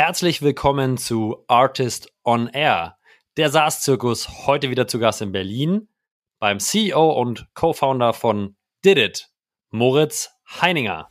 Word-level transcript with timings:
Herzlich 0.00 0.42
willkommen 0.42 0.96
zu 0.96 1.42
Artist 1.48 2.12
on 2.22 2.46
Air, 2.46 2.96
der 3.36 3.50
SaaS-Zirkus, 3.50 4.46
heute 4.46 4.70
wieder 4.70 4.86
zu 4.86 5.00
Gast 5.00 5.22
in 5.22 5.32
Berlin 5.32 5.88
beim 6.38 6.60
CEO 6.60 7.20
und 7.20 7.48
Co-Founder 7.54 8.12
von 8.12 8.54
Did 8.84 8.96
It, 8.96 9.28
Moritz 9.70 10.30
Heininger. 10.60 11.08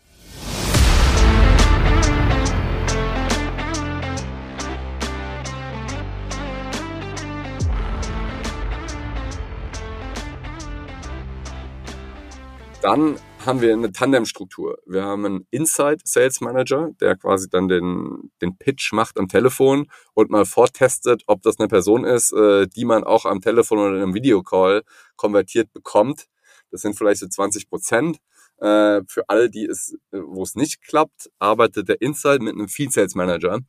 Dann 12.81 13.19
haben 13.47 13.61
wir 13.61 13.71
eine 13.73 13.91
Tandem-Struktur. 13.91 14.77
Wir 14.85 15.03
haben 15.03 15.25
einen 15.25 15.47
Inside 15.51 15.99
Sales 16.03 16.41
Manager, 16.41 16.89
der 16.99 17.15
quasi 17.15 17.49
dann 17.49 17.69
den, 17.69 18.31
den 18.41 18.57
Pitch 18.57 18.91
macht 18.91 19.17
am 19.17 19.29
Telefon 19.29 19.87
und 20.13 20.29
mal 20.29 20.45
vortestet, 20.45 21.23
ob 21.27 21.41
das 21.41 21.57
eine 21.57 21.69
Person 21.69 22.03
ist, 22.03 22.33
äh, 22.33 22.67
die 22.67 22.83
man 22.83 23.05
auch 23.05 23.25
am 23.25 23.39
Telefon 23.39 23.79
oder 23.79 23.95
in 23.95 24.03
einem 24.03 24.13
Videocall 24.13 24.83
konvertiert 25.15 25.71
bekommt. 25.71 26.27
Das 26.71 26.81
sind 26.81 26.97
vielleicht 26.97 27.21
so 27.21 27.27
20 27.27 27.69
Prozent. 27.69 28.17
Äh, 28.59 29.01
für 29.07 29.27
alle, 29.27 29.51
die 29.51 29.65
es, 29.65 29.95
äh, 30.11 30.19
wo 30.19 30.41
es 30.41 30.55
nicht 30.55 30.81
klappt, 30.81 31.29
arbeitet 31.37 31.89
der 31.89 32.01
Inside 32.01 32.39
mit 32.39 32.55
einem 32.55 32.67
Field 32.67 32.91
Sales 32.91 33.13
Manager 33.13 33.59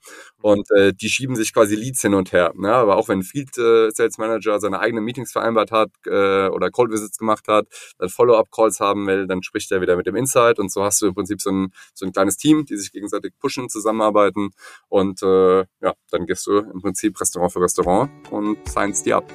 und 0.41 0.67
äh, 0.71 0.95
die 0.95 1.11
schieben 1.11 1.37
sich 1.37 1.53
quasi 1.53 1.75
Leads 1.75 2.01
hin 2.01 2.15
und 2.15 2.33
her. 2.33 2.53
Ne? 2.57 2.73
Aber 2.73 2.97
auch 2.97 3.09
wenn 3.09 3.19
ein 3.19 3.23
Field 3.23 3.51
äh, 3.59 3.91
Sales 3.91 4.17
Manager 4.17 4.59
seine 4.61 4.81
eigenen 4.81 5.05
Meetings 5.05 5.33
vereinbart 5.33 5.73
hat 5.73 5.91
äh, 6.07 6.49
oder 6.49 6.71
Cold 6.71 6.91
Visits 6.91 7.19
gemacht 7.19 7.49
hat, 7.49 7.67
dann 7.99 8.09
Follow-up 8.09 8.51
Calls 8.51 8.81
haben 8.81 9.07
will, 9.07 9.27
dann 9.27 9.43
spricht 9.43 9.71
er 9.73 9.83
wieder 9.83 9.95
mit 9.95 10.07
dem 10.07 10.17
Inside 10.17 10.55
und 10.59 10.73
so 10.73 10.83
hast 10.83 11.03
du 11.03 11.07
im 11.09 11.15
Prinzip 11.15 11.43
so 11.43 11.51
ein, 11.51 11.69
so 11.93 12.07
ein 12.07 12.13
kleines 12.13 12.39
Team, 12.39 12.65
die 12.65 12.77
sich 12.77 12.91
gegenseitig 12.91 13.35
pushen, 13.39 13.69
zusammenarbeiten 13.69 14.51
und 14.89 15.23
äh, 15.23 15.67
ja, 15.83 15.93
dann 16.11 16.25
gehst 16.25 16.47
du 16.47 16.61
im 16.61 16.81
Prinzip 16.81 17.21
Restaurant 17.21 17.53
für 17.53 17.61
Restaurant 17.61 18.11
und 18.31 18.57
signst 18.67 19.05
die 19.05 19.13
ab. 19.13 19.31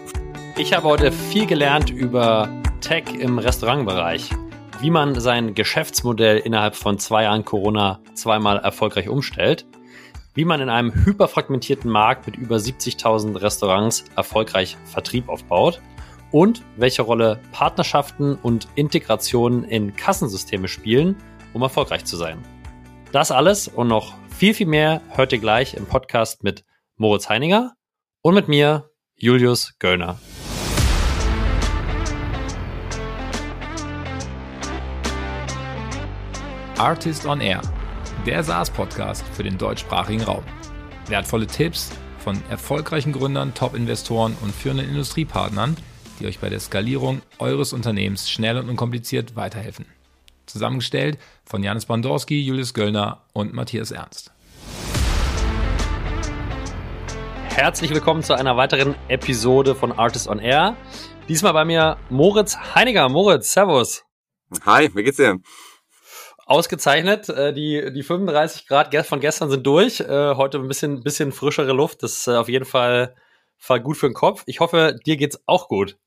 Ich 0.57 0.73
habe 0.73 0.87
heute 0.87 1.11
viel 1.11 1.45
gelernt 1.45 1.91
über 1.91 2.49
Tech 2.81 3.05
im 3.19 3.37
Restaurantbereich 3.37 4.31
wie 4.83 4.91
man 4.91 5.17
sein 5.17 5.55
Geschäftsmodell 5.55 6.39
innerhalb 6.39 6.75
von 6.75 6.99
zwei 6.99 7.23
Jahren 7.23 7.45
Corona 7.45 8.01
zweimal 8.15 8.57
erfolgreich 8.57 9.07
umstellt, 9.07 9.65
wie 10.33 10.43
man 10.43 10.59
in 10.59 10.67
einem 10.67 10.93
hyperfragmentierten 11.05 11.89
Markt 11.89 12.27
mit 12.27 12.35
über 12.35 12.57
70.000 12.57 13.41
Restaurants 13.41 14.03
erfolgreich 14.17 14.75
Vertrieb 14.83 15.29
aufbaut 15.29 15.81
und 16.33 16.63
welche 16.75 17.01
Rolle 17.01 17.39
Partnerschaften 17.53 18.35
und 18.35 18.67
Integrationen 18.75 19.63
in 19.63 19.95
Kassensysteme 19.95 20.67
spielen, 20.67 21.15
um 21.53 21.61
erfolgreich 21.61 22.03
zu 22.03 22.17
sein. 22.17 22.43
Das 23.13 23.31
alles 23.31 23.69
und 23.69 23.87
noch 23.87 24.13
viel, 24.37 24.53
viel 24.53 24.67
mehr 24.67 24.99
hört 25.11 25.31
ihr 25.31 25.39
gleich 25.39 25.75
im 25.75 25.85
Podcast 25.85 26.43
mit 26.43 26.65
Moritz 26.97 27.29
Heininger 27.29 27.71
und 28.21 28.33
mit 28.33 28.49
mir, 28.49 28.89
Julius 29.15 29.75
Göllner. 29.79 30.19
Artist 36.77 37.27
on 37.27 37.39
Air, 37.39 37.61
der 38.25 38.43
SaaS-Podcast 38.43 39.23
für 39.33 39.43
den 39.43 39.59
deutschsprachigen 39.59 40.23
Raum. 40.23 40.43
Wertvolle 41.07 41.45
Tipps 41.45 41.91
von 42.17 42.41
erfolgreichen 42.49 43.13
Gründern, 43.13 43.53
Top-Investoren 43.53 44.35
und 44.41 44.53
führenden 44.53 44.89
Industriepartnern, 44.89 45.77
die 46.19 46.25
euch 46.25 46.39
bei 46.39 46.49
der 46.49 46.59
Skalierung 46.59 47.21
eures 47.37 47.73
Unternehmens 47.73 48.29
schnell 48.29 48.57
und 48.57 48.69
unkompliziert 48.69 49.35
weiterhelfen. 49.35 49.85
Zusammengestellt 50.47 51.19
von 51.45 51.63
Janis 51.63 51.85
Bandorski, 51.85 52.41
Julius 52.41 52.73
Göllner 52.73 53.21
und 53.33 53.53
Matthias 53.53 53.91
Ernst. 53.91 54.31
Herzlich 57.49 57.91
willkommen 57.91 58.23
zu 58.23 58.33
einer 58.33 58.57
weiteren 58.57 58.95
Episode 59.09 59.75
von 59.75 59.91
Artist 59.91 60.27
on 60.27 60.39
Air. 60.39 60.75
Diesmal 61.29 61.53
bei 61.53 61.65
mir 61.65 61.97
Moritz 62.09 62.57
Heiniger. 62.73 63.09
Moritz, 63.09 63.53
Servus. 63.53 64.03
Hi, 64.65 64.89
wie 64.95 65.03
geht's 65.03 65.17
dir? 65.17 65.39
Ausgezeichnet. 66.45 67.29
Äh, 67.29 67.53
die, 67.53 67.91
die 67.93 68.03
35 68.03 68.67
Grad 68.67 68.93
von 69.05 69.19
gestern 69.19 69.49
sind 69.49 69.65
durch. 69.65 69.99
Äh, 69.99 70.35
heute 70.35 70.59
ein 70.59 70.67
bisschen, 70.67 71.03
bisschen 71.03 71.31
frischere 71.31 71.73
Luft. 71.73 72.03
Das 72.03 72.13
ist 72.13 72.27
äh, 72.27 72.35
auf 72.35 72.49
jeden 72.49 72.65
Fall, 72.65 73.15
Fall 73.57 73.81
gut 73.81 73.97
für 73.97 74.07
den 74.07 74.13
Kopf. 74.13 74.43
Ich 74.45 74.59
hoffe, 74.59 74.97
dir 75.05 75.17
geht's 75.17 75.41
auch 75.45 75.67
gut. 75.67 75.97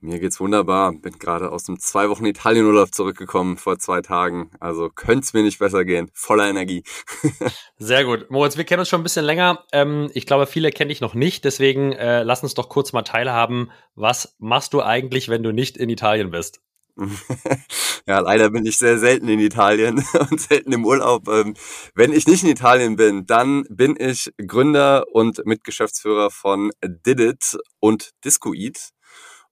Mir 0.00 0.20
geht's 0.20 0.38
wunderbar. 0.38 0.92
Bin 0.92 1.18
gerade 1.18 1.50
aus 1.50 1.64
dem 1.64 1.80
zwei 1.80 2.08
Wochen 2.08 2.24
Italienurlaub 2.24 2.94
zurückgekommen 2.94 3.56
vor 3.56 3.80
zwei 3.80 4.00
Tagen. 4.00 4.52
Also 4.60 4.90
könnte 4.90 5.24
es 5.24 5.32
mir 5.32 5.42
nicht 5.42 5.58
besser 5.58 5.84
gehen. 5.84 6.08
Voller 6.14 6.48
Energie. 6.48 6.84
Sehr 7.78 8.04
gut. 8.04 8.30
Moritz, 8.30 8.56
wir 8.56 8.62
kennen 8.62 8.78
uns 8.78 8.88
schon 8.88 9.00
ein 9.00 9.04
bisschen 9.04 9.24
länger. 9.24 9.64
Ähm, 9.72 10.08
ich 10.14 10.24
glaube, 10.24 10.46
viele 10.46 10.70
kennen 10.70 10.90
dich 10.90 11.00
noch 11.00 11.14
nicht. 11.14 11.44
Deswegen 11.44 11.92
äh, 11.92 12.22
lass 12.22 12.44
uns 12.44 12.54
doch 12.54 12.68
kurz 12.68 12.92
mal 12.92 13.02
teilhaben. 13.02 13.72
Was 13.96 14.36
machst 14.38 14.72
du 14.72 14.82
eigentlich, 14.82 15.28
wenn 15.28 15.42
du 15.42 15.50
nicht 15.50 15.76
in 15.76 15.88
Italien 15.88 16.30
bist? 16.30 16.60
ja, 18.06 18.18
leider 18.20 18.50
bin 18.50 18.66
ich 18.66 18.78
sehr 18.78 18.98
selten 18.98 19.28
in 19.28 19.38
Italien 19.38 20.04
und 20.30 20.40
selten 20.40 20.72
im 20.72 20.84
Urlaub. 20.84 21.28
Ähm, 21.28 21.54
wenn 21.94 22.12
ich 22.12 22.26
nicht 22.26 22.42
in 22.42 22.50
Italien 22.50 22.96
bin, 22.96 23.26
dann 23.26 23.64
bin 23.70 23.96
ich 23.98 24.32
Gründer 24.46 25.04
und 25.12 25.44
Mitgeschäftsführer 25.46 26.30
von 26.30 26.70
Didit 26.82 27.56
und 27.80 28.10
Discoeat 28.24 28.90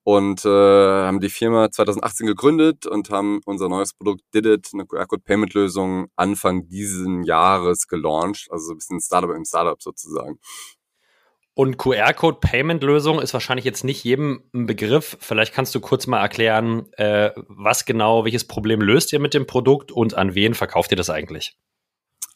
und 0.02 0.44
äh, 0.44 0.48
haben 0.48 1.18
die 1.18 1.30
Firma 1.30 1.68
2018 1.68 2.28
gegründet 2.28 2.86
und 2.86 3.10
haben 3.10 3.40
unser 3.44 3.68
neues 3.68 3.92
Produkt 3.92 4.22
Didit, 4.32 4.70
eine 4.72 4.86
QR-Code-Payment-Lösung, 4.86 6.06
Anfang 6.14 6.68
diesen 6.68 7.24
Jahres 7.24 7.88
gelauncht. 7.88 8.46
Also 8.50 8.72
ein 8.72 8.76
bisschen 8.76 9.00
Startup 9.00 9.30
im 9.30 9.44
Startup 9.44 9.82
sozusagen. 9.82 10.38
Und 11.58 11.78
QR-Code-Payment-Lösung 11.78 13.18
ist 13.18 13.32
wahrscheinlich 13.32 13.64
jetzt 13.64 13.82
nicht 13.82 14.04
jedem 14.04 14.42
ein 14.54 14.66
Begriff. 14.66 15.16
Vielleicht 15.20 15.54
kannst 15.54 15.74
du 15.74 15.80
kurz 15.80 16.06
mal 16.06 16.20
erklären, 16.20 16.92
äh, 16.98 17.30
was 17.48 17.86
genau, 17.86 18.26
welches 18.26 18.46
Problem 18.46 18.82
löst 18.82 19.10
ihr 19.14 19.20
mit 19.20 19.32
dem 19.32 19.46
Produkt 19.46 19.90
und 19.90 20.12
an 20.12 20.34
wen 20.34 20.52
verkauft 20.52 20.90
ihr 20.90 20.98
das 20.98 21.08
eigentlich? 21.08 21.56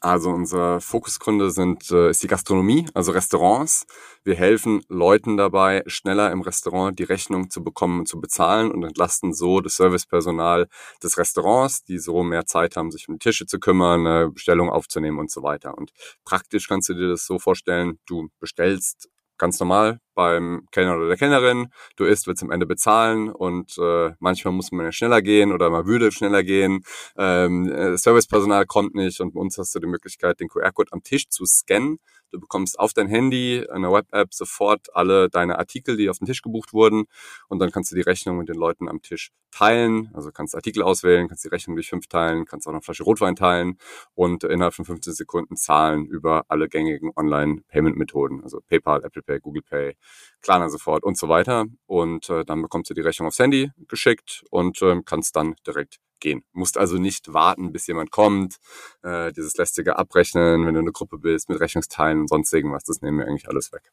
Also 0.02 0.30
unser 0.30 0.80
Fokuskunde 0.80 1.50
sind, 1.50 1.90
äh, 1.90 2.08
ist 2.08 2.22
die 2.22 2.26
Gastronomie, 2.26 2.86
also 2.94 3.12
Restaurants. 3.12 3.84
Wir 4.24 4.34
helfen 4.34 4.82
Leuten 4.88 5.36
dabei, 5.36 5.82
schneller 5.86 6.32
im 6.32 6.40
Restaurant 6.40 6.98
die 6.98 7.04
Rechnung 7.04 7.50
zu 7.50 7.62
bekommen 7.62 8.00
und 8.00 8.06
zu 8.06 8.18
bezahlen 8.18 8.70
und 8.70 8.82
entlasten 8.82 9.34
so 9.34 9.60
das 9.60 9.76
Servicepersonal 9.76 10.68
des 11.02 11.18
Restaurants, 11.18 11.84
die 11.84 11.98
so 11.98 12.22
mehr 12.22 12.46
Zeit 12.46 12.76
haben, 12.76 12.90
sich 12.90 13.08
um 13.10 13.16
die 13.16 13.18
Tische 13.18 13.44
zu 13.44 13.60
kümmern, 13.60 14.06
eine 14.06 14.30
Bestellung 14.30 14.70
aufzunehmen 14.70 15.18
und 15.18 15.30
so 15.30 15.42
weiter. 15.42 15.76
Und 15.76 15.90
praktisch 16.24 16.66
kannst 16.66 16.88
du 16.88 16.94
dir 16.94 17.08
das 17.08 17.26
so 17.26 17.38
vorstellen, 17.38 17.98
du 18.06 18.30
bestellst 18.40 19.10
ganz 19.40 19.58
normal 19.58 19.98
beim 20.14 20.66
Kellner 20.70 20.96
oder 20.96 21.08
der 21.08 21.16
Kellnerin. 21.16 21.68
Du 21.96 22.04
isst, 22.04 22.26
willst 22.26 22.42
am 22.42 22.50
Ende 22.50 22.66
bezahlen 22.66 23.30
und 23.30 23.76
äh, 23.78 24.10
manchmal 24.20 24.52
muss 24.52 24.70
man 24.70 24.84
ja 24.84 24.92
schneller 24.92 25.22
gehen 25.22 25.52
oder 25.52 25.70
man 25.70 25.86
würde 25.86 26.12
schneller 26.12 26.44
gehen. 26.44 26.82
Ähm, 27.16 27.66
äh, 27.72 27.96
Servicepersonal 27.96 28.66
kommt 28.66 28.94
nicht 28.94 29.20
und 29.20 29.34
bei 29.34 29.40
uns 29.40 29.58
hast 29.58 29.74
du 29.74 29.80
die 29.80 29.86
Möglichkeit, 29.86 30.38
den 30.40 30.48
QR-Code 30.48 30.92
am 30.92 31.02
Tisch 31.02 31.28
zu 31.28 31.44
scannen 31.46 31.98
Du 32.30 32.40
bekommst 32.40 32.78
auf 32.78 32.92
dein 32.92 33.08
Handy, 33.08 33.66
eine 33.70 33.92
Web-App 33.92 34.32
sofort 34.32 34.94
alle 34.94 35.28
deine 35.28 35.58
Artikel, 35.58 35.96
die 35.96 36.08
auf 36.08 36.18
den 36.18 36.26
Tisch 36.26 36.42
gebucht 36.42 36.72
wurden. 36.72 37.04
Und 37.48 37.58
dann 37.58 37.70
kannst 37.70 37.90
du 37.90 37.96
die 37.96 38.02
Rechnung 38.02 38.38
mit 38.38 38.48
den 38.48 38.56
Leuten 38.56 38.88
am 38.88 39.02
Tisch 39.02 39.30
teilen. 39.50 40.10
Also 40.14 40.30
kannst 40.30 40.54
Artikel 40.54 40.82
auswählen, 40.82 41.28
kannst 41.28 41.44
die 41.44 41.48
Rechnung 41.48 41.76
durch 41.76 41.88
fünf 41.88 42.06
teilen, 42.06 42.44
kannst 42.44 42.66
auch 42.66 42.72
eine 42.72 42.82
Flasche 42.82 43.02
Rotwein 43.02 43.36
teilen 43.36 43.78
und 44.14 44.44
innerhalb 44.44 44.74
von 44.74 44.84
15 44.84 45.12
Sekunden 45.12 45.56
zahlen 45.56 46.06
über 46.06 46.44
alle 46.48 46.68
gängigen 46.68 47.10
Online-Payment-Methoden. 47.16 48.42
Also 48.42 48.60
PayPal, 48.60 49.04
Apple 49.04 49.22
Pay, 49.22 49.40
Google 49.40 49.62
Pay, 49.62 49.96
Klarna 50.40 50.68
sofort 50.68 51.04
und 51.04 51.18
so 51.18 51.28
weiter. 51.28 51.66
Und 51.86 52.30
äh, 52.30 52.44
dann 52.44 52.62
bekommst 52.62 52.90
du 52.90 52.94
die 52.94 53.00
Rechnung 53.00 53.28
aufs 53.28 53.38
Handy 53.38 53.70
geschickt 53.88 54.44
und 54.50 54.80
äh, 54.82 55.00
kannst 55.04 55.36
dann 55.36 55.56
direkt 55.66 55.98
gehen. 56.20 56.42
Musst 56.52 56.78
also 56.78 56.96
nicht 56.96 57.32
warten, 57.32 57.72
bis 57.72 57.86
jemand 57.86 58.10
kommt, 58.10 58.56
äh, 59.02 59.32
dieses 59.32 59.56
lästige 59.56 59.98
Abrechnen, 59.98 60.66
wenn 60.66 60.74
du 60.74 60.80
eine 60.80 60.92
Gruppe 60.92 61.18
bist, 61.18 61.48
mit 61.48 61.60
Rechnungsteilen 61.60 62.20
und 62.20 62.28
sonst 62.28 62.52
irgendwas, 62.52 62.84
das 62.84 63.00
nehmen 63.02 63.18
wir 63.18 63.26
eigentlich 63.26 63.48
alles 63.48 63.72
weg. 63.72 63.92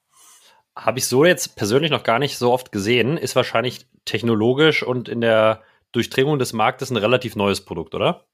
Habe 0.76 1.00
ich 1.00 1.08
so 1.08 1.26
jetzt 1.26 1.56
persönlich 1.56 1.90
noch 1.90 2.04
gar 2.04 2.20
nicht 2.20 2.38
so 2.38 2.52
oft 2.52 2.72
gesehen. 2.72 3.18
Ist 3.18 3.36
wahrscheinlich 3.36 3.88
technologisch 4.06 4.84
und 4.84 5.10
in 5.10 5.22
der 5.22 5.64
Durchdringung 5.92 6.38
des 6.38 6.54
Marktes 6.54 6.92
ein 6.92 6.98
relativ 6.98 7.36
neues 7.36 7.66
Produkt, 7.66 7.96
oder? 7.96 8.28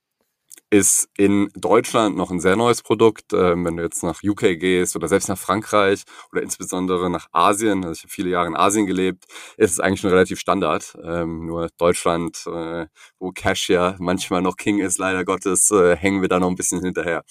Ist 0.73 1.07
in 1.17 1.49
Deutschland 1.55 2.17
noch 2.17 2.31
ein 2.31 2.39
sehr 2.39 2.55
neues 2.55 2.81
Produkt. 2.81 3.31
Ähm, 3.31 3.63
wenn 3.63 3.77
du 3.77 3.83
jetzt 3.83 4.03
nach 4.03 4.23
UK 4.23 4.59
gehst 4.59 4.95
oder 4.95 5.07
selbst 5.07 5.29
nach 5.29 5.37
Frankreich 5.37 6.01
oder 6.31 6.41
insbesondere 6.41 7.11
nach 7.11 7.27
Asien, 7.31 7.83
also 7.85 7.93
ich 7.93 8.03
habe 8.03 8.11
viele 8.11 8.29
Jahre 8.29 8.47
in 8.47 8.55
Asien 8.55 8.87
gelebt, 8.87 9.25
ist 9.57 9.71
es 9.71 9.79
eigentlich 9.79 10.01
schon 10.01 10.09
relativ 10.09 10.39
Standard. 10.39 10.97
Ähm, 11.03 11.45
nur 11.45 11.69
Deutschland, 11.77 12.43
äh, 12.47 12.87
wo 13.19 13.31
Cash 13.31 13.69
ja 13.69 13.95
manchmal 13.99 14.41
noch 14.41 14.57
King 14.57 14.79
ist, 14.79 14.97
leider 14.97 15.23
Gottes, 15.25 15.69
äh, 15.69 15.95
hängen 15.95 16.21
wir 16.21 16.29
da 16.29 16.39
noch 16.39 16.49
ein 16.49 16.55
bisschen 16.55 16.81
hinterher. 16.81 17.23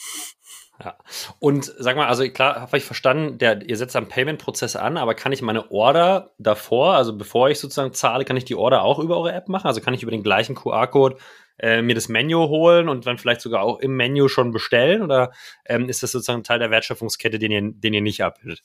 Ja. 0.83 0.97
Und 1.39 1.73
sag 1.79 1.97
mal, 1.97 2.09
also 2.09 2.29
klar, 2.29 2.61
habe 2.61 2.77
ich 2.77 2.85
verstanden, 2.85 3.39
der, 3.39 3.63
ihr 3.69 3.77
setzt 3.77 3.95
am 3.95 4.09
Payment-Prozess 4.09 4.75
an, 4.75 4.97
aber 4.97 5.15
kann 5.15 5.33
ich 5.33 5.43
meine 5.43 5.71
Order 5.71 6.33
davor, 6.39 6.95
also 6.95 7.17
bevor 7.17 7.51
ich 7.51 7.61
sozusagen 7.61 7.93
zahle, 7.93 8.25
kann 8.25 8.37
ich 8.37 8.45
die 8.45 8.55
Order 8.55 8.83
auch 8.83 8.99
über 8.99 9.17
eure 9.17 9.33
App 9.33 9.49
machen? 9.49 9.67
Also 9.67 9.81
kann 9.81 9.95
ich 9.95 10.03
über 10.03 10.11
den 10.11 10.23
gleichen 10.23 10.55
QR-Code 10.55 11.19
äh, 11.59 11.83
mir 11.83 11.95
das 11.95 12.09
Menü 12.09 12.35
holen 12.35 12.89
und 12.89 13.07
dann 13.07 13.19
vielleicht 13.19 13.41
sogar 13.41 13.63
auch 13.63 13.79
im 13.81 13.97
Menü 13.97 14.29
schon 14.29 14.53
bestellen? 14.53 15.03
Oder 15.03 15.33
ähm, 15.67 15.89
ist 15.89 16.03
das 16.03 16.13
sozusagen 16.13 16.45
Teil 16.45 16.59
der 16.59 16.71
Wertschöpfungskette, 16.71 17.39
den 17.39 17.53
ihr, 17.53 17.63
den 17.63 17.95
ihr 17.95 18.01
nicht 18.01 18.23
abbildet? 18.23 18.63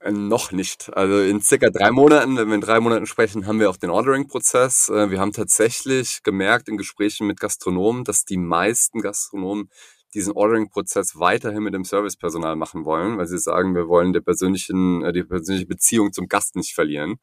Äh, 0.00 0.12
noch 0.12 0.50
nicht. 0.52 0.90
Also 0.94 1.20
in 1.20 1.40
circa 1.40 1.70
drei 1.70 1.90
Monaten, 1.90 2.36
wenn 2.36 2.48
wir 2.48 2.54
in 2.54 2.60
drei 2.60 2.80
Monaten 2.80 3.06
sprechen, 3.06 3.46
haben 3.46 3.60
wir 3.60 3.68
auch 3.68 3.76
den 3.76 3.90
Ordering-Prozess. 3.90 4.88
Äh, 4.88 5.10
wir 5.10 5.20
haben 5.20 5.32
tatsächlich 5.32 6.22
gemerkt 6.22 6.68
in 6.68 6.76
Gesprächen 6.76 7.26
mit 7.26 7.38
Gastronomen, 7.38 8.04
dass 8.04 8.24
die 8.24 8.38
meisten 8.38 9.00
Gastronomen 9.00 9.68
diesen 10.14 10.32
Ordering-Prozess 10.32 11.18
weiterhin 11.18 11.62
mit 11.62 11.74
dem 11.74 11.84
Servicepersonal 11.84 12.56
machen 12.56 12.84
wollen, 12.84 13.18
weil 13.18 13.26
sie 13.26 13.38
sagen, 13.38 13.74
wir 13.74 13.88
wollen 13.88 14.12
die, 14.12 14.20
persönlichen, 14.20 15.04
äh, 15.04 15.12
die 15.12 15.24
persönliche 15.24 15.66
Beziehung 15.66 16.12
zum 16.12 16.28
Gast 16.28 16.56
nicht 16.56 16.74
verlieren. 16.74 17.16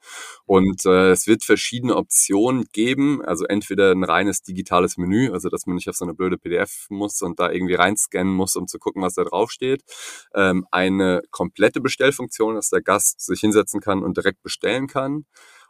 Und 0.45 0.85
äh, 0.85 1.11
es 1.11 1.27
wird 1.27 1.43
verschiedene 1.43 1.95
Optionen 1.95 2.65
geben, 2.71 3.21
also 3.23 3.45
entweder 3.45 3.91
ein 3.91 4.03
reines 4.03 4.41
digitales 4.41 4.97
Menü, 4.97 5.31
also 5.31 5.49
dass 5.49 5.65
man 5.65 5.75
nicht 5.75 5.89
auf 5.89 5.95
so 5.95 6.05
eine 6.05 6.13
blöde 6.13 6.37
PDF 6.37 6.87
muss 6.89 7.21
und 7.21 7.39
da 7.39 7.51
irgendwie 7.51 7.75
reinscannen 7.75 8.33
muss, 8.33 8.55
um 8.55 8.67
zu 8.67 8.79
gucken, 8.79 9.01
was 9.01 9.15
da 9.15 9.23
drauf 9.23 9.51
steht. 9.51 9.83
Ähm, 10.33 10.65
eine 10.71 11.21
komplette 11.31 11.81
Bestellfunktion, 11.81 12.55
dass 12.55 12.69
der 12.69 12.81
Gast 12.81 13.21
sich 13.21 13.39
hinsetzen 13.39 13.81
kann 13.81 14.03
und 14.03 14.17
direkt 14.17 14.41
bestellen 14.43 14.87
kann 14.87 15.25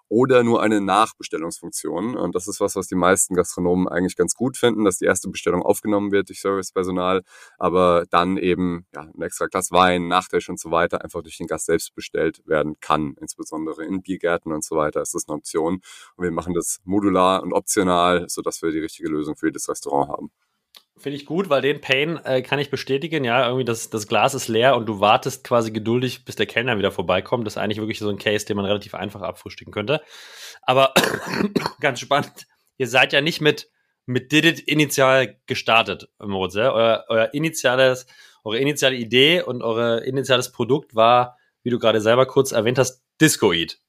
oder 0.10 0.44
nur 0.44 0.62
eine 0.62 0.82
Nachbestellungsfunktion. 0.82 2.16
Und 2.16 2.36
das 2.36 2.48
ist 2.48 2.60
was, 2.60 2.76
was 2.76 2.88
die 2.88 2.96
meisten 2.96 3.36
Gastronomen 3.36 3.88
eigentlich 3.88 4.16
ganz 4.16 4.36
gut 4.36 4.58
finden, 4.58 4.86
dass 4.86 4.98
die 4.98 5.06
erste 5.06 5.30
Bestellung 5.30 5.62
aufgenommen 5.62 6.12
wird 6.12 6.30
durch 6.30 6.42
Servicepersonal, 6.42 7.24
aber 7.58 8.06
dann 8.10 8.38
eben 8.38 8.86
ja, 8.94 9.02
ein 9.02 9.22
extra 9.22 9.48
Glas 9.48 9.72
Wein, 9.72 10.08
Nachtisch 10.08 10.50
und 10.50 10.60
so 10.60 10.72
weiter 10.72 11.04
einfach 11.04 11.22
durch 11.22 11.38
den 11.38 11.48
Gast 11.48 11.66
selbst 11.66 11.94
bestellt 11.96 12.42
werden 12.46 12.76
kann. 12.80 13.16
Insbesondere 13.20 13.86
in 13.86 14.02
Biergärten 14.02 14.52
und 14.52 14.64
so 14.64 14.76
weiter 14.76 15.02
ist 15.02 15.14
das 15.14 15.28
eine 15.28 15.36
Option. 15.38 15.82
Und 16.16 16.24
wir 16.24 16.32
machen 16.32 16.54
das 16.54 16.80
modular 16.84 17.44
und 17.44 17.54
optional, 17.54 18.26
sodass 18.30 18.62
wir 18.62 18.72
die 18.72 18.80
richtige 18.80 19.10
Lösung 19.10 19.36
für 19.36 19.48
jedes 19.48 19.68
Restaurant 19.70 20.10
haben. 20.10 20.32
Finde 21.00 21.16
ich 21.16 21.28
gut, 21.28 21.50
weil 21.50 21.62
den 21.62 21.80
Pain 21.80 22.18
äh, 22.26 22.42
kann 22.42 22.58
ich 22.58 22.72
bestätigen. 22.72 23.24
Ja, 23.24 23.46
irgendwie 23.46 23.66
das, 23.66 23.92
das 23.92 24.08
Glas 24.08 24.34
ist 24.34 24.48
leer 24.48 24.76
und 24.76 24.88
du 24.88 25.00
wartest 25.00 25.44
quasi 25.44 25.72
geduldig, 25.72 26.26
bis 26.26 26.36
der 26.36 26.48
Kellner 26.48 26.80
wieder 26.80 26.92
vorbeikommt. 26.92 27.46
Das 27.46 27.54
ist 27.54 27.58
eigentlich 27.58 27.78
wirklich 27.78 28.00
so 28.00 28.10
ein 28.10 28.18
Case, 28.18 28.46
den 28.46 28.58
man 28.58 28.66
relativ 28.66 28.96
einfach 28.96 29.22
abfrühstücken 29.22 29.72
könnte. 29.72 30.02
Aber 30.64 30.94
ganz 31.82 32.00
spannend, 32.00 32.48
ihr 32.78 32.88
seid 32.88 33.14
ja 33.14 33.22
nicht 33.22 33.42
mit, 33.42 33.70
mit 34.08 34.32
Didit 34.32 34.60
initial 34.60 35.40
gestartet. 35.46 36.10
Ja? 36.20 36.74
Euer, 36.74 37.06
euer 37.10 37.34
initiales, 37.34 38.08
eure 38.44 38.58
initiale 38.58 38.96
Idee 38.96 39.44
und 39.44 39.62
euer 39.62 40.02
initiales 40.02 40.52
Produkt 40.52 40.96
war, 40.96 41.38
wie 41.62 41.70
du 41.70 41.78
gerade 41.78 42.02
selber 42.02 42.26
kurz 42.26 42.52
erwähnt 42.52 42.80
hast, 42.80 43.04
Discoid. 43.22 43.80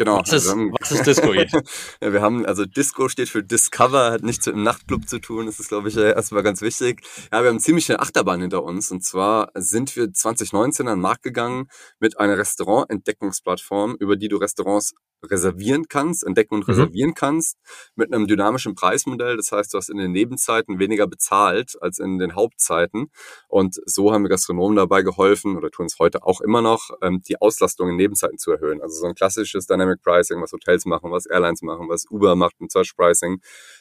Genau. 0.00 0.20
Was 0.20 0.32
ist, 0.32 0.48
haben, 0.48 0.72
was 0.80 0.92
ist 0.92 1.06
Discoid? 1.06 1.52
ja, 2.00 2.10
wir 2.10 2.22
haben, 2.22 2.46
also 2.46 2.64
Disco 2.64 3.10
steht 3.10 3.28
für 3.28 3.42
Discover, 3.42 4.12
hat 4.12 4.22
nichts 4.22 4.46
mit 4.46 4.56
dem 4.56 4.62
Nachtclub 4.62 5.06
zu 5.06 5.18
tun. 5.18 5.44
Das 5.44 5.60
ist, 5.60 5.68
glaube 5.68 5.90
ich, 5.90 5.96
erstmal 5.98 6.42
ganz 6.42 6.62
wichtig. 6.62 7.02
Ja, 7.30 7.42
wir 7.42 7.50
haben 7.50 7.60
ziemlich 7.60 7.90
eine 7.90 8.00
Achterbahn 8.00 8.40
hinter 8.40 8.62
uns. 8.62 8.90
Und 8.90 9.04
zwar 9.04 9.50
sind 9.54 9.94
wir 9.96 10.10
2019 10.10 10.88
an 10.88 10.96
den 10.96 11.02
Markt 11.02 11.22
gegangen 11.22 11.66
mit 11.98 12.18
einer 12.18 12.38
Restaurant-Entdeckungsplattform, 12.38 13.96
über 14.00 14.16
die 14.16 14.28
du 14.28 14.38
Restaurants 14.38 14.94
reservieren 15.22 15.86
kannst, 15.88 16.24
entdecken 16.24 16.54
und 16.54 16.66
mhm. 16.66 16.74
reservieren 16.74 17.14
kannst, 17.14 17.56
mit 17.94 18.12
einem 18.12 18.26
dynamischen 18.26 18.74
Preismodell. 18.74 19.36
Das 19.36 19.52
heißt, 19.52 19.72
du 19.72 19.78
hast 19.78 19.90
in 19.90 19.98
den 19.98 20.12
Nebenzeiten 20.12 20.78
weniger 20.78 21.06
bezahlt 21.06 21.76
als 21.80 21.98
in 21.98 22.18
den 22.18 22.34
Hauptzeiten. 22.34 23.10
Und 23.48 23.80
so 23.84 24.12
haben 24.12 24.22
wir 24.22 24.28
Gastronomen 24.28 24.76
dabei 24.76 25.02
geholfen, 25.02 25.56
oder 25.56 25.70
tun 25.70 25.86
es 25.86 25.98
heute 25.98 26.22
auch 26.22 26.40
immer 26.40 26.62
noch, 26.62 26.90
ähm, 27.02 27.22
die 27.26 27.40
Auslastung 27.40 27.88
in 27.88 27.96
Nebenzeiten 27.96 28.38
zu 28.38 28.52
erhöhen. 28.52 28.80
Also 28.80 29.00
so 29.00 29.06
ein 29.06 29.14
klassisches 29.14 29.66
Dynamic 29.66 30.02
Pricing, 30.02 30.40
was 30.40 30.52
Hotels 30.52 30.84
machen, 30.86 31.10
was 31.10 31.26
Airlines 31.26 31.62
machen, 31.62 31.88
was 31.88 32.06
Uber 32.10 32.36
macht 32.36 32.60
mit 32.60 32.72
Search 32.72 32.94
Pricing, 32.96 33.40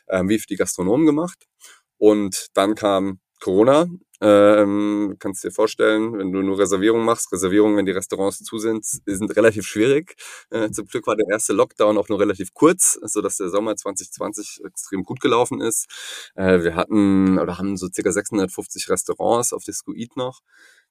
ähm, 0.09 0.29
wie 0.29 0.39
für 0.39 0.47
die 0.47 0.55
Gastronomen 0.55 1.05
gemacht. 1.05 1.45
Und 1.97 2.47
dann 2.53 2.75
kam 2.75 3.19
Corona 3.39 3.87
ähm, 4.21 5.15
kannst 5.19 5.43
dir 5.43 5.51
vorstellen, 5.51 6.17
wenn 6.17 6.31
du 6.31 6.41
nur 6.41 6.59
Reservierungen 6.59 7.05
machst, 7.05 7.31
Reservierungen, 7.31 7.77
wenn 7.77 7.85
die 7.85 7.91
Restaurants 7.91 8.43
zu 8.43 8.57
sind, 8.59 8.85
sind 8.85 9.35
relativ 9.35 9.65
schwierig. 9.65 10.15
Äh, 10.49 10.71
zum 10.71 10.87
Glück 10.87 11.07
war 11.07 11.15
der 11.15 11.27
erste 11.29 11.53
Lockdown 11.53 11.97
auch 11.97 12.09
nur 12.09 12.19
relativ 12.19 12.53
kurz, 12.53 12.99
so 13.03 13.21
dass 13.21 13.37
der 13.37 13.49
Sommer 13.49 13.75
2020 13.75 14.61
extrem 14.65 15.03
gut 15.03 15.19
gelaufen 15.21 15.61
ist. 15.61 15.87
Äh, 16.35 16.63
wir 16.63 16.75
hatten 16.75 17.39
oder 17.39 17.57
haben 17.57 17.77
so 17.77 17.87
circa 17.93 18.11
650 18.11 18.89
Restaurants 18.89 19.53
auf 19.53 19.63
Discoid 19.63 20.15
noch. 20.17 20.41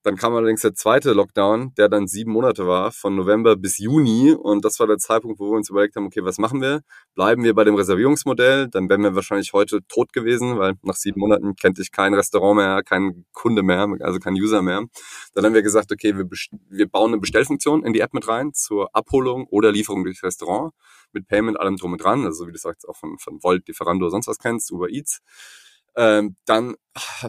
Dann 0.03 0.17
kam 0.17 0.35
allerdings 0.35 0.63
der 0.63 0.75
zweite 0.75 1.13
Lockdown, 1.13 1.75
der 1.77 1.89
dann 1.89 2.07
sieben 2.07 2.33
Monate 2.33 2.67
war, 2.67 2.93
von 2.93 3.17
November 3.17 3.57
bis 3.57 3.79
Juni. 3.79 4.33
Und 4.33 4.65
das 4.65 4.79
war 4.79 4.87
der 4.87 4.99
Zeitpunkt, 4.99 5.41
wo 5.41 5.51
wir 5.51 5.57
uns 5.57 5.71
überlegt 5.71 5.97
haben, 5.97 6.07
okay, 6.07 6.25
was 6.25 6.39
machen 6.39 6.61
wir? 6.61 6.83
Bleiben 7.15 7.43
wir 7.43 7.55
bei 7.55 7.65
dem 7.65 7.75
Reservierungsmodell? 7.75 8.69
Dann 8.69 8.89
wären 8.89 9.03
wir 9.03 9.15
wahrscheinlich 9.15 9.53
heute 9.53 9.81
tot 9.89 10.13
gewesen, 10.13 10.59
weil 10.59 10.75
nach 10.83 10.95
sieben 10.95 11.21
Monaten 11.21 11.57
kennt 11.57 11.79
ich 11.81 11.91
kein 11.91 12.15
Restaurant 12.15 12.57
mehr, 12.57 12.83
kein 12.85 13.25
Kunde 13.33 13.63
mehr, 13.63 13.89
also 14.01 14.21
kein 14.21 14.35
User 14.35 14.63
mehr. 14.63 14.85
Dann 15.35 15.45
haben 15.45 15.55
wir 15.55 15.63
gesagt, 15.63 15.91
okay, 15.91 16.17
wir, 16.17 16.27
wir 16.69 16.89
bauen 16.89 17.13
eine 17.13 17.21
Bestellfunktion 17.21 17.85
in 17.85 17.93
die 17.93 18.01
App 18.01 18.15
mit 18.15 18.29
rein 18.29 18.55
zur 18.55 18.95
Abholung 18.95 19.47
oder 19.51 19.73
Lieferung 19.73 20.05
durchs 20.05 20.23
Restaurant 20.23 20.73
mit 21.13 21.27
Payment, 21.27 21.59
allem 21.59 21.77
drum 21.77 21.93
und 21.93 22.03
dran. 22.03 22.25
Also 22.25 22.47
wie 22.47 22.53
du 22.53 22.59
sagst, 22.59 22.89
auch 22.89 22.97
von, 22.97 23.19
von 23.19 23.43
Volt, 23.43 23.67
Lieferando, 23.67 24.09
sonst 24.11 24.29
was 24.29 24.39
kennst, 24.39 24.71
Uber 24.73 24.89
Eats. 24.91 25.21
Ähm, 25.99 26.37
dann 26.47 26.77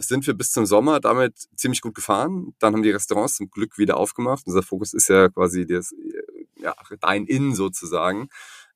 sind 0.00 0.26
wir 0.28 0.34
bis 0.34 0.52
zum 0.52 0.64
Sommer 0.64 1.00
damit 1.00 1.34
ziemlich 1.56 1.80
gut 1.80 1.94
gefahren. 1.94 2.54
Dann 2.60 2.72
haben 2.72 2.82
die 2.82 2.92
Restaurants 2.92 3.34
zum 3.34 3.50
Glück 3.50 3.78
wieder 3.78 3.96
aufgemacht. 3.96 4.44
Unser 4.46 4.62
Fokus 4.62 4.94
ist 4.94 5.08
ja 5.08 5.28
quasi 5.28 5.66
das 5.66 5.92
ja, 6.56 6.74
Dine-In 7.02 7.54
sozusagen. 7.54 8.28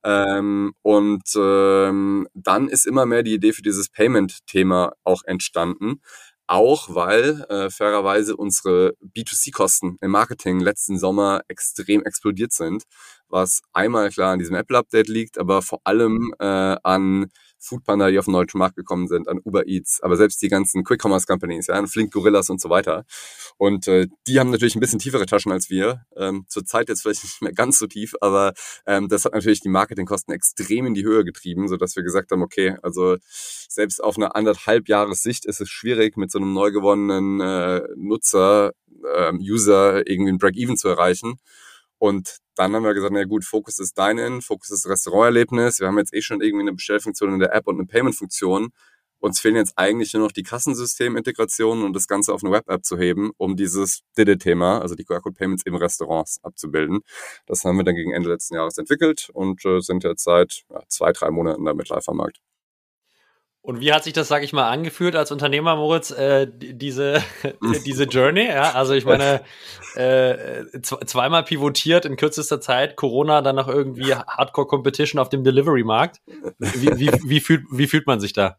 Ähm, 0.02 0.74
und 0.82 1.22
ähm, 1.36 2.28
dann 2.34 2.68
ist 2.68 2.86
immer 2.86 3.06
mehr 3.06 3.22
die 3.22 3.34
Idee 3.34 3.52
für 3.52 3.62
dieses 3.62 3.88
Payment-Thema 3.88 4.92
auch 5.04 5.22
entstanden. 5.24 6.00
Auch 6.46 6.94
weil 6.94 7.46
äh, 7.48 7.70
fairerweise 7.70 8.36
unsere 8.36 8.94
B2C-Kosten 9.02 9.96
im 10.02 10.10
Marketing 10.10 10.60
letzten 10.60 10.98
Sommer 10.98 11.40
extrem 11.48 12.02
explodiert 12.02 12.52
sind, 12.52 12.82
was 13.28 13.62
einmal 13.72 14.10
klar 14.10 14.32
an 14.32 14.40
diesem 14.40 14.56
Apple-Update 14.56 15.08
liegt, 15.08 15.38
aber 15.38 15.62
vor 15.62 15.80
allem 15.84 16.34
äh, 16.38 16.44
an 16.82 17.28
Foodpanda, 17.64 18.10
die 18.10 18.18
auf 18.18 18.26
den 18.26 18.34
deutschen 18.34 18.58
Markt 18.58 18.76
gekommen 18.76 19.08
sind, 19.08 19.28
an 19.28 19.40
Uber 19.44 19.66
Eats, 19.66 20.00
aber 20.02 20.16
selbst 20.16 20.42
die 20.42 20.48
ganzen 20.48 20.84
Quick 20.84 21.02
Commerce 21.02 21.26
Companies, 21.26 21.66
ja, 21.68 21.74
an 21.74 21.86
Flink 21.88 22.12
Gorillas 22.12 22.50
und 22.50 22.60
so 22.60 22.70
weiter. 22.70 23.04
Und 23.56 23.88
äh, 23.88 24.06
die 24.26 24.38
haben 24.38 24.50
natürlich 24.50 24.76
ein 24.76 24.80
bisschen 24.80 24.98
tiefere 24.98 25.26
Taschen 25.26 25.52
als 25.52 25.70
wir. 25.70 26.04
Ähm, 26.16 26.44
Zurzeit 26.48 26.88
jetzt 26.88 27.02
vielleicht 27.02 27.24
nicht 27.24 27.42
mehr 27.42 27.52
ganz 27.52 27.78
so 27.78 27.86
tief, 27.86 28.14
aber 28.20 28.52
ähm, 28.86 29.08
das 29.08 29.24
hat 29.24 29.32
natürlich 29.32 29.60
die 29.60 29.68
Marketingkosten 29.68 30.34
extrem 30.34 30.86
in 30.86 30.94
die 30.94 31.04
Höhe 31.04 31.24
getrieben, 31.24 31.68
so 31.68 31.76
dass 31.76 31.96
wir 31.96 32.02
gesagt 32.02 32.30
haben, 32.30 32.42
okay, 32.42 32.76
also 32.82 33.16
selbst 33.68 34.02
auf 34.02 34.16
einer 34.16 34.36
anderthalb 34.36 34.88
Jahres 34.88 35.22
Sicht 35.22 35.44
ist 35.46 35.60
es 35.60 35.68
schwierig, 35.68 36.16
mit 36.16 36.30
so 36.30 36.38
einem 36.38 36.52
neu 36.52 36.70
gewonnenen 36.70 37.40
äh, 37.40 37.82
Nutzer, 37.96 38.72
äh, 39.16 39.32
User 39.32 40.06
irgendwie 40.08 40.32
ein 40.32 40.38
Break-Even 40.38 40.76
zu 40.76 40.88
erreichen. 40.88 41.38
Und 42.04 42.36
dann 42.54 42.74
haben 42.74 42.84
wir 42.84 42.92
gesagt, 42.92 43.14
na 43.14 43.24
gut, 43.24 43.46
Fokus 43.46 43.78
ist 43.78 43.96
Dine-In, 43.96 44.42
Fokus 44.42 44.70
ist 44.70 44.86
Restauranterlebnis. 44.86 45.80
Wir 45.80 45.86
haben 45.86 45.96
jetzt 45.96 46.12
eh 46.12 46.20
schon 46.20 46.42
irgendwie 46.42 46.64
eine 46.64 46.74
Bestellfunktion 46.74 47.32
in 47.32 47.38
der 47.38 47.54
App 47.54 47.66
und 47.66 47.76
eine 47.76 47.86
Payment-Funktion. 47.86 48.72
Uns 49.20 49.40
fehlen 49.40 49.56
jetzt 49.56 49.72
eigentlich 49.76 50.12
nur 50.12 50.24
noch 50.24 50.32
die 50.32 50.42
Kassensystemintegrationen 50.42 51.82
und 51.82 51.96
das 51.96 52.06
Ganze 52.06 52.34
auf 52.34 52.44
eine 52.44 52.52
Web-App 52.52 52.84
zu 52.84 52.98
heben, 52.98 53.30
um 53.38 53.56
dieses 53.56 54.02
Didde-Thema, 54.18 54.82
also 54.82 54.94
die 54.94 55.04
QR-Code-Payments 55.04 55.62
im 55.64 55.76
Restaurants 55.76 56.40
abzubilden. 56.44 57.00
Das 57.46 57.64
haben 57.64 57.78
wir 57.78 57.84
dann 57.84 57.94
gegen 57.94 58.12
Ende 58.12 58.28
letzten 58.28 58.56
Jahres 58.56 58.76
entwickelt 58.76 59.30
und 59.32 59.64
äh, 59.64 59.80
sind 59.80 60.04
jetzt 60.04 60.24
seit 60.24 60.64
ja, 60.68 60.82
zwei, 60.88 61.10
drei 61.12 61.30
Monaten 61.30 61.64
damit 61.64 61.88
live 61.88 62.06
am 62.06 62.18
Markt. 62.18 62.38
Und 63.64 63.80
wie 63.80 63.94
hat 63.94 64.04
sich 64.04 64.12
das, 64.12 64.28
sage 64.28 64.44
ich 64.44 64.52
mal, 64.52 64.68
angefühlt 64.68 65.16
als 65.16 65.32
Unternehmer, 65.32 65.74
Moritz, 65.74 66.10
äh, 66.10 66.46
diese, 66.46 67.22
diese 67.86 68.04
Journey? 68.04 68.46
Ja, 68.46 68.72
also 68.72 68.92
ich 68.92 69.06
meine, 69.06 69.40
äh, 69.94 70.82
zweimal 70.82 71.44
pivotiert 71.44 72.04
in 72.04 72.16
kürzester 72.16 72.60
Zeit, 72.60 72.94
Corona, 72.94 73.40
dann 73.40 73.56
noch 73.56 73.66
irgendwie 73.66 74.14
Hardcore-Competition 74.14 75.18
auf 75.18 75.30
dem 75.30 75.44
Delivery-Markt. 75.44 76.20
Wie, 76.58 76.98
wie, 76.98 77.10
wie, 77.24 77.40
fühlt, 77.40 77.62
wie 77.70 77.86
fühlt 77.86 78.06
man 78.06 78.20
sich 78.20 78.34
da? 78.34 78.58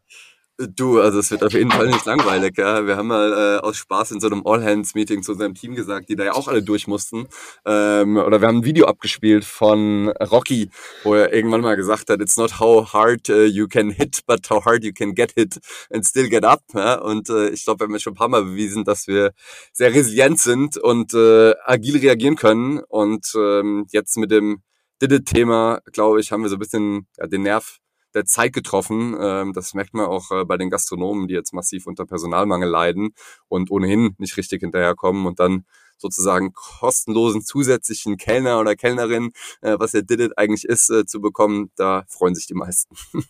Du, 0.58 1.00
also 1.00 1.18
es 1.18 1.30
wird 1.30 1.44
auf 1.44 1.52
jeden 1.52 1.70
Fall 1.70 1.86
nicht 1.88 2.06
langweilig. 2.06 2.56
Ja. 2.56 2.86
Wir 2.86 2.96
haben 2.96 3.08
mal 3.08 3.58
äh, 3.60 3.60
aus 3.60 3.76
Spaß 3.76 4.12
in 4.12 4.20
so 4.20 4.26
einem 4.26 4.40
All-Hands-Meeting 4.46 5.22
zu 5.22 5.32
unserem 5.32 5.52
Team 5.52 5.74
gesagt, 5.74 6.08
die 6.08 6.16
da 6.16 6.24
ja 6.24 6.32
auch 6.32 6.48
alle 6.48 6.62
durch 6.62 6.86
mussten. 6.86 7.28
Ähm, 7.66 8.16
oder 8.16 8.40
wir 8.40 8.48
haben 8.48 8.58
ein 8.58 8.64
Video 8.64 8.86
abgespielt 8.86 9.44
von 9.44 10.08
Rocky, 10.08 10.70
wo 11.04 11.12
er 11.12 11.34
irgendwann 11.34 11.60
mal 11.60 11.76
gesagt 11.76 12.08
hat, 12.08 12.22
it's 12.22 12.38
not 12.38 12.58
how 12.58 12.90
hard 12.90 13.28
uh, 13.28 13.44
you 13.44 13.68
can 13.68 13.90
hit, 13.90 14.20
but 14.26 14.48
how 14.48 14.64
hard 14.64 14.82
you 14.82 14.92
can 14.94 15.14
get 15.14 15.32
hit 15.32 15.58
and 15.90 16.06
still 16.06 16.30
get 16.30 16.44
up. 16.44 16.62
Ja. 16.72 17.00
Und 17.00 17.28
äh, 17.28 17.50
ich 17.50 17.64
glaube, 17.64 17.80
wir 17.80 17.92
haben 17.92 18.00
schon 18.00 18.14
ein 18.14 18.16
paar 18.16 18.28
Mal 18.28 18.44
bewiesen, 18.44 18.84
dass 18.84 19.06
wir 19.06 19.32
sehr 19.74 19.92
resilient 19.92 20.40
sind 20.40 20.78
und 20.78 21.12
äh, 21.12 21.52
agil 21.66 21.98
reagieren 21.98 22.36
können. 22.36 22.80
Und 22.88 23.30
ähm, 23.36 23.84
jetzt 23.90 24.16
mit 24.16 24.30
dem 24.30 24.62
Did-It-Thema, 25.02 25.82
glaube 25.92 26.20
ich, 26.20 26.32
haben 26.32 26.42
wir 26.42 26.48
so 26.48 26.56
ein 26.56 26.60
bisschen 26.60 27.06
ja, 27.18 27.26
den 27.26 27.42
Nerv 27.42 27.78
der 28.16 28.24
Zeit 28.24 28.52
getroffen. 28.52 29.16
Ähm, 29.20 29.52
das 29.52 29.74
merkt 29.74 29.94
man 29.94 30.06
auch 30.06 30.32
äh, 30.32 30.44
bei 30.44 30.56
den 30.56 30.70
Gastronomen, 30.70 31.28
die 31.28 31.34
jetzt 31.34 31.52
massiv 31.52 31.86
unter 31.86 32.06
Personalmangel 32.06 32.68
leiden 32.68 33.10
und 33.48 33.70
ohnehin 33.70 34.16
nicht 34.18 34.36
richtig 34.36 34.60
hinterherkommen 34.60 35.26
und 35.26 35.38
dann 35.38 35.64
sozusagen 35.98 36.52
kostenlosen 36.52 37.42
zusätzlichen 37.42 38.16
Kellner 38.16 38.58
oder 38.60 38.74
Kellnerin, 38.74 39.30
äh, 39.60 39.76
was 39.78 39.92
der 39.92 40.02
Did 40.02 40.20
It 40.20 40.32
eigentlich 40.36 40.64
ist, 40.64 40.90
äh, 40.90 41.06
zu 41.06 41.20
bekommen, 41.20 41.70
da 41.76 42.04
freuen 42.08 42.34
sich 42.34 42.46
die 42.46 42.54
meisten. 42.54 42.96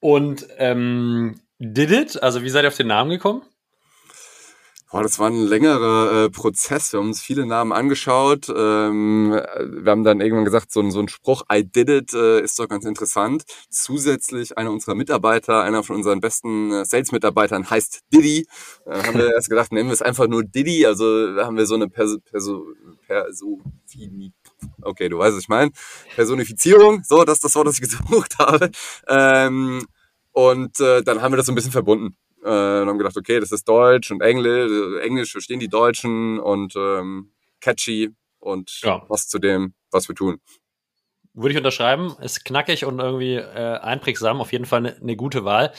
Und 0.00 0.48
ähm, 0.58 1.40
did 1.60 1.92
it? 1.92 2.20
Also 2.24 2.42
wie 2.42 2.50
seid 2.50 2.64
ihr 2.64 2.68
auf 2.68 2.76
den 2.76 2.88
Namen 2.88 3.10
gekommen? 3.10 3.42
Boah, 4.92 5.02
das 5.02 5.18
war 5.18 5.30
ein 5.30 5.46
längerer 5.46 6.24
äh, 6.24 6.30
Prozess. 6.30 6.92
Wir 6.92 7.00
haben 7.00 7.06
uns 7.06 7.22
viele 7.22 7.46
Namen 7.46 7.72
angeschaut. 7.72 8.50
Ähm, 8.54 9.30
wir 9.30 9.90
haben 9.90 10.04
dann 10.04 10.20
irgendwann 10.20 10.44
gesagt, 10.44 10.70
so 10.70 10.80
ein, 10.80 10.90
so 10.90 11.00
ein 11.00 11.08
Spruch, 11.08 11.44
I 11.50 11.64
did 11.64 11.88
it, 11.88 12.12
äh, 12.12 12.42
ist 12.42 12.58
doch 12.58 12.68
ganz 12.68 12.84
interessant. 12.84 13.44
Zusätzlich 13.70 14.58
einer 14.58 14.70
unserer 14.70 14.94
Mitarbeiter, 14.94 15.62
einer 15.62 15.82
von 15.82 15.96
unseren 15.96 16.20
besten 16.20 16.70
äh, 16.72 16.84
Sales-Mitarbeitern 16.84 17.70
heißt 17.70 18.00
Diddy. 18.12 18.46
Äh, 18.84 19.02
haben 19.02 19.16
wir 19.16 19.32
erst 19.32 19.48
gedacht, 19.48 19.72
nennen 19.72 19.88
wir 19.88 19.94
es 19.94 20.02
einfach 20.02 20.28
nur 20.28 20.44
Diddy. 20.44 20.84
Also 20.84 21.06
haben 21.38 21.56
wir 21.56 21.64
so 21.64 21.74
eine 21.74 21.88
Perso, 21.88 22.18
Perso, 22.18 22.66
Perso 23.06 23.60
okay, 24.82 25.08
du 25.08 25.16
weißt, 25.16 25.36
was 25.36 25.44
ich 25.44 25.48
meine. 25.48 25.70
Personifizierung, 26.14 27.02
so, 27.02 27.24
das 27.24 27.36
ist 27.36 27.44
das 27.44 27.54
Wort, 27.54 27.66
das 27.66 27.76
ich 27.76 27.80
gesucht 27.80 28.38
habe. 28.38 28.70
Ähm, 29.08 29.86
und 30.32 30.78
äh, 30.80 31.02
dann 31.02 31.22
haben 31.22 31.32
wir 31.32 31.38
das 31.38 31.46
so 31.46 31.52
ein 31.52 31.54
bisschen 31.54 31.72
verbunden. 31.72 32.14
Äh, 32.42 32.48
und 32.48 32.88
haben 32.88 32.98
gedacht, 32.98 33.16
okay, 33.16 33.38
das 33.40 33.52
ist 33.52 33.68
Deutsch 33.68 34.10
und 34.10 34.20
Englisch, 34.20 34.70
Englisch 35.02 35.32
verstehen 35.32 35.60
die 35.60 35.68
Deutschen 35.68 36.40
und 36.40 36.74
ähm, 36.76 37.32
catchy 37.60 38.10
und 38.40 38.80
ja. 38.82 39.04
was 39.08 39.28
zu 39.28 39.38
dem, 39.38 39.74
was 39.90 40.08
wir 40.08 40.16
tun. 40.16 40.40
Würde 41.34 41.52
ich 41.52 41.56
unterschreiben, 41.56 42.14
ist 42.20 42.44
knackig 42.44 42.84
und 42.84 42.98
irgendwie 42.98 43.36
äh, 43.36 43.78
einprägsam, 43.78 44.40
auf 44.40 44.52
jeden 44.52 44.66
Fall 44.66 44.80
eine 44.80 44.96
ne 45.00 45.16
gute 45.16 45.44
Wahl. 45.44 45.72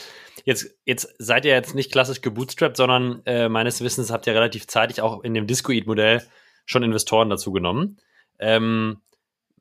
Jetzt, 0.44 0.74
jetzt 0.84 1.14
seid 1.18 1.44
ihr 1.44 1.52
jetzt 1.52 1.74
nicht 1.74 1.92
klassisch 1.92 2.22
gebootstrapped, 2.22 2.76
sondern 2.76 3.22
äh, 3.24 3.48
meines 3.48 3.80
Wissens 3.80 4.10
habt 4.10 4.26
ihr 4.26 4.34
relativ 4.34 4.66
zeitig 4.66 5.00
auch 5.00 5.22
in 5.22 5.32
dem 5.32 5.46
Discoid-Modell 5.46 6.26
schon 6.66 6.82
Investoren 6.82 7.30
dazu 7.30 7.52
genommen. 7.52 7.98
Ähm, 8.40 9.00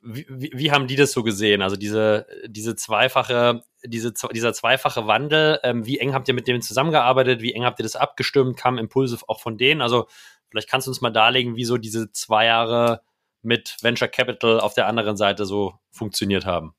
wie, 0.03 0.51
wie, 0.53 0.71
haben 0.71 0.87
die 0.87 0.95
das 0.95 1.11
so 1.13 1.23
gesehen? 1.23 1.61
Also 1.61 1.75
diese, 1.75 2.27
diese 2.47 2.75
zweifache, 2.75 3.63
diese, 3.85 4.13
dieser 4.33 4.53
zweifache 4.53 5.07
Wandel, 5.07 5.59
ähm, 5.63 5.85
wie 5.85 5.99
eng 5.99 6.13
habt 6.13 6.27
ihr 6.27 6.33
mit 6.33 6.47
denen 6.47 6.61
zusammengearbeitet? 6.61 7.41
Wie 7.41 7.53
eng 7.53 7.63
habt 7.63 7.79
ihr 7.79 7.83
das 7.83 7.95
abgestimmt? 7.95 8.57
Kamen 8.57 8.77
Impulse 8.77 9.17
auch 9.27 9.41
von 9.41 9.57
denen? 9.57 9.81
Also 9.81 10.07
vielleicht 10.49 10.69
kannst 10.69 10.87
du 10.87 10.91
uns 10.91 11.01
mal 11.01 11.09
darlegen, 11.09 11.55
wie 11.55 11.65
so 11.65 11.77
diese 11.77 12.11
zwei 12.11 12.45
Jahre 12.45 13.01
mit 13.41 13.77
Venture 13.81 14.07
Capital 14.07 14.59
auf 14.59 14.73
der 14.73 14.87
anderen 14.87 15.17
Seite 15.17 15.45
so 15.45 15.73
funktioniert 15.91 16.45
haben. 16.45 16.75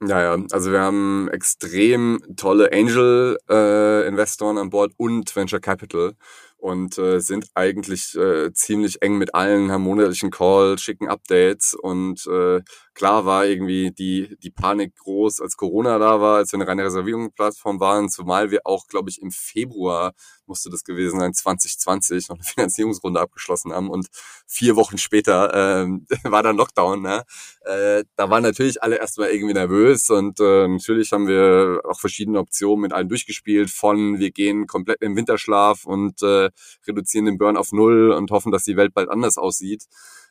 Ja, 0.00 0.22
ja, 0.22 0.44
also 0.52 0.70
wir 0.70 0.80
haben 0.80 1.28
extrem 1.32 2.20
tolle 2.36 2.70
Angel-Investoren 2.72 4.56
äh, 4.56 4.60
an 4.60 4.70
Bord 4.70 4.92
und 4.96 5.34
Venture 5.34 5.58
Capital 5.58 6.14
und 6.58 6.98
äh, 6.98 7.20
sind 7.20 7.46
eigentlich 7.54 8.14
äh, 8.16 8.52
ziemlich 8.52 9.00
eng 9.02 9.16
mit 9.16 9.34
allen, 9.34 9.70
haben 9.70 9.82
monatlichen 9.82 10.30
Call, 10.30 10.78
schicken 10.78 11.08
Updates 11.08 11.74
und 11.74 12.26
äh, 12.26 12.60
klar 12.98 13.24
war 13.24 13.46
irgendwie 13.46 13.92
die, 13.92 14.36
die 14.42 14.50
Panik 14.50 14.96
groß, 14.96 15.40
als 15.40 15.56
Corona 15.56 15.98
da 15.98 16.20
war, 16.20 16.38
als 16.38 16.50
wir 16.52 16.58
eine 16.58 16.66
reine 16.66 16.84
Reservierungsplattform 16.84 17.78
waren, 17.78 18.08
zumal 18.08 18.50
wir 18.50 18.62
auch, 18.64 18.88
glaube 18.88 19.08
ich, 19.08 19.22
im 19.22 19.30
Februar 19.30 20.14
musste 20.48 20.68
das 20.70 20.82
gewesen 20.82 21.20
sein, 21.20 21.32
2020 21.32 22.28
noch 22.28 22.36
eine 22.36 22.44
Finanzierungsrunde 22.54 23.20
abgeschlossen 23.20 23.72
haben 23.72 23.88
und 23.88 24.08
vier 24.46 24.74
Wochen 24.74 24.98
später 24.98 25.52
ähm, 25.54 26.06
war 26.24 26.42
dann 26.42 26.56
Lockdown. 26.56 27.02
Ne? 27.02 27.22
Äh, 27.60 28.04
da 28.16 28.30
waren 28.30 28.42
natürlich 28.42 28.82
alle 28.82 28.96
erstmal 28.96 29.28
irgendwie 29.28 29.54
nervös 29.54 30.10
und 30.10 30.40
äh, 30.40 30.66
natürlich 30.66 31.12
haben 31.12 31.28
wir 31.28 31.82
auch 31.88 32.00
verschiedene 32.00 32.40
Optionen 32.40 32.82
mit 32.82 32.92
allen 32.92 33.08
durchgespielt, 33.08 33.70
von 33.70 34.18
wir 34.18 34.32
gehen 34.32 34.66
komplett 34.66 35.02
im 35.02 35.14
Winterschlaf 35.14 35.84
und 35.84 36.20
äh, 36.22 36.50
reduzieren 36.86 37.26
den 37.26 37.38
Burn 37.38 37.56
auf 37.56 37.70
null 37.70 38.10
und 38.10 38.32
hoffen, 38.32 38.50
dass 38.50 38.64
die 38.64 38.76
Welt 38.76 38.92
bald 38.92 39.08
anders 39.08 39.38
aussieht 39.38 39.84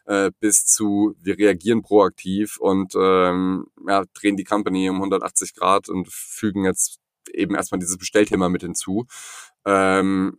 äh, 0.07 0.31
bis 0.39 0.65
zu 0.65 1.15
wir 1.21 1.37
reagieren 1.37 1.81
proaktiv 1.81 2.57
und 2.57 2.93
ähm, 2.95 3.67
ja, 3.87 4.05
drehen 4.13 4.37
die 4.37 4.43
Company 4.43 4.89
um 4.89 4.95
180 4.97 5.53
Grad 5.53 5.89
und 5.89 6.07
fügen 6.09 6.65
jetzt 6.65 6.99
eben 7.33 7.55
erstmal 7.55 7.79
dieses 7.79 7.97
Bestellthema 7.97 8.49
mit 8.49 8.61
hinzu. 8.61 9.05
Ähm, 9.65 10.37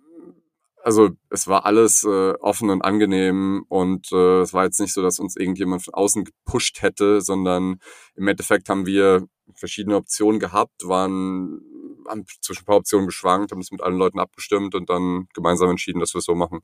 also 0.82 1.10
es 1.28 1.46
war 1.46 1.66
alles 1.66 2.02
äh, 2.04 2.32
offen 2.40 2.70
und 2.70 2.82
angenehm 2.82 3.64
und 3.68 4.10
äh, 4.10 4.40
es 4.40 4.54
war 4.54 4.64
jetzt 4.64 4.80
nicht 4.80 4.94
so, 4.94 5.02
dass 5.02 5.20
uns 5.20 5.36
irgendjemand 5.36 5.84
von 5.84 5.94
außen 5.94 6.24
gepusht 6.24 6.80
hätte, 6.80 7.20
sondern 7.20 7.78
im 8.14 8.28
Endeffekt 8.28 8.70
haben 8.70 8.86
wir 8.86 9.26
verschiedene 9.54 9.96
Optionen 9.96 10.40
gehabt, 10.40 10.88
waren 10.88 11.60
haben 12.08 12.24
zwischen 12.40 12.62
ein 12.62 12.64
paar 12.64 12.76
Optionen 12.76 13.06
geschwankt, 13.06 13.52
haben 13.52 13.60
das 13.60 13.70
mit 13.70 13.82
allen 13.82 13.98
Leuten 13.98 14.18
abgestimmt 14.18 14.74
und 14.74 14.88
dann 14.88 15.28
gemeinsam 15.34 15.68
entschieden, 15.68 16.00
dass 16.00 16.14
wir 16.14 16.20
es 16.20 16.24
so 16.24 16.34
machen. 16.34 16.60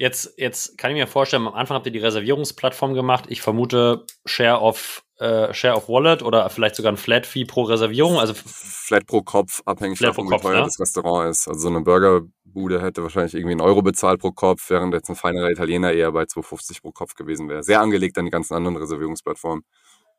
Jetzt, 0.00 0.34
jetzt 0.36 0.78
kann 0.78 0.92
ich 0.92 0.96
mir 0.96 1.08
vorstellen, 1.08 1.48
am 1.48 1.54
Anfang 1.54 1.74
habt 1.74 1.86
ihr 1.86 1.92
die 1.92 1.98
Reservierungsplattform 1.98 2.94
gemacht. 2.94 3.24
Ich 3.28 3.42
vermute 3.42 4.06
Share 4.24 4.60
of, 4.60 5.02
äh, 5.18 5.52
Share 5.52 5.74
of 5.74 5.88
Wallet 5.88 6.22
oder 6.22 6.48
vielleicht 6.50 6.76
sogar 6.76 6.92
ein 6.92 6.96
Flat 6.96 7.26
Fee 7.26 7.44
pro 7.44 7.62
Reservierung. 7.62 8.16
Also 8.16 8.32
Flat 8.34 9.06
pro 9.06 9.22
Kopf, 9.22 9.60
abhängig 9.66 9.98
Flat 9.98 10.10
davon, 10.10 10.30
wie 10.30 10.36
teuer 10.36 10.60
ne? 10.60 10.66
das 10.66 10.78
Restaurant 10.78 11.30
ist. 11.30 11.48
Also 11.48 11.62
so 11.62 11.68
eine 11.68 11.80
Burgerbude 11.80 12.80
hätte 12.80 13.02
wahrscheinlich 13.02 13.34
irgendwie 13.34 13.52
einen 13.52 13.60
Euro 13.60 13.82
bezahlt 13.82 14.20
pro 14.20 14.30
Kopf, 14.30 14.70
während 14.70 14.94
jetzt 14.94 15.08
ein 15.08 15.16
feinerer 15.16 15.50
Italiener 15.50 15.90
eher 15.90 16.12
bei 16.12 16.22
2,50 16.22 16.80
pro 16.80 16.92
Kopf 16.92 17.16
gewesen 17.16 17.48
wäre. 17.48 17.64
Sehr 17.64 17.80
angelegt 17.80 18.18
an 18.18 18.24
die 18.24 18.30
ganzen 18.30 18.54
anderen 18.54 18.76
Reservierungsplattformen. 18.76 19.64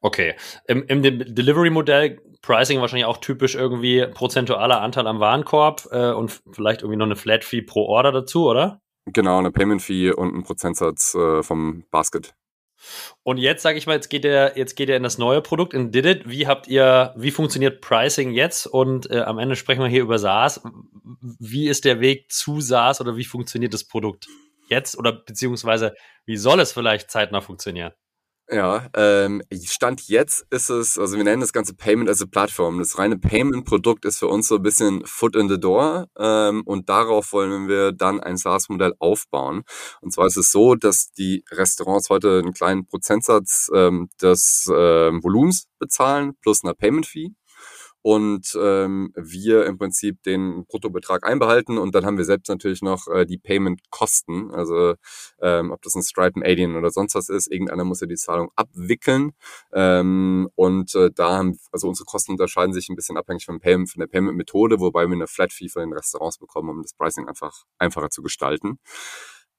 Okay. 0.01 0.35
Im, 0.67 0.83
im 0.87 1.01
Delivery-Modell 1.01 2.19
Pricing 2.41 2.81
wahrscheinlich 2.81 3.05
auch 3.05 3.17
typisch 3.17 3.55
irgendwie 3.55 4.05
prozentualer 4.13 4.81
Anteil 4.81 5.07
am 5.07 5.21
Warenkorb 5.21 5.87
äh, 5.91 6.11
und 6.11 6.41
vielleicht 6.51 6.81
irgendwie 6.81 6.97
noch 6.97 7.05
eine 7.05 7.15
Flat 7.15 7.45
Fee 7.45 7.61
pro 7.61 7.85
Order 7.85 8.11
dazu, 8.11 8.45
oder? 8.49 8.81
Genau, 9.13 9.39
eine 9.39 9.51
Payment 9.51 9.81
Fee 9.81 10.11
und 10.11 10.35
ein 10.35 10.43
Prozentsatz 10.43 11.15
äh, 11.15 11.43
vom 11.43 11.83
Basket. 11.91 12.33
Und 13.23 13.37
jetzt 13.37 13.61
sage 13.61 13.77
ich 13.77 13.87
mal, 13.87 13.95
jetzt 13.95 14.09
geht 14.09 14.25
er, 14.25 14.57
jetzt 14.57 14.75
geht 14.75 14.89
er 14.89 14.97
in 14.97 15.03
das 15.03 15.17
neue 15.17 15.41
Produkt, 15.41 15.73
in 15.73 15.91
Did 15.91 16.05
It. 16.05 16.29
Wie 16.29 16.47
habt 16.47 16.67
ihr, 16.67 17.13
wie 17.17 17.31
funktioniert 17.31 17.81
Pricing 17.81 18.31
jetzt? 18.31 18.67
Und 18.67 19.09
äh, 19.11 19.19
am 19.19 19.37
Ende 19.37 19.55
sprechen 19.55 19.81
wir 19.81 19.89
hier 19.89 20.01
über 20.01 20.17
SaaS. 20.17 20.61
Wie 21.21 21.67
ist 21.67 21.85
der 21.85 21.99
Weg 21.99 22.31
zu 22.31 22.61
SaaS 22.61 23.01
oder 23.01 23.17
wie 23.17 23.25
funktioniert 23.25 23.73
das 23.73 23.83
Produkt 23.83 24.27
jetzt? 24.69 24.97
Oder 24.97 25.11
beziehungsweise 25.11 25.93
wie 26.25 26.37
soll 26.37 26.59
es 26.59 26.71
vielleicht 26.71 27.11
zeitnah 27.11 27.41
funktionieren? 27.41 27.91
Ja, 28.51 28.87
ähm, 28.95 29.43
Stand 29.63 30.07
jetzt 30.07 30.43
ist 30.49 30.71
es, 30.71 30.97
also 30.97 31.17
wir 31.17 31.23
nennen 31.23 31.41
das 31.41 31.53
ganze 31.53 31.75
Payment 31.75 32.09
as 32.09 32.23
a 32.23 32.25
Plattform. 32.25 32.79
Das 32.79 32.97
reine 32.97 33.19
Payment-Produkt 33.19 34.05
ist 34.05 34.17
für 34.17 34.27
uns 34.27 34.47
so 34.47 34.55
ein 34.55 34.63
bisschen 34.63 35.05
Foot 35.05 35.35
in 35.35 35.47
the 35.47 35.59
Door 35.59 36.07
ähm, 36.17 36.63
und 36.65 36.89
darauf 36.89 37.31
wollen 37.31 37.67
wir 37.67 37.91
dann 37.91 38.19
ein 38.19 38.37
SaaS-Modell 38.37 38.95
aufbauen. 38.97 39.61
Und 40.01 40.13
zwar 40.13 40.25
ist 40.25 40.37
es 40.37 40.51
so, 40.51 40.73
dass 40.73 41.11
die 41.11 41.43
Restaurants 41.51 42.09
heute 42.09 42.39
einen 42.39 42.53
kleinen 42.53 42.87
Prozentsatz 42.87 43.69
ähm, 43.71 44.09
des 44.19 44.67
ähm, 44.75 45.23
Volumens 45.23 45.67
bezahlen 45.77 46.33
plus 46.41 46.63
einer 46.63 46.73
Payment-Fee 46.73 47.35
und 48.01 48.57
ähm, 48.59 49.11
wir 49.15 49.65
im 49.65 49.77
Prinzip 49.77 50.23
den 50.23 50.65
Bruttobetrag 50.65 51.25
einbehalten 51.25 51.77
und 51.77 51.93
dann 51.95 52.05
haben 52.05 52.17
wir 52.17 52.25
selbst 52.25 52.47
natürlich 52.49 52.81
noch 52.81 53.07
äh, 53.07 53.25
die 53.25 53.37
Payment-Kosten, 53.37 54.51
also 54.51 54.95
ähm, 55.41 55.71
ob 55.71 55.81
das 55.81 55.95
ein 55.95 56.03
Stripe, 56.03 56.39
ein 56.39 56.43
Alien 56.43 56.75
oder 56.75 56.91
sonst 56.91 57.15
was 57.15 57.29
ist, 57.29 57.51
irgendeiner 57.51 57.83
muss 57.83 58.01
ja 58.01 58.07
die 58.07 58.15
Zahlung 58.15 58.49
abwickeln 58.55 59.31
ähm, 59.73 60.49
und 60.55 60.95
äh, 60.95 61.11
da 61.13 61.37
haben, 61.37 61.57
also 61.71 61.87
unsere 61.87 62.05
Kosten 62.05 62.33
unterscheiden 62.33 62.73
sich 62.73 62.89
ein 62.89 62.95
bisschen 62.95 63.17
abhängig 63.17 63.45
vom 63.45 63.59
Payment, 63.59 63.89
von 63.89 63.99
der 63.99 64.07
Payment-Methode, 64.07 64.79
wobei 64.79 65.05
wir 65.07 65.13
eine 65.13 65.27
Flat-Fee 65.27 65.69
von 65.69 65.81
den 65.81 65.93
Restaurants 65.93 66.37
bekommen, 66.37 66.69
um 66.69 66.81
das 66.81 66.93
Pricing 66.93 67.27
einfach 67.27 67.63
einfacher 67.77 68.09
zu 68.09 68.21
gestalten. 68.21 68.79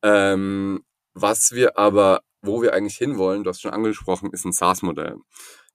Ähm, 0.02 0.82
was 1.14 1.52
wir 1.52 1.78
aber, 1.78 2.20
wo 2.42 2.62
wir 2.62 2.72
eigentlich 2.72 2.96
hinwollen, 2.96 3.44
du 3.44 3.50
hast 3.50 3.60
schon 3.60 3.72
angesprochen, 3.72 4.30
ist 4.32 4.44
ein 4.44 4.52
SaaS-Modell. 4.52 5.16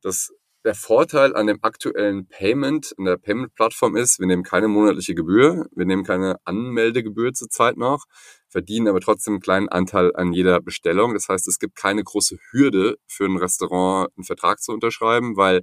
Das 0.01 0.34
der 0.65 0.74
Vorteil 0.74 1.36
an 1.36 1.45
dem 1.45 1.60
aktuellen 1.62 2.27
Payment, 2.27 2.91
in 2.98 3.05
der 3.05 3.17
Payment-Plattform 3.17 3.95
ist, 3.95 4.19
wir 4.19 4.25
nehmen 4.25 4.41
keine 4.43 4.67
monatliche 4.67 5.13
Gebühr, 5.13 5.67
wir 5.75 5.86
nehmen 5.86 6.03
keine 6.03 6.38
Anmeldegebühr 6.43 7.34
zurzeit 7.34 7.77
noch, 7.77 8.05
verdienen 8.50 8.88
aber 8.88 9.00
trotzdem 9.00 9.36
einen 9.36 9.41
kleinen 9.41 9.69
Anteil 9.69 10.15
an 10.15 10.34
jeder 10.34 10.60
Bestellung. 10.62 11.13
Das 11.13 11.29
heißt, 11.29 11.48
es 11.48 11.60
gibt 11.60 11.75
keine 11.75 12.03
große 12.03 12.38
Hürde 12.51 12.98
für 13.07 13.25
ein 13.25 13.38
Restaurant, 13.38 14.10
einen 14.17 14.24
Vertrag 14.24 14.60
zu 14.60 14.74
unterschreiben, 14.74 15.38
weil 15.38 15.62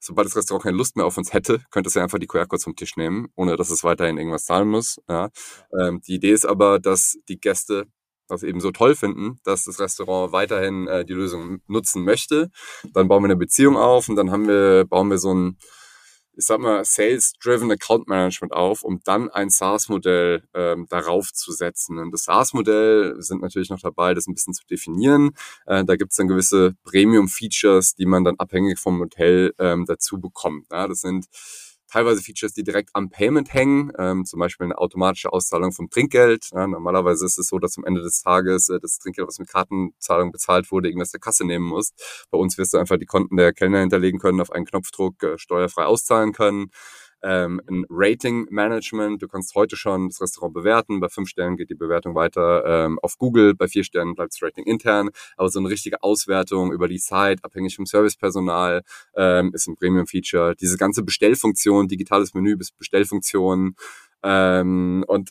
sobald 0.00 0.26
das 0.26 0.36
Restaurant 0.36 0.64
keine 0.64 0.76
Lust 0.76 0.96
mehr 0.96 1.06
auf 1.06 1.16
uns 1.16 1.32
hätte, 1.32 1.62
könnte 1.70 1.88
es 1.88 1.94
ja 1.94 2.02
einfach 2.02 2.18
die 2.18 2.26
QR-Codes 2.26 2.64
vom 2.64 2.74
Tisch 2.74 2.96
nehmen, 2.96 3.28
ohne 3.36 3.56
dass 3.56 3.70
es 3.70 3.84
weiterhin 3.84 4.18
irgendwas 4.18 4.44
zahlen 4.44 4.68
muss. 4.68 4.96
Ja. 5.08 5.30
Ähm, 5.80 6.00
die 6.06 6.14
Idee 6.14 6.32
ist 6.32 6.46
aber, 6.46 6.80
dass 6.80 7.16
die 7.28 7.38
Gäste 7.38 7.86
das 8.28 8.42
eben 8.42 8.60
so 8.60 8.70
toll 8.70 8.94
finden, 8.94 9.38
dass 9.44 9.64
das 9.64 9.80
Restaurant 9.80 10.32
weiterhin 10.32 10.86
äh, 10.86 11.04
die 11.04 11.14
Lösung 11.14 11.60
nutzen 11.66 12.04
möchte. 12.04 12.50
Dann 12.92 13.08
bauen 13.08 13.22
wir 13.22 13.26
eine 13.26 13.36
Beziehung 13.36 13.76
auf 13.76 14.08
und 14.08 14.16
dann 14.16 14.30
haben 14.30 14.48
wir, 14.48 14.84
bauen 14.84 15.10
wir 15.10 15.18
so 15.18 15.32
ein, 15.32 15.58
ich 16.38 16.44
sag 16.44 16.60
mal, 16.60 16.84
Sales-Driven 16.84 17.70
Account 17.70 18.08
Management 18.08 18.52
auf, 18.52 18.82
um 18.82 19.00
dann 19.04 19.30
ein 19.30 19.48
SaaS-Modell 19.48 20.42
ähm, 20.52 20.86
darauf 20.90 21.32
zu 21.32 21.50
setzen. 21.50 21.98
Und 21.98 22.12
das 22.12 22.24
SaaS-Modell 22.24 23.14
sind 23.20 23.40
natürlich 23.40 23.70
noch 23.70 23.80
dabei, 23.80 24.12
das 24.12 24.26
ein 24.26 24.34
bisschen 24.34 24.52
zu 24.52 24.66
definieren. 24.66 25.30
Äh, 25.66 25.84
da 25.84 25.96
gibt 25.96 26.12
es 26.12 26.16
dann 26.16 26.28
gewisse 26.28 26.74
Premium-Features, 26.84 27.94
die 27.94 28.04
man 28.04 28.24
dann 28.24 28.36
abhängig 28.38 28.78
vom 28.78 29.00
Hotel 29.00 29.54
ähm, 29.58 29.86
dazu 29.86 30.20
bekommt. 30.20 30.66
Ja, 30.70 30.86
das 30.86 31.00
sind 31.00 31.26
teilweise 31.96 32.22
Features, 32.22 32.52
die 32.52 32.62
direkt 32.62 32.90
am 32.92 33.08
Payment 33.08 33.54
hängen, 33.54 33.90
ähm, 33.98 34.26
zum 34.26 34.38
Beispiel 34.38 34.66
eine 34.66 34.76
automatische 34.76 35.32
Auszahlung 35.32 35.72
vom 35.72 35.88
Trinkgeld. 35.88 36.50
Ja, 36.52 36.66
normalerweise 36.66 37.24
ist 37.24 37.38
es 37.38 37.48
so, 37.48 37.58
dass 37.58 37.78
am 37.78 37.84
Ende 37.84 38.02
des 38.02 38.20
Tages 38.20 38.68
äh, 38.68 38.78
das 38.78 38.98
Trinkgeld, 38.98 39.26
was 39.26 39.38
mit 39.38 39.48
Kartenzahlung 39.48 40.30
bezahlt 40.30 40.70
wurde, 40.70 40.88
irgendwas 40.88 41.10
der 41.10 41.20
Kasse 41.20 41.46
nehmen 41.46 41.64
muss. 41.64 41.94
Bei 42.30 42.36
uns 42.36 42.58
wirst 42.58 42.74
du 42.74 42.78
einfach 42.78 42.98
die 42.98 43.06
Konten 43.06 43.38
der 43.38 43.54
Kellner 43.54 43.80
hinterlegen 43.80 44.20
können, 44.20 44.42
auf 44.42 44.52
einen 44.52 44.66
Knopfdruck 44.66 45.22
äh, 45.22 45.38
steuerfrei 45.38 45.86
auszahlen 45.86 46.34
können 46.34 46.70
ähm, 47.26 47.60
ein 47.68 47.84
Rating-Management. 47.90 49.20
Du 49.20 49.26
kannst 49.26 49.54
heute 49.56 49.76
schon 49.76 50.08
das 50.08 50.20
Restaurant 50.20 50.54
bewerten. 50.54 51.00
Bei 51.00 51.08
fünf 51.08 51.28
Sternen 51.28 51.56
geht 51.56 51.70
die 51.70 51.74
Bewertung 51.74 52.14
weiter 52.14 52.64
ähm, 52.64 53.00
auf 53.02 53.18
Google. 53.18 53.54
Bei 53.54 53.66
vier 53.66 53.82
Sternen 53.82 54.14
bleibt 54.14 54.32
das 54.32 54.42
Rating 54.42 54.64
intern. 54.64 55.10
Aber 55.36 55.48
so 55.48 55.58
eine 55.58 55.68
richtige 55.68 56.02
Auswertung 56.04 56.72
über 56.72 56.86
die 56.86 56.98
Site, 56.98 57.42
abhängig 57.42 57.74
vom 57.74 57.84
Servicepersonal, 57.84 58.82
ähm, 59.16 59.50
ist 59.52 59.66
ein 59.66 59.76
Premium-Feature. 59.76 60.54
Diese 60.54 60.76
ganze 60.76 61.02
Bestellfunktion, 61.02 61.88
digitales 61.88 62.32
Menü 62.32 62.56
bis 62.56 62.70
Bestellfunktion 62.70 63.74
ähm, 64.22 65.04
und 65.08 65.30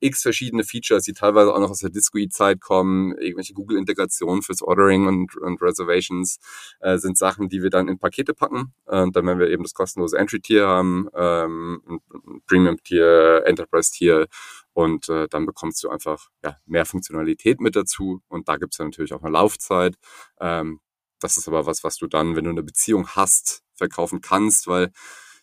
x 0.00 0.22
verschiedene 0.22 0.64
Features, 0.64 1.04
die 1.04 1.12
teilweise 1.12 1.52
auch 1.52 1.60
noch 1.60 1.70
aus 1.70 1.80
der 1.80 1.90
Discoid-Zeit 1.90 2.60
kommen, 2.60 3.16
irgendwelche 3.18 3.54
Google-Integrationen 3.54 4.42
fürs 4.42 4.62
Ordering 4.62 5.06
und, 5.06 5.36
und 5.36 5.60
Reservations, 5.62 6.38
äh, 6.80 6.98
sind 6.98 7.18
Sachen, 7.18 7.48
die 7.48 7.62
wir 7.62 7.70
dann 7.70 7.88
in 7.88 7.98
Pakete 7.98 8.34
packen. 8.34 8.74
Und 8.84 9.16
dann, 9.16 9.26
wenn 9.26 9.38
wir 9.38 9.48
eben 9.48 9.62
das 9.62 9.74
kostenlose 9.74 10.18
Entry-Tier 10.18 10.66
haben, 10.66 11.08
ähm, 11.14 12.00
Premium-Tier, 12.46 13.42
Enterprise-Tier 13.46 14.26
und 14.72 15.08
äh, 15.08 15.28
dann 15.28 15.46
bekommst 15.46 15.82
du 15.84 15.88
einfach 15.88 16.28
ja, 16.42 16.58
mehr 16.66 16.84
Funktionalität 16.84 17.60
mit 17.60 17.76
dazu. 17.76 18.22
Und 18.28 18.48
da 18.48 18.56
gibt's 18.56 18.78
ja 18.78 18.84
natürlich 18.84 19.12
auch 19.12 19.22
eine 19.22 19.32
Laufzeit. 19.32 19.96
Ähm, 20.40 20.80
das 21.20 21.36
ist 21.36 21.48
aber 21.48 21.64
was, 21.64 21.84
was 21.84 21.96
du 21.96 22.06
dann, 22.06 22.36
wenn 22.36 22.44
du 22.44 22.50
eine 22.50 22.62
Beziehung 22.62 23.08
hast, 23.08 23.62
verkaufen 23.76 24.20
kannst, 24.20 24.66
weil 24.66 24.92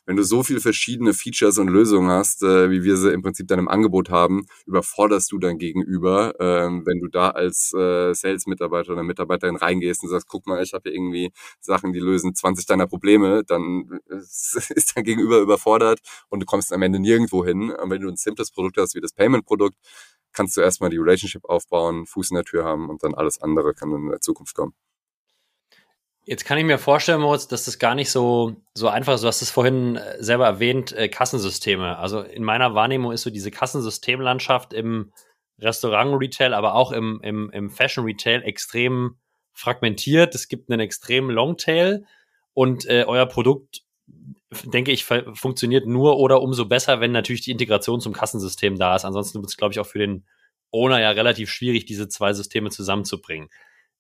wenn 0.05 0.15
du 0.15 0.24
so 0.24 0.43
viele 0.43 0.60
verschiedene 0.60 1.13
Features 1.13 1.58
und 1.58 1.67
Lösungen 1.67 2.10
hast, 2.10 2.43
äh, 2.43 2.70
wie 2.72 2.84
wir 2.84 2.98
sie 2.98 3.12
im 3.12 3.22
Prinzip 3.22 3.48
dann 3.48 3.60
im 3.60 3.67
Angebot 3.67 4.10
haben, 4.10 4.46
überforderst 4.65 5.31
du 5.31 5.38
dein 5.38 5.58
Gegenüber, 5.58 6.34
ähm, 6.39 6.84
wenn 6.86 7.00
du 7.00 7.08
da 7.08 7.29
als 7.29 7.74
äh, 7.74 8.13
Sales-Mitarbeiter 8.13 8.93
oder 8.93 9.03
Mitarbeiterin 9.03 9.55
reingehst 9.55 10.03
und 10.03 10.10
sagst, 10.10 10.27
guck 10.27 10.48
mal, 10.48 10.62
ich 10.63 10.74
habe 10.74 10.89
hier 10.89 10.93
irgendwie 10.93 11.31
Sachen, 11.60 11.93
die 11.93 12.00
lösen 12.00 12.36
20 12.36 12.65
deiner 12.65 12.88
Probleme, 12.88 13.43
dann 13.46 14.00
ist 14.10 14.93
dein 14.96 15.03
Gegenüber 15.03 15.39
überfordert 15.39 16.00
und 16.29 16.41
du 16.41 16.46
kommst 16.46 16.74
am 16.74 16.81
Ende 16.81 17.00
nirgendwo 17.00 17.46
hin. 17.46 17.72
Und 17.72 17.89
wenn 17.89 18.01
du 18.01 18.10
ein 18.10 18.17
simples 18.17 18.51
Produkt 18.51 18.77
hast 18.77 18.96
wie 18.96 19.01
das 19.01 19.13
Payment-Produkt, 19.13 19.75
kannst 20.34 20.58
du 20.58 20.62
erstmal 20.62 20.89
die 20.89 20.98
Relationship 20.98 21.46
aufbauen, 21.46 22.05
Fuß 22.05 22.31
in 22.31 22.36
der 22.36 22.46
Tür 22.46 22.65
haben 22.65 22.89
und 22.89 23.03
dann 23.03 23.13
alles 23.13 23.41
andere 23.41 23.74
kann 23.74 23.91
in 23.91 24.10
der 24.10 24.22
Zukunft 24.22 24.55
kommen. 24.55 24.74
Jetzt 26.24 26.46
kann 26.46 26.58
ich 26.58 26.63
mir 26.63 26.78
vorstellen, 26.78 27.22
Moritz, 27.22 27.48
dass 27.48 27.66
das 27.66 27.80
gar 27.80 27.96
nicht 27.96 28.12
so, 28.12 28.56
so 28.75 28.88
einfach 28.88 29.16
ist. 29.16 29.24
Du 29.24 29.28
hast 29.28 29.42
es 29.42 29.50
vorhin 29.50 29.96
äh, 29.96 30.22
selber 30.22 30.46
erwähnt, 30.46 30.92
äh, 30.92 31.10
Kassensysteme. 31.10 31.98
Also 31.98 32.22
in 32.22 32.44
meiner 32.44 32.75
Wahrnehmung 32.75 33.12
ist 33.12 33.24
so 33.24 33.32
diese 33.32 33.50
Kassensystemlandschaft 33.50 34.72
im 34.74 35.12
Restaurant-Retail, 35.60 36.54
aber 36.54 36.75
auch 36.75 36.92
im, 36.92 37.20
im, 37.24 37.50
im 37.51 37.70
Fashion-Retail 37.72 38.44
extrem 38.44 39.18
fragmentiert. 39.54 40.36
Es 40.36 40.48
gibt 40.48 40.70
einen 40.70 40.80
extremen 40.80 41.32
Longtail 41.32 42.06
und 42.54 42.86
äh, 42.86 43.06
euer 43.08 43.25
Produkt, 43.25 43.82
denke 44.63 44.92
ich, 44.92 45.06
funktioniert 45.06 45.88
nur 45.88 46.18
oder 46.18 46.42
umso 46.42 46.66
besser, 46.66 47.00
wenn 47.00 47.12
natürlich 47.12 47.42
die 47.42 47.51
Integration 47.51 48.00
zum 48.00 48.13
Kassensystem 48.13 48.78
da 48.78 48.96
ist. 48.96 49.06
Ansonsten 49.06 49.40
wird 49.40 49.50
es, 49.50 49.58
glaube 49.58 49.74
ich, 49.74 49.80
auch 49.80 49.88
für 49.88 50.00
den 50.00 50.25
Owner 50.72 51.00
ja 51.01 51.12
relativ 51.12 51.50
schwierig, 51.50 51.86
diese 51.86 52.08
zwei 52.10 52.34
Systeme 52.34 52.70
zusammenzubringen. 52.70 53.50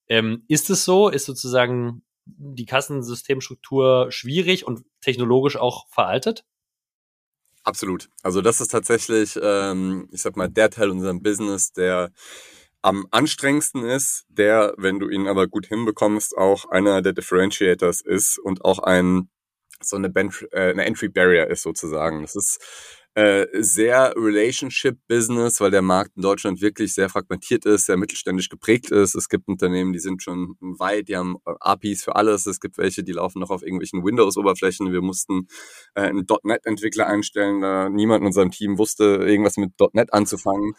Ähm, 0.07 0.43
ist 0.47 0.69
es 0.69 0.85
so? 0.85 1.09
Ist 1.09 1.25
sozusagen 1.25 2.03
die 2.25 2.65
Kassensystemstruktur 2.65 4.11
schwierig 4.11 4.65
und 4.65 4.83
technologisch 5.01 5.57
auch 5.57 5.87
veraltet? 5.89 6.45
Absolut. 7.63 8.09
Also 8.23 8.41
das 8.41 8.59
ist 8.59 8.69
tatsächlich, 8.69 9.39
ähm, 9.41 10.09
ich 10.11 10.21
sag 10.21 10.35
mal, 10.35 10.49
der 10.49 10.69
Teil 10.69 10.89
unserem 10.89 11.21
Business, 11.21 11.71
der 11.73 12.11
am 12.81 13.05
anstrengendsten 13.11 13.83
ist, 13.85 14.25
der, 14.29 14.73
wenn 14.77 14.99
du 14.99 15.09
ihn 15.09 15.27
aber 15.27 15.47
gut 15.47 15.67
hinbekommst, 15.67 16.35
auch 16.35 16.65
einer 16.65 17.01
der 17.03 17.13
Differentiators 17.13 18.01
ist 18.01 18.39
und 18.39 18.65
auch 18.65 18.79
ein 18.79 19.29
so 19.83 19.95
eine, 19.95 20.09
Bench, 20.09 20.45
äh, 20.51 20.71
eine 20.71 20.85
Entry 20.85 21.09
Barrier 21.09 21.47
ist 21.47 21.63
sozusagen. 21.63 22.21
Das 22.21 22.35
ist 22.35 22.59
äh, 23.13 23.45
sehr 23.61 24.13
Relationship-Business, 24.15 25.59
weil 25.59 25.71
der 25.71 25.81
Markt 25.81 26.15
in 26.15 26.21
Deutschland 26.21 26.61
wirklich 26.61 26.93
sehr 26.93 27.09
fragmentiert 27.09 27.65
ist, 27.65 27.87
sehr 27.87 27.97
mittelständisch 27.97 28.47
geprägt 28.47 28.89
ist. 28.89 29.15
Es 29.15 29.27
gibt 29.27 29.49
Unternehmen, 29.49 29.91
die 29.91 29.99
sind 29.99 30.23
schon 30.23 30.55
weit, 30.61 31.09
die 31.09 31.17
haben 31.17 31.35
äh, 31.45 31.51
APIs 31.59 32.03
für 32.03 32.15
alles. 32.15 32.45
Es 32.45 32.61
gibt 32.61 32.77
welche, 32.77 33.03
die 33.03 33.11
laufen 33.11 33.39
noch 33.39 33.49
auf 33.49 33.63
irgendwelchen 33.63 34.05
Windows-Oberflächen. 34.05 34.93
Wir 34.93 35.01
mussten 35.01 35.47
äh, 35.95 36.03
einen 36.03 36.25
.NET-Entwickler 36.43 37.07
einstellen, 37.07 37.59
da 37.59 37.89
niemand 37.89 38.21
in 38.21 38.27
unserem 38.27 38.51
Team 38.51 38.77
wusste, 38.77 39.03
irgendwas 39.03 39.57
mit 39.57 39.71
.NET 39.93 40.13
anzufangen. 40.13 40.73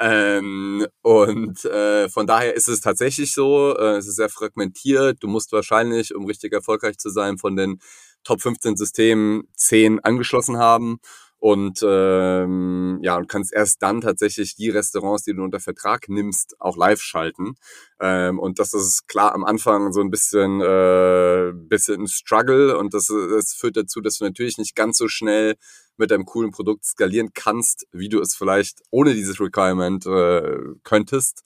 Ähm, 0.00 0.86
und 1.02 1.64
äh, 1.64 2.08
von 2.08 2.28
daher 2.28 2.54
ist 2.54 2.68
es 2.68 2.80
tatsächlich 2.80 3.32
so, 3.32 3.76
äh, 3.76 3.96
es 3.96 4.06
ist 4.06 4.14
sehr 4.14 4.28
fragmentiert. 4.28 5.24
Du 5.24 5.26
musst 5.26 5.50
wahrscheinlich, 5.50 6.14
um 6.14 6.24
richtig 6.24 6.52
erfolgreich 6.52 6.98
zu 6.98 7.10
sein, 7.10 7.36
von 7.36 7.56
den 7.56 7.80
Top 8.22 8.40
15 8.40 8.76
Systemen 8.76 9.42
10 9.56 9.98
angeschlossen 10.00 10.58
haben 10.58 11.00
und 11.38 11.80
ähm, 11.82 12.98
ja 13.02 13.16
und 13.16 13.28
kannst 13.28 13.52
erst 13.52 13.82
dann 13.82 14.00
tatsächlich 14.00 14.56
die 14.56 14.70
Restaurants, 14.70 15.22
die 15.22 15.34
du 15.34 15.42
unter 15.42 15.60
Vertrag 15.60 16.08
nimmst, 16.08 16.56
auch 16.58 16.76
live 16.76 17.00
schalten. 17.00 17.54
Ähm, 18.00 18.38
und 18.38 18.58
das 18.58 18.74
ist 18.74 19.06
klar 19.06 19.34
am 19.34 19.44
Anfang 19.44 19.92
so 19.92 20.00
ein 20.00 20.10
bisschen 20.10 20.60
äh, 20.60 21.52
bisschen 21.54 22.02
ein 22.02 22.08
Struggle 22.08 22.76
und 22.76 22.92
das, 22.94 23.06
das 23.06 23.54
führt 23.54 23.76
dazu, 23.76 24.00
dass 24.00 24.18
du 24.18 24.24
natürlich 24.24 24.58
nicht 24.58 24.74
ganz 24.74 24.98
so 24.98 25.08
schnell 25.08 25.54
mit 25.96 26.12
einem 26.12 26.24
coolen 26.24 26.50
Produkt 26.50 26.84
skalieren 26.84 27.30
kannst, 27.34 27.86
wie 27.92 28.08
du 28.08 28.20
es 28.20 28.34
vielleicht 28.34 28.82
ohne 28.90 29.14
dieses 29.14 29.40
Requirement 29.40 30.06
äh, 30.06 30.58
könntest. 30.82 31.42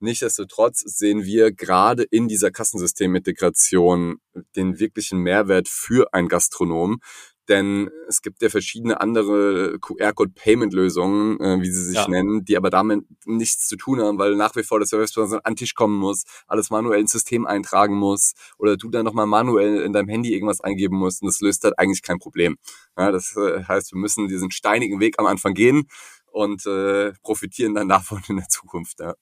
Nichtsdestotrotz 0.00 0.80
sehen 0.80 1.24
wir 1.24 1.50
gerade 1.52 2.04
in 2.04 2.28
dieser 2.28 2.52
Kassensystemintegration 2.52 4.18
den 4.54 4.78
wirklichen 4.78 5.18
Mehrwert 5.18 5.68
für 5.68 6.14
ein 6.14 6.28
Gastronom, 6.28 7.00
denn 7.48 7.90
es 8.08 8.22
gibt 8.22 8.42
ja 8.42 8.48
verschiedene 8.48 9.00
andere 9.00 9.78
QR-Code-Payment-Lösungen, 9.80 11.40
äh, 11.40 11.60
wie 11.60 11.70
sie 11.70 11.84
sich 11.84 11.96
ja. 11.96 12.08
nennen, 12.08 12.44
die 12.44 12.56
aber 12.56 12.70
damit 12.70 13.04
nichts 13.24 13.66
zu 13.68 13.76
tun 13.76 14.00
haben, 14.00 14.18
weil 14.18 14.36
nach 14.36 14.54
wie 14.56 14.62
vor 14.62 14.78
der 14.78 14.86
Serviceperson 14.86 15.40
an 15.42 15.52
den 15.52 15.56
Tisch 15.56 15.74
kommen 15.74 15.98
muss, 15.98 16.24
alles 16.46 16.70
manuell 16.70 17.00
ins 17.00 17.12
System 17.12 17.46
eintragen 17.46 17.96
muss 17.96 18.34
oder 18.58 18.76
du 18.76 18.90
dann 18.90 19.04
nochmal 19.04 19.26
manuell 19.26 19.82
in 19.82 19.92
deinem 19.92 20.08
Handy 20.08 20.34
irgendwas 20.34 20.60
eingeben 20.60 20.96
musst 20.96 21.22
und 21.22 21.28
das 21.28 21.40
löst 21.40 21.64
halt 21.64 21.78
eigentlich 21.78 22.02
kein 22.02 22.18
Problem. 22.18 22.56
Ja, 22.96 23.10
das 23.10 23.36
äh, 23.36 23.64
heißt, 23.64 23.92
wir 23.92 23.98
müssen 23.98 24.28
diesen 24.28 24.50
steinigen 24.50 25.00
Weg 25.00 25.18
am 25.18 25.26
Anfang 25.26 25.54
gehen 25.54 25.88
und 26.30 26.66
äh, 26.66 27.12
profitieren 27.22 27.74
dann 27.74 27.88
davon 27.88 28.22
in 28.28 28.36
der 28.36 28.48
Zukunft. 28.48 29.00
Ja. 29.00 29.14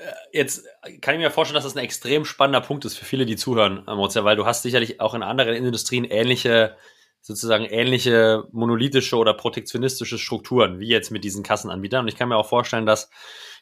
Äh, 0.00 0.12
jetzt 0.32 0.64
kann 1.00 1.14
ich 1.14 1.20
mir 1.20 1.30
vorstellen, 1.30 1.56
dass 1.56 1.64
das 1.64 1.76
ein 1.76 1.84
extrem 1.84 2.24
spannender 2.24 2.60
Punkt 2.60 2.84
ist 2.84 2.96
für 2.96 3.04
viele, 3.04 3.26
die 3.26 3.36
zuhören, 3.36 3.84
Mozart, 3.86 4.24
weil 4.24 4.36
du 4.36 4.46
hast 4.46 4.62
sicherlich 4.62 5.00
auch 5.00 5.14
in 5.14 5.22
anderen 5.22 5.54
Industrien 5.54 6.04
ähnliche 6.04 6.76
sozusagen 7.20 7.64
ähnliche 7.64 8.44
monolithische 8.52 9.16
oder 9.16 9.34
protektionistische 9.34 10.18
Strukturen, 10.18 10.80
wie 10.80 10.88
jetzt 10.88 11.10
mit 11.10 11.24
diesen 11.24 11.42
Kassenanbietern. 11.42 12.02
Und 12.02 12.08
ich 12.08 12.16
kann 12.16 12.28
mir 12.28 12.36
auch 12.36 12.48
vorstellen, 12.48 12.86
dass 12.86 13.10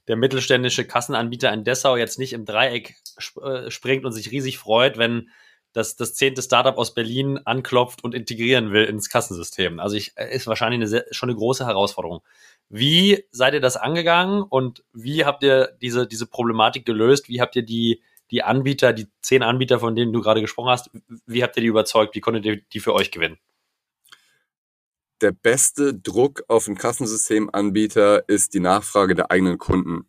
der 0.07 0.17
mittelständische 0.17 0.87
Kassenanbieter 0.87 1.53
in 1.53 1.65
Dessau 1.65 1.97
jetzt 1.97 2.19
nicht 2.19 2.33
im 2.33 2.45
Dreieck 2.45 2.97
sp 3.19 3.41
äh, 3.43 3.71
springt 3.71 4.05
und 4.05 4.13
sich 4.13 4.31
riesig 4.31 4.59
freut, 4.59 4.97
wenn 4.97 5.31
das, 5.73 5.97
das 5.97 6.15
zehnte 6.15 6.43
Startup 6.43 6.79
aus 6.79 6.95
Berlin 6.95 7.39
anklopft 7.45 8.03
und 8.03 8.15
integrieren 8.15 8.73
will 8.73 8.85
ins 8.85 9.11
Kassensystem. 9.11 9.81
Also 9.81 9.97
ich, 9.97 10.17
äh, 10.17 10.35
ist 10.35 10.47
wahrscheinlich 10.47 10.79
eine 10.79 10.89
sehr, 10.89 11.05
schon 11.11 11.29
eine 11.29 11.37
große 11.37 11.67
Herausforderung. 11.67 12.23
Wie 12.69 13.25
seid 13.31 13.55
ihr 13.55 13.61
das 13.61 13.77
angegangen 13.77 14.43
und 14.43 14.83
wie 14.93 15.25
habt 15.25 15.43
ihr 15.43 15.77
diese, 15.81 16.07
diese 16.07 16.27
Problematik 16.27 16.85
gelöst? 16.85 17.29
Wie 17.29 17.41
habt 17.41 17.57
ihr 17.57 17.63
die, 17.63 18.03
die 18.31 18.43
Anbieter, 18.43 18.93
die 18.93 19.09
zehn 19.23 19.43
Anbieter, 19.43 19.81
von 19.81 19.97
denen 19.97 20.13
du 20.13 20.21
gerade 20.21 20.41
gesprochen 20.41 20.71
hast, 20.71 20.91
wie 21.27 21.43
habt 21.43 21.57
ihr 21.57 21.63
die 21.63 21.69
überzeugt? 21.69 22.15
Wie 22.15 22.21
konntet 22.21 22.45
ihr 22.45 22.61
die 22.73 22.81
für 22.81 22.95
euch 22.95 23.11
gewinnen? 23.11 23.39
der 25.21 25.33
beste 25.33 25.95
Druck 25.95 26.43
auf 26.49 26.67
den 26.67 26.77
Kassensystemanbieter 26.77 28.29
ist 28.29 28.55
die 28.55 28.61
Nachfrage 28.61 29.15
der 29.15 29.31
eigenen 29.31 29.59
Kunden. 29.59 30.09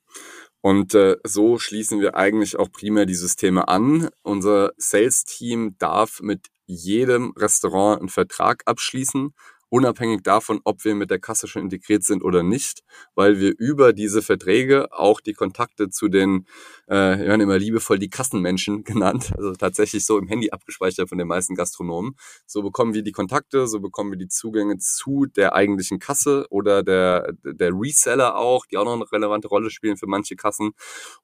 Und 0.62 0.94
äh, 0.94 1.16
so 1.24 1.58
schließen 1.58 2.02
wir 2.02 2.16
eigentlich 2.16 2.58
auch 2.58 2.72
primär 2.72 3.06
die 3.06 3.16
Systeme 3.16 3.68
an. 3.68 4.10
Unser 4.24 4.74
Sales-Team 4.78 5.78
darf 5.78 6.20
mit 6.22 6.48
jedem 6.66 7.32
Restaurant 7.38 8.02
einen 8.02 8.10
Vertrag 8.10 8.64
abschließen 8.66 9.34
unabhängig 9.70 10.24
davon, 10.24 10.60
ob 10.64 10.84
wir 10.84 10.96
mit 10.96 11.12
der 11.12 11.20
Kasse 11.20 11.48
schon 11.48 11.64
integriert 11.64 12.04
sind 12.04 12.24
oder 12.24 12.44
nicht, 12.44 12.84
weil 13.16 13.40
wir 13.40 13.54
über 13.58 13.94
diese 13.94 14.22
Verträge 14.22 14.92
auch 14.92 15.22
die 15.22 15.34
Kontakte 15.34 15.90
zu 15.90 16.08
den, 16.08 16.46
äh, 16.88 17.18
wir 17.20 17.28
werden 17.28 17.42
immer 17.42 17.58
liebevoll 17.58 18.00
die 18.00 18.10
Kassenmenschen 18.10 18.84
genannt, 18.90 19.32
also 19.38 19.54
tatsächlich 19.54 20.06
so 20.06 20.18
im 20.18 20.28
Handy 20.28 20.52
abgespeichert 20.52 21.10
von 21.10 21.18
den 21.18 21.28
meisten 21.28 21.56
Gastronomen. 21.56 22.16
So 22.46 22.62
bekommen 22.62 22.94
wir 22.94 23.04
die 23.04 23.12
Kontakte, 23.12 23.68
so 23.68 23.80
bekommen 23.80 24.12
wir 24.12 24.18
die 24.18 24.28
Zugänge 24.28 24.78
zu 24.78 25.26
der 25.26 25.54
eigentlichen 25.54 26.00
Kasse 26.00 26.46
oder 26.50 26.84
der, 26.84 27.34
der 27.44 27.72
Reseller 27.74 28.38
auch, 28.38 28.66
die 28.66 28.78
auch 28.78 28.86
noch 28.86 28.94
eine 28.94 29.12
relevante 29.12 29.48
Rolle 29.48 29.70
spielen 29.70 29.98
für 29.98 30.08
manche 30.08 30.36
Kassen. 30.36 30.72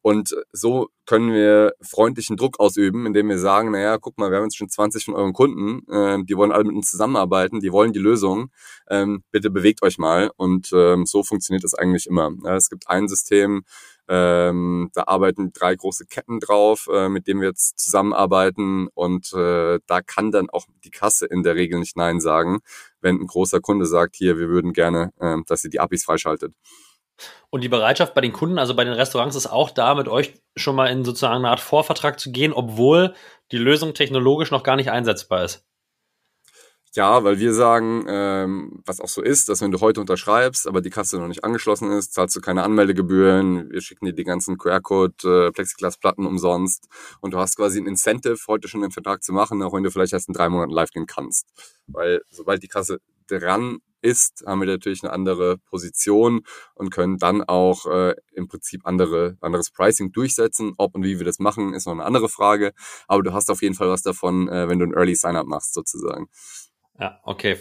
Und 0.01 0.35
so 0.51 0.89
können 1.05 1.33
wir 1.33 1.73
freundlichen 1.81 2.37
Druck 2.37 2.59
ausüben, 2.59 3.05
indem 3.05 3.29
wir 3.29 3.39
sagen, 3.39 3.71
naja, 3.71 3.97
guck 3.97 4.17
mal, 4.17 4.31
wir 4.31 4.37
haben 4.37 4.45
jetzt 4.45 4.57
schon 4.57 4.69
20 4.69 5.05
von 5.05 5.13
euren 5.13 5.33
Kunden, 5.33 5.87
äh, 5.91 6.23
die 6.23 6.35
wollen 6.35 6.51
alle 6.51 6.63
mit 6.63 6.75
uns 6.75 6.89
zusammenarbeiten, 6.91 7.59
die 7.59 7.71
wollen 7.71 7.93
die 7.93 7.99
Lösung, 7.99 8.34
ähm, 8.89 9.23
bitte 9.31 9.49
bewegt 9.49 9.83
euch 9.83 9.97
mal. 9.97 10.31
Und 10.35 10.71
ähm, 10.73 11.05
so 11.05 11.23
funktioniert 11.23 11.63
das 11.63 11.73
eigentlich 11.73 12.07
immer. 12.07 12.31
Ja, 12.43 12.55
es 12.55 12.69
gibt 12.69 12.89
ein 12.89 13.07
System, 13.07 13.63
ähm, 14.07 14.91
da 14.93 15.03
arbeiten 15.07 15.51
drei 15.51 15.75
große 15.75 16.05
Ketten 16.05 16.39
drauf, 16.39 16.87
äh, 16.93 17.09
mit 17.09 17.27
denen 17.27 17.41
wir 17.41 17.47
jetzt 17.47 17.79
zusammenarbeiten 17.79 18.87
und 18.93 19.33
äh, 19.33 19.79
da 19.87 20.01
kann 20.01 20.31
dann 20.31 20.49
auch 20.49 20.65
die 20.83 20.91
Kasse 20.91 21.25
in 21.25 21.41
der 21.41 21.55
Regel 21.55 21.79
nicht 21.79 21.97
Nein 21.97 22.19
sagen, 22.19 22.59
wenn 23.01 23.15
ein 23.15 23.27
großer 23.27 23.61
Kunde 23.61 23.87
sagt, 23.87 24.15
hier, 24.15 24.37
wir 24.37 24.49
würden 24.49 24.73
gerne, 24.73 25.11
äh, 25.19 25.37
dass 25.47 25.63
ihr 25.63 25.71
die 25.71 25.79
APIs 25.79 26.03
freischaltet. 26.03 26.53
Und 27.49 27.63
die 27.63 27.69
Bereitschaft 27.69 28.13
bei 28.13 28.21
den 28.21 28.33
Kunden, 28.33 28.59
also 28.59 28.75
bei 28.75 28.83
den 28.83 28.93
Restaurants, 28.93 29.35
ist 29.35 29.47
auch 29.47 29.71
da, 29.71 29.95
mit 29.95 30.07
euch 30.07 30.33
schon 30.55 30.75
mal 30.75 30.87
in 30.87 31.05
sozusagen 31.05 31.37
eine 31.37 31.49
Art 31.49 31.61
Vorvertrag 31.61 32.19
zu 32.19 32.31
gehen, 32.31 32.53
obwohl 32.53 33.15
die 33.51 33.57
Lösung 33.57 33.93
technologisch 33.93 34.51
noch 34.51 34.63
gar 34.63 34.75
nicht 34.75 34.91
einsetzbar 34.91 35.45
ist. 35.45 35.65
Ja, 36.95 37.25
weil 37.25 37.39
wir 37.39 37.53
sagen, 37.53 38.05
ähm, 38.07 38.81
was 38.85 39.01
auch 39.01 39.09
so 39.09 39.21
ist, 39.21 39.49
dass 39.49 39.59
wenn 39.59 39.71
du 39.71 39.81
heute 39.81 39.99
unterschreibst, 39.99 40.65
aber 40.65 40.79
die 40.79 40.89
Kasse 40.89 41.17
noch 41.19 41.27
nicht 41.27 41.43
angeschlossen 41.43 41.91
ist, 41.91 42.13
zahlst 42.13 42.33
du 42.37 42.39
keine 42.39 42.63
Anmeldegebühren, 42.63 43.69
wir 43.69 43.81
schicken 43.81 44.05
dir 44.05 44.13
die 44.13 44.23
ganzen 44.23 44.57
QR-Code, 44.57 45.47
äh, 45.47 45.51
Plexiglas-Platten 45.51 46.25
umsonst 46.25 46.87
und 47.19 47.33
du 47.33 47.37
hast 47.37 47.57
quasi 47.57 47.81
ein 47.81 47.85
Incentive, 47.85 48.37
heute 48.47 48.69
schon 48.69 48.79
den 48.79 48.91
Vertrag 48.91 49.23
zu 49.23 49.33
machen, 49.33 49.61
auch 49.61 49.73
wenn 49.73 49.83
du 49.83 49.91
vielleicht 49.91 50.13
erst 50.13 50.29
in 50.29 50.33
drei 50.33 50.47
Monaten 50.47 50.71
live 50.71 50.91
gehen 50.91 51.05
kannst. 51.05 51.49
Weil 51.87 52.21
sobald 52.29 52.63
die 52.63 52.69
Kasse 52.69 53.01
dran 53.27 53.79
ist, 54.01 54.43
haben 54.45 54.61
wir 54.61 54.67
natürlich 54.67 55.03
eine 55.03 55.11
andere 55.11 55.57
Position 55.57 56.43
und 56.75 56.91
können 56.91 57.17
dann 57.17 57.43
auch 57.43 57.87
äh, 57.87 58.15
im 58.33 58.47
Prinzip 58.47 58.85
andere, 58.85 59.37
anderes 59.41 59.71
Pricing 59.71 60.13
durchsetzen. 60.13 60.73
Ob 60.77 60.95
und 60.95 61.03
wie 61.03 61.17
wir 61.17 61.25
das 61.25 61.39
machen, 61.39 61.73
ist 61.73 61.87
noch 61.87 61.93
eine 61.93 62.05
andere 62.05 62.29
Frage. 62.29 62.71
Aber 63.07 63.23
du 63.23 63.33
hast 63.33 63.49
auf 63.49 63.61
jeden 63.61 63.75
Fall 63.75 63.89
was 63.89 64.03
davon, 64.03 64.47
äh, 64.47 64.69
wenn 64.69 64.79
du 64.79 64.85
ein 64.85 64.93
Early 64.93 65.15
Sign-up 65.15 65.47
machst, 65.47 65.73
sozusagen. 65.73 66.29
Ja, 66.99 67.19
okay. 67.23 67.57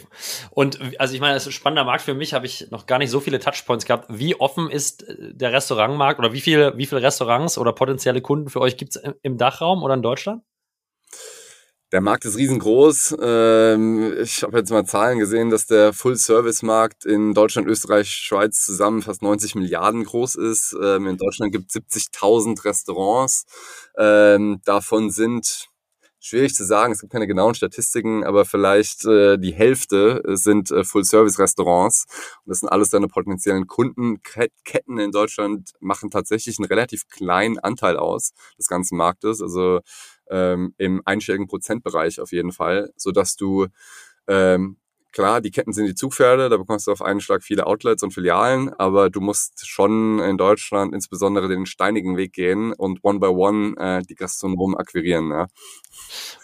Und 0.51 0.79
also 0.97 1.13
ich 1.13 1.19
meine, 1.19 1.33
das 1.33 1.43
ist 1.43 1.49
ein 1.49 1.53
spannender 1.53 1.83
Markt 1.83 2.03
für 2.03 2.13
mich, 2.13 2.33
habe 2.33 2.45
ich 2.45 2.71
noch 2.71 2.85
gar 2.85 2.99
nicht 2.99 3.09
so 3.09 3.19
viele 3.19 3.39
Touchpoints 3.39 3.85
gehabt. 3.85 4.05
Wie 4.09 4.39
offen 4.39 4.69
ist 4.69 5.03
äh, 5.03 5.33
der 5.33 5.51
Restaurantmarkt 5.51 6.19
oder 6.19 6.31
wie 6.31 6.41
viele, 6.41 6.77
wie 6.77 6.85
viele 6.85 7.01
Restaurants 7.01 7.57
oder 7.57 7.73
potenzielle 7.73 8.21
Kunden 8.21 8.49
für 8.49 8.61
euch 8.61 8.77
gibt 8.77 8.95
es 8.95 9.03
im 9.23 9.37
Dachraum 9.37 9.83
oder 9.83 9.93
in 9.93 10.01
Deutschland? 10.01 10.41
Der 11.91 12.01
Markt 12.01 12.25
ist 12.25 12.37
riesengroß. 12.37 13.17
Ähm, 13.21 14.15
ich 14.21 14.41
habe 14.43 14.57
jetzt 14.57 14.71
mal 14.71 14.85
Zahlen 14.85 15.19
gesehen, 15.19 15.49
dass 15.49 15.67
der 15.67 15.93
Full-Service-Markt 15.93 17.05
in 17.05 17.33
Deutschland, 17.33 17.67
Österreich, 17.67 18.09
Schweiz 18.09 18.65
zusammen 18.65 19.01
fast 19.01 19.21
90 19.21 19.55
Milliarden 19.55 20.03
groß 20.03 20.35
ist. 20.35 20.75
Ähm, 20.81 21.07
in 21.07 21.17
Deutschland 21.17 21.51
gibt 21.51 21.69
es 21.69 21.75
70.000 21.75 22.65
Restaurants. 22.65 23.45
Ähm, 23.97 24.61
davon 24.65 25.11
sind 25.11 25.69
schwierig 26.25 26.55
zu 26.55 26.65
sagen, 26.65 26.91
es 26.91 27.01
gibt 27.01 27.11
keine 27.11 27.27
genauen 27.27 27.53
Statistiken, 27.53 28.23
aber 28.23 28.45
vielleicht 28.45 29.05
äh, 29.05 29.37
die 29.37 29.53
Hälfte 29.53 30.23
sind 30.25 30.71
äh, 30.71 30.83
Full-Service-Restaurants. 30.83 32.05
Und 32.43 32.49
das 32.49 32.61
sind 32.61 32.69
alles 32.69 32.89
deine 32.89 33.07
potenziellen 33.07 33.67
Kundenketten 33.67 34.97
in 34.97 35.11
Deutschland, 35.11 35.73
machen 35.79 36.09
tatsächlich 36.09 36.57
einen 36.57 36.65
relativ 36.65 37.07
kleinen 37.09 37.59
Anteil 37.59 37.97
aus 37.97 38.33
des 38.57 38.67
ganzen 38.67 38.97
Marktes. 38.97 39.39
Also 39.39 39.81
ähm, 40.31 40.73
im 40.77 41.03
einstelligen 41.05 41.47
Prozentbereich 41.47 42.19
auf 42.19 42.31
jeden 42.31 42.51
Fall, 42.51 42.91
so 42.95 43.11
dass 43.11 43.35
du 43.35 43.67
ähm, 44.27 44.77
Klar, 45.15 45.39
die 45.39 45.49
Ketten 45.49 45.71
sind 45.71 45.85
die 45.85 45.95
Zugpferde, 45.95 46.49
da 46.49 46.57
bekommst 46.57 46.87
du 46.87 46.91
auf 46.91 47.01
einen 47.01 47.21
Schlag 47.21 47.41
viele 47.41 47.67
Outlets 47.67 48.03
und 48.03 48.13
Filialen, 48.13 48.73
aber 48.73 49.09
du 49.09 49.21
musst 49.21 49.65
schon 49.65 50.19
in 50.19 50.37
Deutschland 50.37 50.93
insbesondere 50.93 51.47
den 51.47 51.65
steinigen 51.65 52.17
Weg 52.17 52.33
gehen 52.33 52.73
und 52.73 52.99
one 53.01 53.19
by 53.19 53.27
one 53.27 53.77
äh, 53.77 54.01
die 54.01 54.15
Gastronomen 54.15 54.75
akquirieren. 54.75 55.29
Ja. 55.29 55.47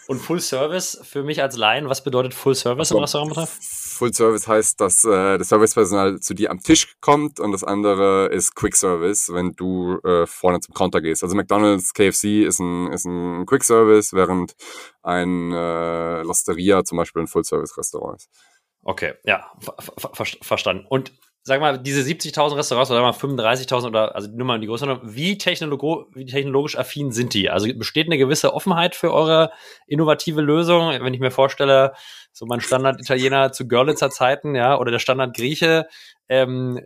Und 0.06 0.20
Full 0.20 0.40
Service 0.40 0.98
für 1.02 1.22
mich 1.22 1.42
als 1.42 1.58
Laien, 1.58 1.90
was 1.90 2.02
bedeutet 2.02 2.32
Full 2.32 2.54
Service 2.54 2.90
also, 2.92 2.96
im 2.96 3.02
Restaurantbetrieb? 3.02 3.48
Full 3.50 4.14
Service 4.14 4.48
heißt, 4.48 4.80
dass 4.80 5.04
äh, 5.04 5.36
das 5.36 5.50
Servicepersonal 5.50 6.20
zu 6.20 6.32
dir 6.32 6.50
am 6.50 6.62
Tisch 6.62 6.96
kommt 7.02 7.40
und 7.40 7.52
das 7.52 7.64
andere 7.64 8.28
ist 8.28 8.54
Quick 8.54 8.74
Service, 8.74 9.28
wenn 9.34 9.52
du 9.52 9.98
äh, 10.02 10.26
vorne 10.26 10.60
zum 10.60 10.72
Counter 10.72 11.02
gehst. 11.02 11.22
Also 11.22 11.36
McDonald's, 11.36 11.92
KFC 11.92 12.46
ist 12.46 12.58
ein, 12.58 12.90
ist 12.90 13.04
ein 13.04 13.44
Quick 13.44 13.64
Service, 13.64 14.14
während 14.14 14.56
ein 15.02 15.52
äh, 15.52 16.22
Losteria 16.22 16.84
zum 16.84 16.96
Beispiel 16.96 17.20
ein 17.20 17.28
Full 17.28 17.44
Service 17.44 17.76
Restaurant 17.76 18.16
ist. 18.16 18.30
Okay, 18.84 19.14
ja, 19.24 19.46
ver 19.60 19.74
ver 20.12 20.26
verstanden. 20.42 20.86
Und 20.88 21.12
sag 21.44 21.60
mal, 21.60 21.78
diese 21.78 22.02
70.000 22.02 22.56
Restaurants 22.56 22.90
oder 22.90 23.00
mal 23.00 23.10
35.000 23.10 23.88
oder 23.88 24.14
also 24.14 24.28
nur 24.30 24.46
mal 24.46 24.60
die 24.60 24.66
Größe, 24.68 25.00
wie, 25.02 25.38
technologo 25.38 26.06
wie 26.14 26.26
technologisch 26.26 26.78
affin 26.78 27.10
sind 27.10 27.34
die? 27.34 27.50
Also 27.50 27.72
besteht 27.74 28.06
eine 28.06 28.18
gewisse 28.18 28.54
Offenheit 28.54 28.94
für 28.94 29.12
eure 29.12 29.50
innovative 29.86 30.40
Lösung? 30.40 30.90
Wenn 30.90 31.14
ich 31.14 31.20
mir 31.20 31.32
vorstelle, 31.32 31.94
so 32.32 32.46
mein 32.46 32.60
Standard-Italiener 32.60 33.52
zu 33.52 33.66
Görlitzer 33.66 34.10
Zeiten, 34.10 34.54
ja, 34.54 34.78
oder 34.78 34.92
der 34.92 35.00
Standard-Grieche, 35.00 35.88
ähm, 36.28 36.80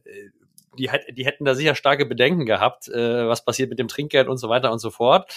die, 0.78 0.90
die 1.12 1.26
hätten 1.26 1.44
da 1.44 1.54
sicher 1.54 1.74
starke 1.74 2.06
Bedenken 2.06 2.46
gehabt, 2.46 2.88
äh, 2.88 3.26
was 3.26 3.44
passiert 3.44 3.70
mit 3.70 3.78
dem 3.78 3.88
Trinkgeld 3.88 4.28
und 4.28 4.38
so 4.38 4.48
weiter 4.48 4.72
und 4.72 4.78
so 4.78 4.90
fort. 4.90 5.30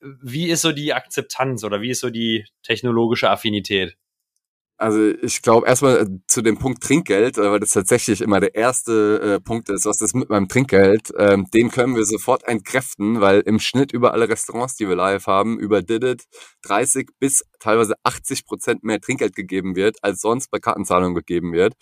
Wie 0.00 0.48
ist 0.48 0.62
so 0.62 0.72
die 0.72 0.94
Akzeptanz 0.94 1.64
oder 1.64 1.80
wie 1.80 1.90
ist 1.90 2.00
so 2.00 2.10
die 2.10 2.46
technologische 2.62 3.30
Affinität? 3.30 3.96
Also 4.78 5.08
ich 5.22 5.42
glaube 5.42 5.66
erstmal 5.66 6.02
äh, 6.02 6.06
zu 6.28 6.40
dem 6.40 6.56
Punkt 6.56 6.84
Trinkgeld, 6.84 7.36
äh, 7.36 7.50
weil 7.50 7.58
das 7.58 7.72
tatsächlich 7.72 8.20
immer 8.20 8.38
der 8.38 8.54
erste 8.54 9.20
äh, 9.20 9.40
Punkt 9.40 9.68
ist, 9.70 9.84
was 9.84 10.00
ist 10.00 10.14
mit 10.14 10.30
meinem 10.30 10.46
Trinkgeld, 10.46 11.12
ähm, 11.18 11.46
den 11.52 11.72
können 11.72 11.96
wir 11.96 12.04
sofort 12.04 12.46
entkräften, 12.46 13.20
weil 13.20 13.40
im 13.40 13.58
Schnitt 13.58 13.92
über 13.92 14.12
alle 14.12 14.28
Restaurants, 14.28 14.76
die 14.76 14.88
wir 14.88 14.94
live 14.94 15.26
haben, 15.26 15.58
über 15.58 15.82
Didit 15.82 16.22
30 16.62 17.10
bis 17.18 17.44
teilweise 17.58 17.94
80 18.02 18.46
Prozent 18.46 18.84
mehr 18.84 19.00
Trinkgeld 19.00 19.34
gegeben 19.34 19.76
wird, 19.76 19.96
als 20.02 20.20
sonst 20.20 20.50
bei 20.50 20.58
Kartenzahlungen 20.58 21.14
gegeben 21.14 21.52
wird 21.52 21.74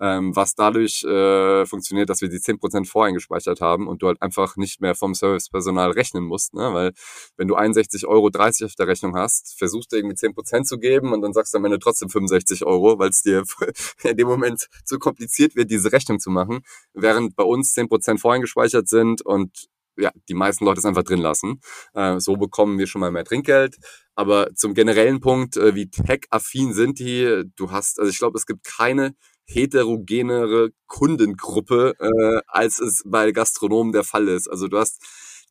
ähm, 0.00 0.34
was 0.34 0.54
dadurch 0.54 1.04
äh, 1.04 1.66
funktioniert, 1.66 2.10
dass 2.10 2.20
wir 2.20 2.28
die 2.28 2.38
10% 2.38 2.86
voreingespeichert 2.86 3.60
haben 3.60 3.86
und 3.86 4.02
du 4.02 4.08
halt 4.08 4.20
einfach 4.22 4.56
nicht 4.56 4.80
mehr 4.80 4.94
vom 4.94 5.14
Servicepersonal 5.14 5.92
rechnen 5.92 6.24
musst, 6.24 6.54
ne? 6.54 6.72
weil 6.72 6.92
wenn 7.36 7.48
du 7.48 7.56
61,30 7.56 8.06
Euro 8.06 8.26
auf 8.26 8.74
der 8.74 8.88
Rechnung 8.88 9.16
hast, 9.16 9.56
versuchst 9.58 9.92
du 9.92 9.96
irgendwie 9.96 10.16
10% 10.16 10.64
zu 10.64 10.78
geben 10.78 11.12
und 11.12 11.22
dann 11.22 11.32
sagst 11.32 11.54
du 11.54 11.58
am 11.58 11.64
Ende 11.64 11.78
trotzdem 11.78 12.08
65 12.08 12.64
Euro, 12.66 12.98
weil 12.98 13.10
es 13.10 13.22
dir 13.22 13.44
in 14.02 14.16
dem 14.16 14.28
Moment 14.28 14.68
zu 14.84 14.98
kompliziert 14.98 15.56
wird, 15.56 15.70
diese 15.70 15.92
Rechnung 15.92 16.18
zu 16.18 16.30
machen, 16.30 16.62
während 16.92 17.36
bei 17.36 17.44
uns 17.44 17.74
10% 17.76 18.18
voreingespeichert 18.18 18.88
sind 18.88 19.22
und 19.22 19.68
ja, 19.96 20.10
die 20.28 20.34
meisten 20.34 20.64
Leute 20.64 20.80
es 20.80 20.84
einfach 20.84 21.04
drin 21.04 21.20
lassen. 21.20 21.60
Äh, 21.94 22.20
so 22.20 22.36
bekommen 22.36 22.78
wir 22.78 22.86
schon 22.86 23.00
mal 23.00 23.10
mehr 23.10 23.24
Trinkgeld. 23.24 23.76
Aber 24.14 24.54
zum 24.54 24.74
generellen 24.74 25.20
Punkt, 25.20 25.56
äh, 25.56 25.74
wie 25.74 25.90
tech-affin 25.90 26.72
sind 26.72 26.98
die? 26.98 27.44
Du 27.56 27.70
hast, 27.70 27.98
also 27.98 28.10
ich 28.10 28.18
glaube, 28.18 28.38
es 28.38 28.46
gibt 28.46 28.64
keine 28.64 29.14
heterogenere 29.46 30.70
Kundengruppe, 30.86 31.94
äh, 31.98 32.40
als 32.46 32.80
es 32.80 33.02
bei 33.04 33.32
Gastronomen 33.32 33.92
der 33.92 34.04
Fall 34.04 34.28
ist. 34.28 34.48
Also 34.48 34.68
du 34.68 34.78
hast 34.78 35.02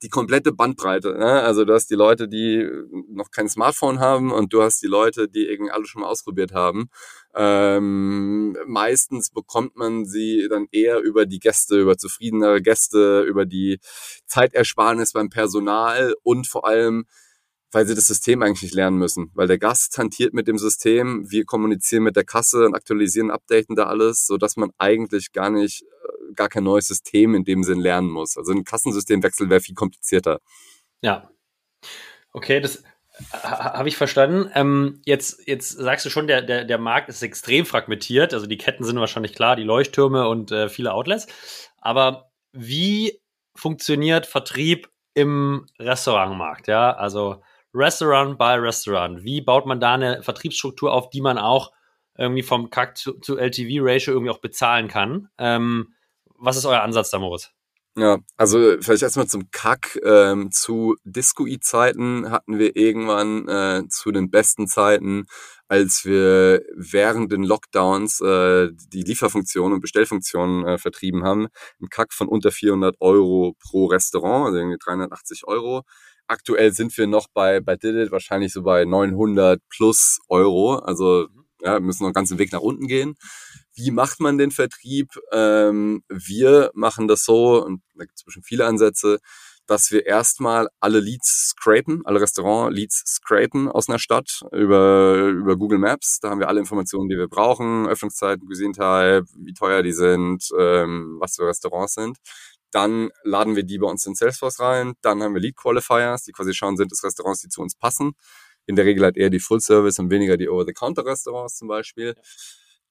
die 0.03 0.09
komplette 0.09 0.51
Bandbreite. 0.51 1.17
Ne? 1.17 1.41
Also 1.41 1.65
du 1.65 1.73
hast 1.73 1.89
die 1.89 1.95
Leute, 1.95 2.27
die 2.27 2.67
noch 3.09 3.31
kein 3.31 3.49
Smartphone 3.49 3.99
haben 3.99 4.31
und 4.31 4.53
du 4.53 4.61
hast 4.61 4.81
die 4.81 4.87
Leute, 4.87 5.27
die 5.29 5.45
irgendwie 5.45 5.71
alle 5.71 5.85
schon 5.85 6.01
mal 6.01 6.09
ausprobiert 6.09 6.53
haben. 6.53 6.89
Ähm, 7.35 8.55
meistens 8.67 9.31
bekommt 9.31 9.75
man 9.75 10.05
sie 10.05 10.47
dann 10.49 10.67
eher 10.71 10.99
über 10.99 11.25
die 11.25 11.39
Gäste, 11.39 11.79
über 11.79 11.97
zufriedenere 11.97 12.61
Gäste, 12.61 13.21
über 13.21 13.45
die 13.45 13.79
Zeitersparnis 14.25 15.13
beim 15.13 15.29
Personal 15.29 16.13
und 16.23 16.47
vor 16.47 16.67
allem 16.67 17.05
weil 17.73 17.87
sie 17.87 17.95
das 17.95 18.07
System 18.07 18.41
eigentlich 18.41 18.63
nicht 18.63 18.75
lernen 18.75 18.97
müssen. 18.97 19.31
Weil 19.33 19.47
der 19.47 19.57
Gast 19.57 19.97
hantiert 19.97 20.33
mit 20.33 20.47
dem 20.47 20.57
System, 20.57 21.29
wir 21.29 21.45
kommunizieren 21.45 22.03
mit 22.03 22.15
der 22.15 22.23
Kasse 22.23 22.65
und 22.65 22.75
aktualisieren, 22.75 23.31
updaten 23.31 23.75
da 23.75 23.85
alles, 23.85 24.25
so 24.25 24.37
dass 24.37 24.57
man 24.57 24.71
eigentlich 24.77 25.31
gar 25.31 25.49
nicht, 25.49 25.83
äh, 25.83 26.33
gar 26.35 26.49
kein 26.49 26.63
neues 26.63 26.87
System 26.87 27.35
in 27.35 27.43
dem 27.43 27.63
Sinn 27.63 27.79
lernen 27.79 28.09
muss. 28.09 28.37
Also 28.37 28.51
ein 28.51 28.63
Kassensystemwechsel 28.63 29.49
wäre 29.49 29.61
viel 29.61 29.75
komplizierter. 29.75 30.39
Ja. 31.01 31.29
Okay, 32.31 32.59
das 32.59 32.83
habe 33.31 33.89
ich 33.89 33.97
verstanden. 33.97 34.49
Ähm, 34.55 35.01
jetzt, 35.05 35.47
jetzt 35.47 35.71
sagst 35.71 36.05
du 36.05 36.09
schon, 36.09 36.27
der, 36.27 36.41
der, 36.41 36.65
der 36.65 36.77
Markt 36.77 37.09
ist 37.09 37.21
extrem 37.21 37.65
fragmentiert. 37.65 38.33
Also 38.33 38.47
die 38.47 38.57
Ketten 38.57 38.83
sind 38.83 38.99
wahrscheinlich 38.99 39.33
klar, 39.33 39.55
die 39.55 39.63
Leuchttürme 39.63 40.27
und 40.27 40.51
äh, 40.51 40.69
viele 40.69 40.93
Outlets. 40.93 41.27
Aber 41.79 42.31
wie 42.51 43.21
funktioniert 43.55 44.25
Vertrieb 44.25 44.89
im 45.13 45.67
Restaurantmarkt? 45.79 46.67
Ja, 46.67 46.95
also 46.95 47.41
Restaurant 47.73 48.37
by 48.37 48.55
Restaurant. 48.59 49.23
Wie 49.23 49.41
baut 49.41 49.65
man 49.65 49.79
da 49.79 49.93
eine 49.95 50.23
Vertriebsstruktur 50.23 50.93
auf, 50.93 51.09
die 51.09 51.21
man 51.21 51.37
auch 51.37 51.71
irgendwie 52.17 52.43
vom 52.43 52.69
CAC 52.69 52.97
zu, 52.97 53.13
zu 53.19 53.37
LTV-Ratio 53.37 54.13
irgendwie 54.13 54.31
auch 54.31 54.39
bezahlen 54.39 54.87
kann. 54.87 55.29
Ähm, 55.37 55.93
was 56.37 56.57
ist 56.57 56.65
euer 56.65 56.81
Ansatz 56.81 57.09
da, 57.09 57.19
Moritz? 57.19 57.51
Ja, 57.95 58.17
also 58.37 58.57
vielleicht 58.81 59.03
erstmal 59.03 59.27
zum 59.27 59.51
Kack. 59.51 59.99
Ähm, 60.03 60.51
zu 60.51 60.95
Discoid-Zeiten 61.03 62.31
hatten 62.31 62.57
wir 62.57 62.75
irgendwann 62.75 63.47
äh, 63.47 63.87
zu 63.87 64.11
den 64.11 64.31
besten 64.31 64.67
Zeiten, 64.67 65.25
als 65.67 66.03
wir 66.03 66.63
während 66.75 67.31
den 67.31 67.43
Lockdowns 67.43 68.19
äh, 68.21 68.69
die 68.73 69.03
Lieferfunktionen 69.03 69.73
und 69.73 69.81
Bestellfunktionen 69.81 70.65
äh, 70.65 70.77
vertrieben 70.79 71.23
haben, 71.23 71.47
einen 71.79 71.89
Kack 71.89 72.13
von 72.13 72.27
unter 72.27 72.51
400 72.51 72.95
Euro 72.99 73.55
pro 73.59 73.85
Restaurant, 73.85 74.47
also 74.47 74.57
irgendwie 74.57 74.79
380 74.83 75.45
Euro. 75.45 75.83
Aktuell 76.33 76.73
sind 76.73 76.97
wir 76.97 77.05
noch 77.05 77.27
bei, 77.31 77.59
bei 77.59 77.75
Didit 77.75 78.11
wahrscheinlich 78.11 78.51
so 78.53 78.63
bei 78.63 78.85
900 78.85 79.61
plus 79.69 80.17
Euro. 80.29 80.77
Also 80.79 81.27
ja, 81.61 81.79
müssen 81.79 82.01
noch 82.01 82.07
einen 82.07 82.13
ganzen 82.15 82.39
Weg 82.39 82.51
nach 82.51 82.61
unten 82.61 82.87
gehen. 82.87 83.13
Wie 83.75 83.91
macht 83.91 84.19
man 84.19 84.39
den 84.39 84.49
Vertrieb? 84.49 85.09
Ähm, 85.31 86.03
wir 86.09 86.71
machen 86.73 87.07
das 87.07 87.23
so, 87.23 87.63
und 87.63 87.83
da 87.93 88.05
gibt 88.05 88.17
es 88.17 88.23
bestimmt 88.23 88.47
viele 88.47 88.65
Ansätze, 88.65 89.19
dass 89.67 89.91
wir 89.91 90.07
erstmal 90.07 90.67
alle 90.79 90.99
Leads 90.99 91.51
scrapen, 91.51 92.01
alle 92.05 92.19
Restaurant-Leads 92.19 93.03
scrapen 93.05 93.69
aus 93.69 93.87
einer 93.87 93.99
Stadt 93.99 94.41
über, 94.51 95.27
über 95.27 95.55
Google 95.55 95.77
Maps. 95.77 96.19
Da 96.19 96.31
haben 96.31 96.39
wir 96.39 96.49
alle 96.49 96.59
Informationen, 96.59 97.09
die 97.09 97.15
wir 97.15 97.27
brauchen, 97.27 97.87
Öffnungszeiten, 97.87 98.47
Cuisine-Type, 98.47 99.25
wie 99.37 99.53
teuer 99.53 99.83
die 99.83 99.93
sind, 99.93 100.49
ähm, 100.59 101.17
was 101.19 101.35
für 101.35 101.47
Restaurants 101.47 101.93
sind. 101.93 102.17
Dann 102.73 103.11
laden 103.23 103.55
wir 103.55 103.63
die 103.63 103.77
bei 103.77 103.87
uns 103.87 104.05
in 104.07 104.15
Salesforce 104.15 104.59
rein. 104.59 104.93
Dann 105.01 105.21
haben 105.21 105.35
wir 105.35 105.41
Lead 105.41 105.55
Qualifiers, 105.55 106.23
die 106.23 106.31
quasi 106.31 106.53
schauen, 106.55 106.75
sind 106.75 106.91
es 106.91 107.03
Restaurants, 107.03 107.41
die 107.41 107.49
zu 107.49 107.61
uns 107.61 107.75
passen. 107.75 108.13
In 108.65 108.75
der 108.75 108.85
Regel 108.85 109.03
halt 109.03 109.15
eher 109.15 109.29
die 109.29 109.39
Full-Service 109.39 109.99
und 109.99 110.09
weniger 110.09 110.37
die 110.37 110.49
Over-the-Counter-Restaurants 110.49 111.57
zum 111.57 111.67
Beispiel. 111.67 112.15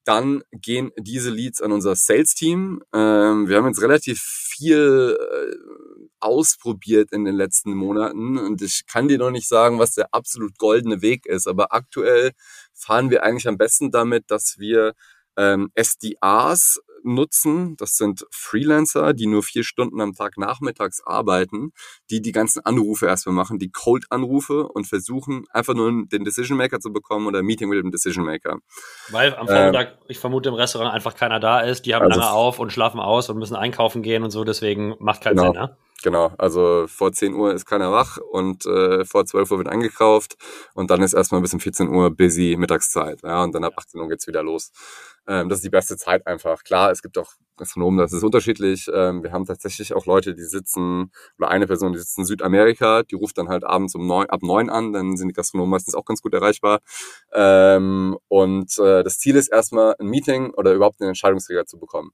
Dann 0.04 0.42
gehen 0.52 0.92
diese 0.96 1.30
Leads 1.30 1.60
an 1.60 1.72
unser 1.72 1.96
Sales-Team. 1.96 2.82
Ähm, 2.92 3.48
wir 3.48 3.56
haben 3.56 3.66
jetzt 3.66 3.82
relativ 3.82 4.20
viel 4.20 5.18
äh, 5.18 5.56
ausprobiert 6.20 7.10
in 7.12 7.24
den 7.24 7.34
letzten 7.34 7.74
Monaten 7.74 8.38
und 8.38 8.62
ich 8.62 8.86
kann 8.86 9.08
dir 9.08 9.18
noch 9.18 9.32
nicht 9.32 9.48
sagen, 9.48 9.80
was 9.80 9.94
der 9.94 10.12
absolut 10.12 10.56
goldene 10.58 11.02
Weg 11.02 11.26
ist, 11.26 11.48
aber 11.48 11.72
aktuell 11.72 12.32
fahren 12.72 13.10
wir 13.10 13.24
eigentlich 13.24 13.48
am 13.48 13.58
besten 13.58 13.90
damit, 13.90 14.30
dass 14.30 14.56
wir 14.58 14.94
ähm, 15.36 15.70
SDAs 15.76 16.80
nutzen. 17.04 17.76
Das 17.76 17.96
sind 17.96 18.26
Freelancer, 18.30 19.12
die 19.12 19.26
nur 19.26 19.42
vier 19.42 19.64
Stunden 19.64 20.00
am 20.00 20.14
Tag 20.14 20.38
nachmittags 20.38 21.02
arbeiten, 21.04 21.72
die 22.10 22.22
die 22.22 22.32
ganzen 22.32 22.64
Anrufe 22.64 23.06
erstmal 23.06 23.34
machen, 23.34 23.58
die 23.58 23.70
Cold-Anrufe 23.70 24.68
und 24.68 24.86
versuchen 24.86 25.44
einfach 25.50 25.74
nur 25.74 26.06
den 26.06 26.24
Decision 26.24 26.58
Maker 26.58 26.80
zu 26.80 26.92
bekommen 26.92 27.26
oder 27.26 27.40
ein 27.40 27.44
Meeting 27.44 27.68
mit 27.68 27.82
dem 27.82 27.90
Decision 27.90 28.24
Maker. 28.24 28.58
Weil 29.10 29.34
am 29.36 29.46
Vormittag, 29.46 29.88
äh, 29.88 29.94
ich 30.08 30.18
vermute, 30.18 30.48
im 30.48 30.54
Restaurant 30.54 30.92
einfach 30.92 31.14
keiner 31.14 31.40
da 31.40 31.60
ist. 31.60 31.86
Die 31.86 31.94
haben 31.94 32.04
also 32.04 32.20
lange 32.20 32.32
auf 32.32 32.58
und 32.58 32.72
schlafen 32.72 33.00
aus 33.00 33.28
und 33.30 33.38
müssen 33.38 33.56
einkaufen 33.56 34.02
gehen 34.02 34.22
und 34.22 34.30
so. 34.30 34.44
Deswegen 34.44 34.94
macht 34.98 35.22
keinen 35.22 35.36
genau. 35.36 35.52
Sinn, 35.52 35.60
ne? 35.60 35.76
Genau, 36.02 36.32
also 36.36 36.86
vor 36.88 37.12
10 37.12 37.34
Uhr 37.34 37.54
ist 37.54 37.64
keiner 37.64 37.92
wach 37.92 38.18
und 38.18 38.66
äh, 38.66 39.04
vor 39.04 39.24
12 39.24 39.50
Uhr 39.52 39.58
wird 39.58 39.68
eingekauft 39.68 40.36
und 40.74 40.90
dann 40.90 41.00
ist 41.00 41.12
erstmal 41.12 41.40
bis 41.40 41.54
um 41.54 41.60
14 41.60 41.88
Uhr 41.88 42.10
busy 42.10 42.56
Mittagszeit. 42.58 43.20
Ja, 43.22 43.44
und 43.44 43.54
dann 43.54 43.62
ab 43.62 43.74
18 43.76 44.00
Uhr 44.00 44.08
geht's 44.08 44.26
wieder 44.26 44.42
los. 44.42 44.72
Ähm, 45.28 45.48
das 45.48 45.58
ist 45.58 45.64
die 45.64 45.70
beste 45.70 45.96
Zeit 45.96 46.26
einfach. 46.26 46.64
Klar, 46.64 46.90
es 46.90 47.02
gibt 47.02 47.18
auch 47.18 47.32
Gastronomen, 47.56 47.98
das 47.98 48.12
ist 48.12 48.24
unterschiedlich. 48.24 48.88
Ähm, 48.92 49.22
wir 49.22 49.30
haben 49.30 49.44
tatsächlich 49.46 49.94
auch 49.94 50.06
Leute, 50.06 50.34
die 50.34 50.42
sitzen, 50.42 51.12
oder 51.38 51.48
eine 51.48 51.68
Person, 51.68 51.92
die 51.92 51.98
sitzt 52.00 52.18
in 52.18 52.24
Südamerika, 52.24 53.04
die 53.04 53.14
ruft 53.14 53.38
dann 53.38 53.48
halt 53.48 53.62
abends 53.62 53.94
um 53.94 54.04
neun, 54.06 54.28
ab 54.28 54.42
neun 54.42 54.70
an, 54.70 54.92
dann 54.92 55.16
sind 55.16 55.28
die 55.28 55.34
Gastronomen 55.34 55.70
meistens 55.70 55.94
auch 55.94 56.04
ganz 56.04 56.20
gut 56.22 56.34
erreichbar. 56.34 56.80
Ähm, 57.32 58.18
und 58.28 58.76
äh, 58.78 59.04
das 59.04 59.18
Ziel 59.18 59.36
ist 59.36 59.48
erstmal 59.48 59.94
ein 60.00 60.06
Meeting 60.08 60.50
oder 60.54 60.72
überhaupt 60.72 61.00
einen 61.00 61.10
Entscheidungsträger 61.10 61.66
zu 61.66 61.78
bekommen. 61.78 62.10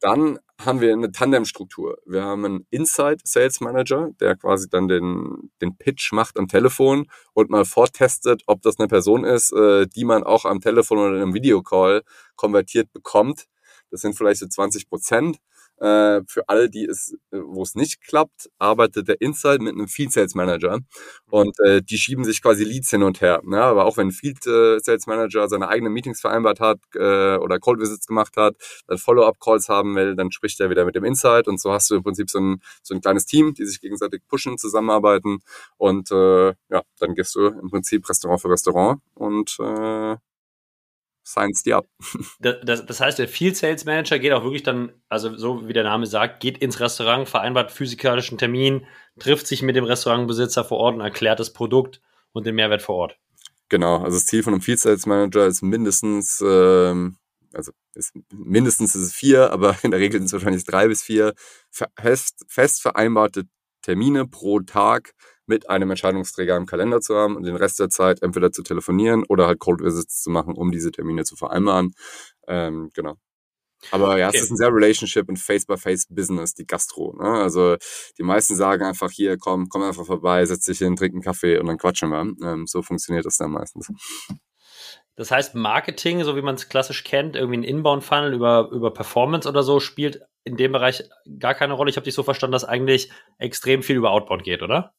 Dann 0.00 0.38
haben 0.60 0.80
wir 0.80 0.92
eine 0.92 1.10
Tandem-Struktur. 1.10 1.98
Wir 2.06 2.22
haben 2.24 2.44
einen 2.44 2.66
Inside 2.70 3.18
Sales 3.24 3.60
Manager, 3.60 4.10
der 4.20 4.36
quasi 4.36 4.68
dann 4.68 4.88
den, 4.88 5.50
den 5.60 5.76
Pitch 5.76 6.12
macht 6.12 6.38
am 6.38 6.48
Telefon 6.48 7.06
und 7.32 7.50
mal 7.50 7.64
vortestet, 7.64 8.42
ob 8.46 8.62
das 8.62 8.78
eine 8.78 8.88
Person 8.88 9.24
ist, 9.24 9.52
äh, 9.52 9.86
die 9.86 10.04
man 10.04 10.22
auch 10.22 10.44
am 10.44 10.60
Telefon 10.60 10.98
oder 10.98 11.16
in 11.16 11.22
einem 11.22 11.34
Videocall 11.34 12.02
konvertiert 12.36 12.92
bekommt. 12.92 13.46
Das 13.90 14.00
sind 14.00 14.16
vielleicht 14.16 14.40
so 14.40 14.46
20 14.46 14.88
Prozent. 14.88 15.38
Äh, 15.84 16.22
für 16.26 16.48
alle, 16.48 16.70
die 16.70 16.86
es, 16.86 17.14
äh, 17.30 17.38
wo 17.44 17.62
es 17.62 17.74
nicht 17.74 18.00
klappt, 18.00 18.48
arbeitet 18.58 19.06
der 19.06 19.20
Inside 19.20 19.58
mit 19.62 19.74
einem 19.74 19.86
Field 19.86 20.12
Sales 20.12 20.34
Manager 20.34 20.78
und 21.28 21.60
äh, 21.60 21.82
die 21.82 21.98
schieben 21.98 22.24
sich 22.24 22.40
quasi 22.40 22.64
Leads 22.64 22.88
hin 22.88 23.02
und 23.02 23.20
her. 23.20 23.42
Ne? 23.44 23.60
Aber 23.62 23.84
auch 23.84 23.98
wenn 23.98 24.08
ein 24.08 24.12
Field 24.12 24.46
äh, 24.46 24.78
Sales 24.78 25.06
Manager 25.06 25.46
seine 25.46 25.68
eigenen 25.68 25.92
Meetings 25.92 26.22
vereinbart 26.22 26.60
hat 26.60 26.78
äh, 26.94 27.36
oder 27.36 27.58
Cold 27.58 27.80
Visits 27.80 28.06
gemacht 28.06 28.38
hat, 28.38 28.56
dann 28.86 28.96
Follow-up 28.96 29.38
Calls 29.40 29.68
haben 29.68 29.94
will, 29.94 30.16
dann 30.16 30.32
spricht 30.32 30.58
er 30.60 30.70
wieder 30.70 30.86
mit 30.86 30.94
dem 30.94 31.04
Inside 31.04 31.50
und 31.50 31.60
so 31.60 31.70
hast 31.70 31.90
du 31.90 31.96
im 31.96 32.02
Prinzip 32.02 32.30
so 32.30 32.38
ein, 32.38 32.62
so 32.82 32.94
ein 32.94 33.02
kleines 33.02 33.26
Team, 33.26 33.52
die 33.52 33.66
sich 33.66 33.82
gegenseitig 33.82 34.22
pushen, 34.26 34.56
zusammenarbeiten 34.56 35.40
und 35.76 36.10
äh, 36.10 36.54
ja, 36.70 36.82
dann 36.98 37.14
gehst 37.14 37.34
du 37.34 37.48
im 37.48 37.68
Prinzip 37.68 38.08
Restaurant 38.08 38.40
für 38.40 38.48
Restaurant 38.48 39.02
und 39.12 39.54
äh, 39.60 40.16
Science 41.24 41.62
die 41.62 41.74
ab. 41.74 41.86
Das, 42.40 42.56
das, 42.62 42.86
das, 42.86 43.00
heißt, 43.00 43.18
der 43.18 43.28
Field 43.28 43.56
Sales 43.56 43.84
Manager 43.84 44.18
geht 44.18 44.32
auch 44.32 44.42
wirklich 44.42 44.62
dann, 44.62 44.92
also 45.08 45.34
so 45.36 45.66
wie 45.66 45.72
der 45.72 45.84
Name 45.84 46.06
sagt, 46.06 46.40
geht 46.40 46.58
ins 46.58 46.80
Restaurant, 46.80 47.28
vereinbart 47.28 47.72
physikalischen 47.72 48.38
Termin, 48.38 48.86
trifft 49.18 49.46
sich 49.46 49.62
mit 49.62 49.76
dem 49.76 49.84
Restaurantbesitzer 49.84 50.64
vor 50.64 50.78
Ort 50.78 50.96
und 50.96 51.00
erklärt 51.00 51.40
das 51.40 51.52
Produkt 51.52 52.00
und 52.32 52.46
den 52.46 52.54
Mehrwert 52.54 52.82
vor 52.82 52.96
Ort. 52.96 53.18
Genau, 53.68 54.02
also 54.02 54.16
das 54.16 54.26
Ziel 54.26 54.42
von 54.42 54.52
einem 54.52 54.62
Field 54.62 54.80
Sales 54.80 55.06
Manager 55.06 55.46
ist 55.46 55.62
mindestens, 55.62 56.42
ähm, 56.46 57.16
also 57.54 57.72
ist, 57.94 58.12
mindestens 58.32 58.94
ist 58.94 59.02
es 59.02 59.14
vier, 59.14 59.50
aber 59.52 59.76
in 59.82 59.90
der 59.90 60.00
Regel 60.00 60.20
sind 60.20 60.26
es 60.26 60.32
wahrscheinlich 60.32 60.64
drei 60.64 60.88
bis 60.88 61.02
vier 61.02 61.34
fest, 61.70 62.44
fest 62.48 62.82
vereinbarte 62.82 63.44
Termine 63.82 64.26
pro 64.26 64.60
Tag 64.60 65.14
mit 65.46 65.68
einem 65.68 65.90
Entscheidungsträger 65.90 66.56
im 66.56 66.66
Kalender 66.66 67.00
zu 67.00 67.14
haben 67.14 67.36
und 67.36 67.44
den 67.44 67.56
Rest 67.56 67.78
der 67.78 67.88
Zeit 67.88 68.22
entweder 68.22 68.52
zu 68.52 68.62
telefonieren 68.62 69.24
oder 69.28 69.46
halt 69.46 69.58
Cold 69.58 69.80
Visits 69.82 70.22
zu 70.22 70.30
machen, 70.30 70.54
um 70.56 70.70
diese 70.70 70.90
Termine 70.90 71.24
zu 71.24 71.36
vereinbaren. 71.36 71.92
Ähm, 72.46 72.90
genau. 72.94 73.16
Aber 73.90 74.18
ja, 74.18 74.28
okay. 74.28 74.38
es 74.38 74.44
ist 74.44 74.50
ein 74.50 74.56
sehr 74.56 74.72
Relationship- 74.72 75.28
und 75.28 75.38
Face-by-Face-Business, 75.38 76.54
die 76.54 76.66
Gastro. 76.66 77.14
Ne? 77.16 77.28
Also 77.28 77.76
die 78.18 78.22
meisten 78.22 78.56
sagen 78.56 78.82
einfach 78.82 79.10
hier, 79.10 79.36
komm, 79.36 79.68
komm 79.68 79.82
einfach 79.82 80.06
vorbei, 80.06 80.44
setz 80.46 80.64
dich 80.64 80.78
hin, 80.78 80.96
trink 80.96 81.12
einen 81.12 81.22
Kaffee 81.22 81.58
und 81.58 81.66
dann 81.66 81.78
quatschen 81.78 82.10
wir. 82.10 82.32
Ähm, 82.42 82.66
so 82.66 82.82
funktioniert 82.82 83.26
das 83.26 83.36
dann 83.36 83.50
meistens. 83.50 83.90
Das 85.16 85.30
heißt, 85.30 85.54
Marketing, 85.54 86.24
so 86.24 86.34
wie 86.34 86.42
man 86.42 86.56
es 86.56 86.68
klassisch 86.68 87.04
kennt, 87.04 87.36
irgendwie 87.36 87.58
ein 87.58 87.64
Inbound-Funnel 87.64 88.34
über, 88.34 88.70
über 88.72 88.92
Performance 88.92 89.48
oder 89.48 89.62
so, 89.62 89.78
spielt 89.78 90.22
in 90.42 90.56
dem 90.56 90.72
Bereich 90.72 91.04
gar 91.38 91.54
keine 91.54 91.74
Rolle. 91.74 91.90
Ich 91.90 91.96
habe 91.96 92.04
dich 92.04 92.14
so 92.14 92.22
verstanden, 92.22 92.52
dass 92.52 92.64
eigentlich 92.64 93.10
extrem 93.38 93.82
viel 93.82 93.96
über 93.96 94.10
Outbound 94.10 94.42
geht, 94.42 94.62
oder? 94.62 94.92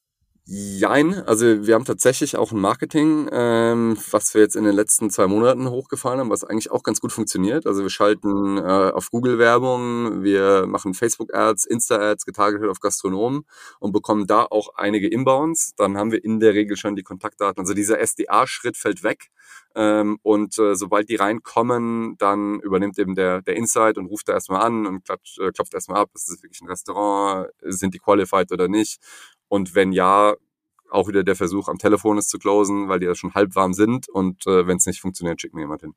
Jein, 0.47 1.15
also 1.25 1.65
wir 1.65 1.73
haben 1.73 1.85
tatsächlich 1.85 2.37
auch 2.37 2.51
ein 2.51 2.59
Marketing, 2.59 3.27
ähm, 3.31 3.97
was 4.11 4.35
wir 4.35 4.41
jetzt 4.41 4.55
in 4.55 4.63
den 4.63 4.75
letzten 4.75 5.09
zwei 5.09 5.25
Monaten 5.25 5.67
hochgefahren 5.71 6.19
haben, 6.19 6.29
was 6.29 6.43
eigentlich 6.43 6.69
auch 6.69 6.83
ganz 6.83 7.01
gut 7.01 7.11
funktioniert. 7.11 7.65
Also 7.65 7.81
wir 7.81 7.89
schalten 7.89 8.59
äh, 8.59 8.61
auf 8.61 9.09
Google 9.09 9.39
Werbung, 9.39 10.21
wir 10.21 10.67
machen 10.67 10.93
Facebook 10.93 11.33
Ads, 11.33 11.65
Insta 11.65 11.95
Ads 11.97 12.25
getargetet 12.25 12.69
auf 12.69 12.79
Gastronomen 12.79 13.41
und 13.79 13.91
bekommen 13.91 14.27
da 14.27 14.43
auch 14.43 14.69
einige 14.75 15.07
Inbounds. 15.07 15.73
Dann 15.77 15.97
haben 15.97 16.11
wir 16.11 16.23
in 16.23 16.39
der 16.39 16.53
Regel 16.53 16.77
schon 16.77 16.95
die 16.95 17.01
Kontaktdaten. 17.01 17.59
Also 17.59 17.73
dieser 17.73 17.99
SDA-Schritt 17.99 18.77
fällt 18.77 19.01
weg. 19.01 19.31
Ähm, 19.73 20.19
und 20.21 20.59
äh, 20.59 20.75
sobald 20.75 21.09
die 21.09 21.15
reinkommen, 21.15 22.17
dann 22.19 22.59
übernimmt 22.59 22.99
eben 22.99 23.15
der, 23.15 23.41
der 23.41 23.55
Insight 23.55 23.97
und 23.97 24.05
ruft 24.05 24.29
da 24.29 24.33
erstmal 24.33 24.61
an 24.61 24.85
und 24.85 25.03
klopft, 25.05 25.39
äh, 25.39 25.51
klopft 25.51 25.73
erstmal 25.73 26.01
ab, 26.01 26.11
ist 26.13 26.29
es 26.29 26.43
wirklich 26.43 26.61
ein 26.61 26.67
Restaurant, 26.69 27.49
sind 27.63 27.95
die 27.95 27.99
qualified 27.99 28.51
oder 28.51 28.67
nicht. 28.67 28.99
Und 29.55 29.73
wenn 29.73 29.93
ja, 29.93 30.35
auch 30.91 31.07
wieder 31.07 31.23
der 31.23 31.37
Versuch, 31.37 31.69
am 31.69 31.77
Telefon 31.77 32.17
es 32.17 32.27
zu 32.27 32.37
closen, 32.39 32.89
weil 32.89 32.99
die 32.99 33.05
ja 33.05 33.15
schon 33.15 33.33
halb 33.33 33.55
warm 33.55 33.73
sind. 33.73 34.09
Und 34.09 34.45
äh, 34.47 34.67
wenn 34.67 34.75
es 34.75 34.85
nicht 34.85 34.99
funktioniert, 34.99 35.39
schicken 35.39 35.55
wir 35.55 35.63
jemand 35.63 35.81
hin. 35.81 35.93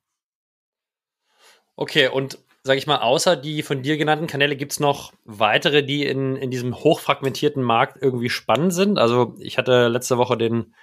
Okay, 1.75 2.07
und 2.07 2.39
sag 2.63 2.77
ich 2.77 2.87
mal, 2.87 2.99
außer 2.99 3.35
die 3.35 3.61
von 3.61 3.81
dir 3.81 3.97
genannten 3.97 4.27
Kanäle 4.27 4.55
gibt 4.55 4.71
es 4.71 4.79
noch 4.79 5.11
weitere, 5.25 5.83
die 5.83 6.05
in, 6.05 6.37
in 6.37 6.51
diesem 6.51 6.73
hochfragmentierten 6.73 7.61
Markt 7.61 8.01
irgendwie 8.01 8.29
spannend 8.29 8.73
sind? 8.73 8.97
Also 8.97 9.35
ich 9.39 9.57
hatte 9.57 9.89
letzte 9.89 10.17
Woche 10.17 10.37
den, 10.37 10.73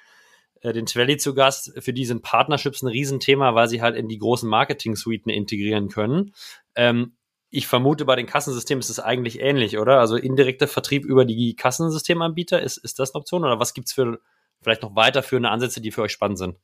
äh, 0.61 0.75
den 0.75 0.85
Twelly 0.85 1.17
zu 1.17 1.35
Gast. 1.35 1.73
Für 1.79 1.95
die 1.95 2.05
sind 2.05 2.23
Partnerships 2.23 2.83
ein 2.83 2.89
Riesenthema, 2.89 3.55
weil 3.55 3.69
sie 3.69 3.81
halt 3.81 3.97
in 3.97 4.09
die 4.09 4.19
großen 4.19 4.49
Marketing-Suiten 4.51 5.31
integrieren 5.31 5.89
können. 5.89 6.35
Ähm, 6.75 7.17
ich 7.57 7.66
vermute, 7.66 8.05
bei 8.05 8.16
den 8.16 8.27
Kassensystemen 8.27 8.81
ist 8.81 8.90
es 8.90 9.01
eigentlich 9.01 9.40
ähnlich, 9.40 9.79
oder? 9.79 9.99
Also 9.99 10.16
indirekter 10.16 10.69
Vertrieb 10.69 11.05
über 11.05 11.25
die 11.25 11.57
Kassensystemanbieter, 11.57 12.61
ist, 12.61 12.77
ist 12.77 12.99
das 12.99 13.14
eine 13.14 13.21
Option? 13.21 13.45
Oder 13.45 13.59
was 13.59 13.73
gibt 13.73 13.88
es 13.88 13.95
für 13.95 14.21
vielleicht 14.61 14.83
noch 14.83 14.95
weiterführende 14.95 15.49
Ansätze, 15.49 15.81
die 15.81 15.90
für 15.90 16.03
euch 16.03 16.12
spannend 16.12 16.38
sind? 16.38 16.57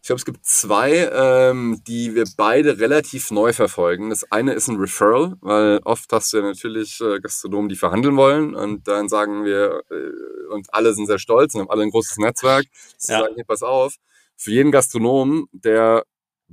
Ich 0.00 0.06
glaube, 0.06 0.18
es 0.18 0.24
gibt 0.24 0.46
zwei, 0.46 1.10
ähm, 1.12 1.82
die 1.86 2.14
wir 2.14 2.24
beide 2.36 2.78
relativ 2.78 3.30
neu 3.32 3.52
verfolgen. 3.52 4.10
Das 4.10 4.30
eine 4.30 4.52
ist 4.52 4.68
ein 4.68 4.76
Referral, 4.76 5.34
weil 5.40 5.80
oft 5.84 6.10
hast 6.12 6.32
du 6.32 6.38
ja 6.38 6.42
natürlich 6.44 7.00
äh, 7.00 7.18
Gastronomen, 7.20 7.68
die 7.68 7.76
verhandeln 7.76 8.16
wollen 8.16 8.54
und 8.54 8.86
dann 8.86 9.08
sagen 9.08 9.44
wir, 9.44 9.82
äh, 9.90 10.52
und 10.52 10.72
alle 10.72 10.94
sind 10.94 11.06
sehr 11.06 11.18
stolz 11.18 11.54
und 11.54 11.62
haben 11.62 11.70
alle 11.70 11.82
ein 11.82 11.90
großes 11.90 12.18
Netzwerk, 12.18 12.66
sie 12.96 13.12
ja. 13.12 13.20
sagen, 13.20 13.34
hey, 13.34 13.44
pass 13.44 13.62
auf, 13.62 13.96
für 14.36 14.52
jeden 14.52 14.70
Gastronomen, 14.70 15.46
der 15.52 16.04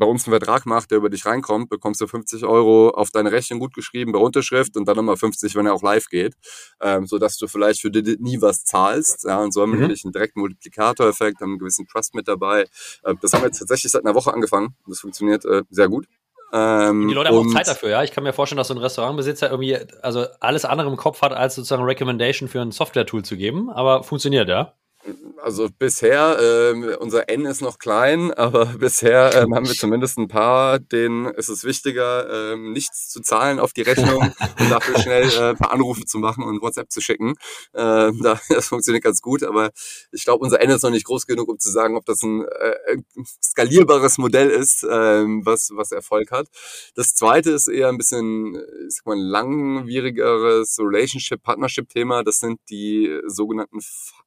bei 0.01 0.07
uns 0.07 0.25
einen 0.25 0.31
Vertrag 0.31 0.65
macht, 0.65 0.89
der 0.89 0.97
über 0.97 1.11
dich 1.11 1.27
reinkommt, 1.27 1.69
bekommst 1.69 2.01
du 2.01 2.07
50 2.07 2.43
Euro 2.43 2.89
auf 2.89 3.11
deine 3.11 3.31
Rechnung 3.31 3.59
gut 3.59 3.75
geschrieben 3.75 4.13
bei 4.13 4.17
Unterschrift 4.17 4.75
und 4.75 4.87
dann 4.87 4.95
nochmal 4.95 5.15
50, 5.15 5.53
wenn 5.53 5.67
er 5.67 5.75
auch 5.75 5.83
live 5.83 6.09
geht, 6.09 6.33
ähm, 6.81 7.05
so 7.05 7.19
dass 7.19 7.37
du 7.37 7.47
vielleicht 7.47 7.81
für 7.81 7.91
die 7.91 8.17
nie 8.19 8.41
was 8.41 8.65
zahlst. 8.65 9.25
Ja, 9.25 9.37
und 9.37 9.53
so 9.53 9.61
haben 9.61 9.69
wir 9.69 9.75
mhm. 9.75 9.81
natürlich 9.83 10.03
einen 10.03 10.13
direkten 10.13 10.39
Multiplikatoreffekt, 10.39 11.39
haben 11.39 11.51
einen 11.51 11.59
gewissen 11.59 11.85
Trust 11.85 12.15
mit 12.15 12.27
dabei. 12.27 12.65
Äh, 13.03 13.13
das 13.21 13.31
haben 13.33 13.43
wir 13.43 13.49
jetzt 13.49 13.59
tatsächlich 13.59 13.91
seit 13.91 14.03
einer 14.03 14.15
Woche 14.15 14.33
angefangen. 14.33 14.75
Das 14.87 15.01
funktioniert 15.01 15.45
äh, 15.45 15.61
sehr 15.69 15.87
gut. 15.87 16.07
Ähm, 16.51 17.07
die 17.07 17.13
Leute 17.13 17.29
haben 17.29 17.47
auch 17.47 17.53
Zeit 17.53 17.67
dafür, 17.67 17.89
ja. 17.89 18.03
Ich 18.03 18.11
kann 18.11 18.23
mir 18.23 18.33
vorstellen, 18.33 18.57
dass 18.57 18.69
so 18.69 18.73
ein 18.73 18.79
Restaurantbesitzer 18.79 19.51
irgendwie 19.51 19.77
also 20.01 20.25
alles 20.39 20.65
andere 20.65 20.89
im 20.89 20.97
Kopf 20.97 21.21
hat, 21.21 21.31
als 21.31 21.53
sozusagen 21.53 21.83
Recommendation 21.83 22.49
für 22.49 22.59
ein 22.59 22.71
Software-Tool 22.71 23.23
zu 23.23 23.37
geben, 23.37 23.69
aber 23.69 24.03
funktioniert, 24.03 24.49
ja. 24.49 24.73
Also 25.41 25.69
bisher, 25.79 26.37
äh, 26.39 26.95
unser 26.97 27.27
N 27.27 27.45
ist 27.45 27.61
noch 27.61 27.79
klein, 27.79 28.31
aber 28.35 28.65
bisher 28.65 29.33
ähm, 29.35 29.55
haben 29.55 29.67
wir 29.67 29.73
zumindest 29.73 30.19
ein 30.19 30.27
paar, 30.27 30.77
denen 30.77 31.25
ist 31.25 31.49
es 31.49 31.63
wichtiger, 31.63 32.53
ähm, 32.53 32.73
nichts 32.73 33.09
zu 33.09 33.21
zahlen 33.21 33.59
auf 33.59 33.73
die 33.73 33.81
Rechnung 33.81 34.31
und 34.59 34.69
dafür 34.69 34.99
schnell 34.99 35.29
äh, 35.29 35.49
ein 35.49 35.57
paar 35.57 35.71
Anrufe 35.71 36.05
zu 36.05 36.19
machen 36.19 36.43
und 36.43 36.61
WhatsApp 36.61 36.91
zu 36.91 37.01
schicken. 37.01 37.33
Ähm, 37.73 38.21
das 38.49 38.67
funktioniert 38.67 39.03
ganz 39.03 39.21
gut, 39.21 39.43
aber 39.43 39.71
ich 40.11 40.23
glaube, 40.23 40.43
unser 40.43 40.61
N 40.61 40.69
ist 40.69 40.83
noch 40.83 40.91
nicht 40.91 41.05
groß 41.05 41.25
genug, 41.25 41.49
um 41.49 41.57
zu 41.57 41.71
sagen, 41.71 41.97
ob 41.97 42.05
das 42.05 42.21
ein 42.21 42.45
äh, 42.45 42.97
skalierbares 43.43 44.19
Modell 44.19 44.49
ist, 44.49 44.85
ähm, 44.89 45.41
was, 45.45 45.71
was 45.73 45.91
Erfolg 45.91 46.31
hat. 46.31 46.47
Das 46.93 47.15
zweite 47.15 47.51
ist 47.51 47.67
eher 47.67 47.89
ein 47.89 47.97
bisschen, 47.97 48.55
ich 48.87 48.95
sag 48.95 49.07
mal, 49.07 49.19
langwierigeres 49.19 50.77
Relationship-Partnership-Thema. 50.79 52.23
Das 52.23 52.37
sind 52.37 52.59
die 52.69 53.19
sogenannten 53.25 53.79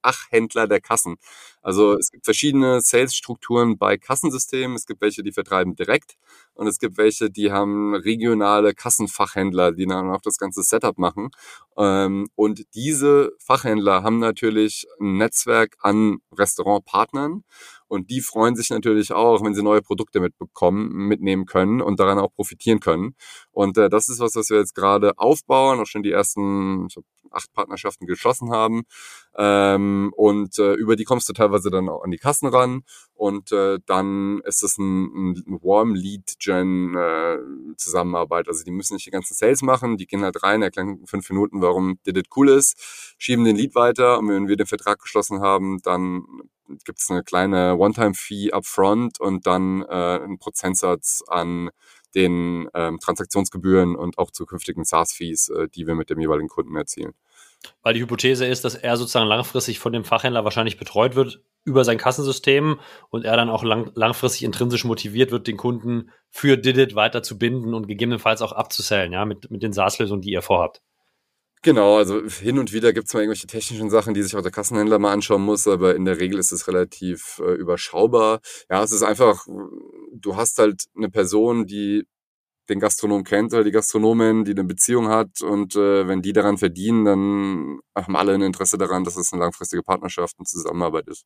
Fachhändler 0.02 0.63
der 0.68 0.81
Kassen. 0.81 1.16
Also 1.64 1.96
es 1.96 2.11
gibt 2.11 2.27
verschiedene 2.27 2.83
Sales-Strukturen 2.83 3.79
bei 3.79 3.96
Kassensystemen. 3.96 4.77
Es 4.77 4.85
gibt 4.85 5.00
welche, 5.00 5.22
die 5.22 5.33
vertreiben 5.33 5.74
direkt 5.74 6.16
und 6.53 6.66
es 6.66 6.79
gibt 6.79 6.98
welche, 6.98 7.31
die 7.31 7.50
haben 7.50 7.94
regionale 7.94 8.74
Kassenfachhändler, 8.74 9.72
die 9.72 9.87
dann 9.87 10.11
auch 10.11 10.20
das 10.20 10.37
ganze 10.37 10.62
Setup 10.62 10.98
machen. 10.98 11.31
Ähm, 11.79 12.29
und 12.35 12.62
diese 12.74 13.33
Fachhändler 13.38 14.03
haben 14.03 14.18
natürlich 14.18 14.87
ein 15.00 15.16
Netzwerk 15.16 15.77
an 15.81 16.18
Restaurantpartnern 16.37 17.44
und 17.88 18.11
die 18.11 18.20
freuen 18.20 18.57
sich 18.57 18.68
natürlich 18.68 19.12
auch, 19.12 19.42
wenn 19.42 19.55
sie 19.55 19.62
neue 19.62 19.81
Produkte 19.81 20.20
mitbekommen, 20.20 20.90
mitnehmen 21.09 21.46
können 21.46 21.81
und 21.81 21.98
daran 21.98 22.18
auch 22.18 22.33
profitieren 22.35 22.81
können. 22.81 23.14
Und 23.53 23.79
äh, 23.79 23.88
das 23.88 24.11
ist 24.11 24.20
was, 24.20 24.35
was 24.35 24.50
wir 24.50 24.59
jetzt 24.59 24.74
gerade 24.74 25.16
aufbauen, 25.16 25.81
auch 25.81 25.87
schon 25.87 26.03
die 26.03 26.12
ersten 26.12 26.88
acht 27.31 27.53
Partnerschaften 27.53 28.07
geschlossen 28.07 28.50
haben. 28.50 28.83
Ähm, 29.37 30.12
und 30.16 30.59
äh, 30.59 30.74
über 30.74 30.96
die 30.96 31.05
kommst 31.05 31.29
du 31.29 31.33
teilweise 31.33 31.54
dann 31.71 31.88
auch 31.88 32.03
an 32.03 32.11
die 32.11 32.19
Kassen 32.19 32.49
ran. 32.49 32.83
Und 33.14 33.53
äh, 33.53 33.79
dann 33.87 34.40
ist 34.45 34.62
es 34.62 34.79
ein, 34.79 35.33
ein 35.33 35.61
Warm 35.62 35.95
Lead 35.95 36.35
Gen 36.40 36.97
äh, 36.97 37.38
Zusammenarbeit. 37.77 38.49
Also 38.49 38.64
die 38.64 38.71
müssen 38.71 38.95
nicht 38.95 39.07
die 39.07 39.11
ganzen 39.11 39.35
Sales 39.35 39.62
machen, 39.62 39.97
die 39.97 40.07
gehen 40.07 40.23
halt 40.23 40.43
rein, 40.43 40.62
erklären 40.62 41.07
fünf 41.07 41.29
Minuten, 41.31 41.62
warum 41.62 41.99
Did 42.07 42.17
It 42.19 42.29
cool 42.37 42.49
ist, 42.49 43.14
schieben 43.19 43.45
den 43.45 43.57
Lead 43.57 43.75
weiter 43.75 44.19
und 44.19 44.29
wenn 44.29 44.49
wir 44.49 44.57
den 44.57 44.67
Vertrag 44.67 45.01
geschlossen 45.01 45.40
haben, 45.40 45.81
dann 45.83 46.25
gibt 46.85 47.01
es 47.01 47.11
eine 47.11 47.23
kleine 47.23 47.77
One-Time-Fee 47.77 48.53
upfront 48.53 49.21
und 49.21 49.47
dann 49.47 49.83
äh, 49.83 50.21
einen 50.23 50.38
Prozentsatz 50.38 51.23
an 51.27 51.71
den 52.14 52.69
ähm, 52.75 52.99
Transaktionsgebühren 53.01 53.97
und 53.97 54.19
auch 54.19 54.31
zukünftigen 54.31 54.85
SaaS-Fees, 54.85 55.49
äh, 55.51 55.69
die 55.69 55.87
wir 55.87 55.95
mit 55.95 56.11
dem 56.11 56.21
jeweiligen 56.21 56.49
Kunden 56.49 56.77
erzielen. 56.77 57.12
Weil 57.83 57.94
die 57.94 58.00
Hypothese 58.00 58.46
ist, 58.46 58.64
dass 58.64 58.74
er 58.74 58.96
sozusagen 58.96 59.29
langfristig 59.29 59.79
von 59.79 59.92
dem 59.92 60.05
Fachhändler 60.05 60.44
wahrscheinlich 60.44 60.79
betreut 60.79 61.14
wird 61.14 61.42
über 61.64 61.85
sein 61.85 61.98
Kassensystem 61.98 62.79
und 63.11 63.24
er 63.24 63.37
dann 63.37 63.48
auch 63.48 63.64
lang, 63.64 63.90
langfristig 63.94 64.44
intrinsisch 64.44 64.85
motiviert 64.85 65.31
wird, 65.31 65.46
den 65.46 65.57
Kunden 65.57 66.11
für 66.31 66.57
Didit 66.59 66.94
weiter 66.94 67.22
zu 67.22 67.38
binden 67.38 67.74
und 67.74 67.88
gegebenenfalls 67.88 68.42
auch 68.42 68.53
abzusellen, 68.53 69.12
ja, 69.12 69.24
mit, 69.24 69.50
mit 69.50 69.62
den 69.62 69.72
SaaS-Lösungen, 69.72 70.20
die 70.20 70.31
ihr 70.31 70.42
vorhabt. 70.42 70.83
Genau, 71.64 71.96
also 71.96 72.22
hin 72.29 72.59
und 72.59 72.74
wieder 72.74 72.92
gibt 72.92 73.07
es 73.07 73.14
mal 73.14 73.20
irgendwelche 73.20 73.46
technischen 73.46 73.88
Sachen, 73.88 74.12
die 74.12 74.22
sich 74.22 74.37
auch 74.37 74.42
der 74.42 74.50
Kassenhändler 74.50 74.98
mal 74.98 75.14
anschauen 75.14 75.40
muss, 75.40 75.66
aber 75.66 75.96
in 75.96 76.05
der 76.05 76.20
Regel 76.20 76.38
ist 76.38 76.53
es 76.53 76.68
relativ 76.68 77.40
äh, 77.42 77.55
überschaubar. 77.55 78.40
Ja, 78.68 78.83
es 78.83 78.92
ist 78.92 79.03
einfach, 79.03 79.46
du 80.12 80.37
hast 80.37 80.59
halt 80.59 80.85
eine 80.94 81.09
Person, 81.09 81.64
die 81.64 82.05
den 82.68 82.81
Gastronom 82.81 83.24
kennt 83.24 83.53
oder 83.53 83.64
die 83.64 83.70
Gastronomin, 83.70 84.44
die 84.44 84.53
eine 84.53 84.64
Beziehung 84.64 85.09
hat 85.09 85.42
und 85.42 85.77
äh, 85.77 86.09
wenn 86.09 86.22
die 86.22 86.33
daran 86.33 86.59
verdienen, 86.59 87.05
dann 87.05 87.79
haben 87.94 88.16
alle 88.16 88.35
ein 88.35 88.42
Interesse 88.42 88.79
daran, 88.79 89.05
dass 89.05 89.16
es 89.16 89.33
eine 89.33 89.42
langfristige 89.42 89.83
Partnerschaft 89.83 90.38
und 90.38 90.48
Zusammenarbeit 90.48 91.09
ist. 91.09 91.24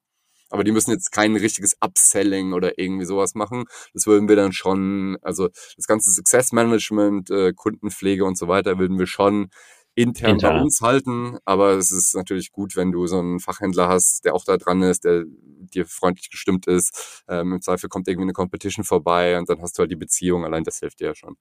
Aber 0.51 0.65
die 0.65 0.73
müssen 0.73 0.91
jetzt 0.91 1.13
kein 1.13 1.37
richtiges 1.37 1.77
Upselling 1.81 2.55
oder 2.55 2.79
irgendwie 2.79 3.05
sowas 3.05 3.35
machen. 3.35 3.65
Das 3.93 4.07
würden 4.07 4.29
wir 4.29 4.37
dann 4.37 4.53
schon, 4.53 5.19
also 5.21 5.49
das 5.77 5.87
ganze 5.87 6.11
Success 6.11 6.53
Management, 6.53 7.31
äh, 7.31 7.53
Kundenpflege 7.55 8.25
und 8.25 8.39
so 8.39 8.49
weiter, 8.49 8.79
würden 8.79 8.99
wir 8.99 9.07
schon 9.07 9.51
intern, 9.99 10.31
intern 10.31 10.57
bei 10.57 10.63
uns 10.63 10.81
halten. 10.81 11.39
Aber 11.45 11.73
es 11.73 11.91
ist 11.91 12.15
natürlich 12.15 12.53
gut, 12.53 12.77
wenn 12.77 12.93
du 12.93 13.07
so 13.07 13.19
einen 13.19 13.41
Fachhändler 13.41 13.89
hast, 13.89 14.25
der 14.25 14.35
auch 14.35 14.45
da 14.45 14.57
dran 14.57 14.83
ist, 14.83 15.05
der 15.05 15.25
dir 15.27 15.87
freundlich 15.87 16.31
gestimmt 16.31 16.67
ist. 16.67 17.25
Ähm, 17.29 17.55
Im 17.55 17.61
Zweifel 17.61 17.89
kommt 17.89 18.07
irgendwie 18.07 18.27
eine 18.27 18.33
Competition 18.33 18.85
vorbei 18.85 19.39
und 19.39 19.49
dann 19.49 19.61
hast 19.61 19.77
du 19.77 19.81
halt 19.81 19.91
die 19.91 19.97
Beziehung. 19.97 20.45
Allein 20.45 20.65
das 20.65 20.79
hilft 20.79 21.01
dir 21.01 21.09
ja 21.09 21.15
schon. 21.15 21.37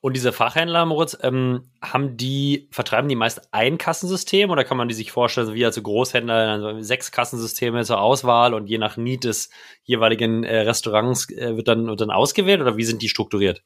Und 0.00 0.14
diese 0.14 0.32
Fachhändler, 0.32 0.84
Moritz, 0.84 1.16
ähm, 1.22 1.70
haben 1.80 2.18
die, 2.18 2.68
vertreiben 2.70 3.08
die 3.08 3.16
meist 3.16 3.48
ein 3.52 3.78
Kassensystem 3.78 4.50
oder 4.50 4.62
kann 4.62 4.76
man 4.76 4.88
die 4.88 4.94
sich 4.94 5.10
vorstellen, 5.10 5.54
wie 5.54 5.64
also 5.64 5.80
Großhändler, 5.80 6.34
also 6.34 6.80
sechs 6.80 7.12
Kassensysteme 7.12 7.82
zur 7.84 8.00
Auswahl 8.00 8.52
und 8.52 8.66
je 8.66 8.76
nach 8.76 8.98
Need 8.98 9.24
des 9.24 9.48
jeweiligen 9.84 10.44
äh, 10.44 10.60
Restaurants 10.60 11.30
äh, 11.30 11.56
wird, 11.56 11.68
dann, 11.68 11.86
wird 11.86 12.00
dann 12.00 12.10
ausgewählt 12.10 12.60
oder 12.60 12.76
wie 12.76 12.84
sind 12.84 13.00
die 13.00 13.08
strukturiert? 13.08 13.62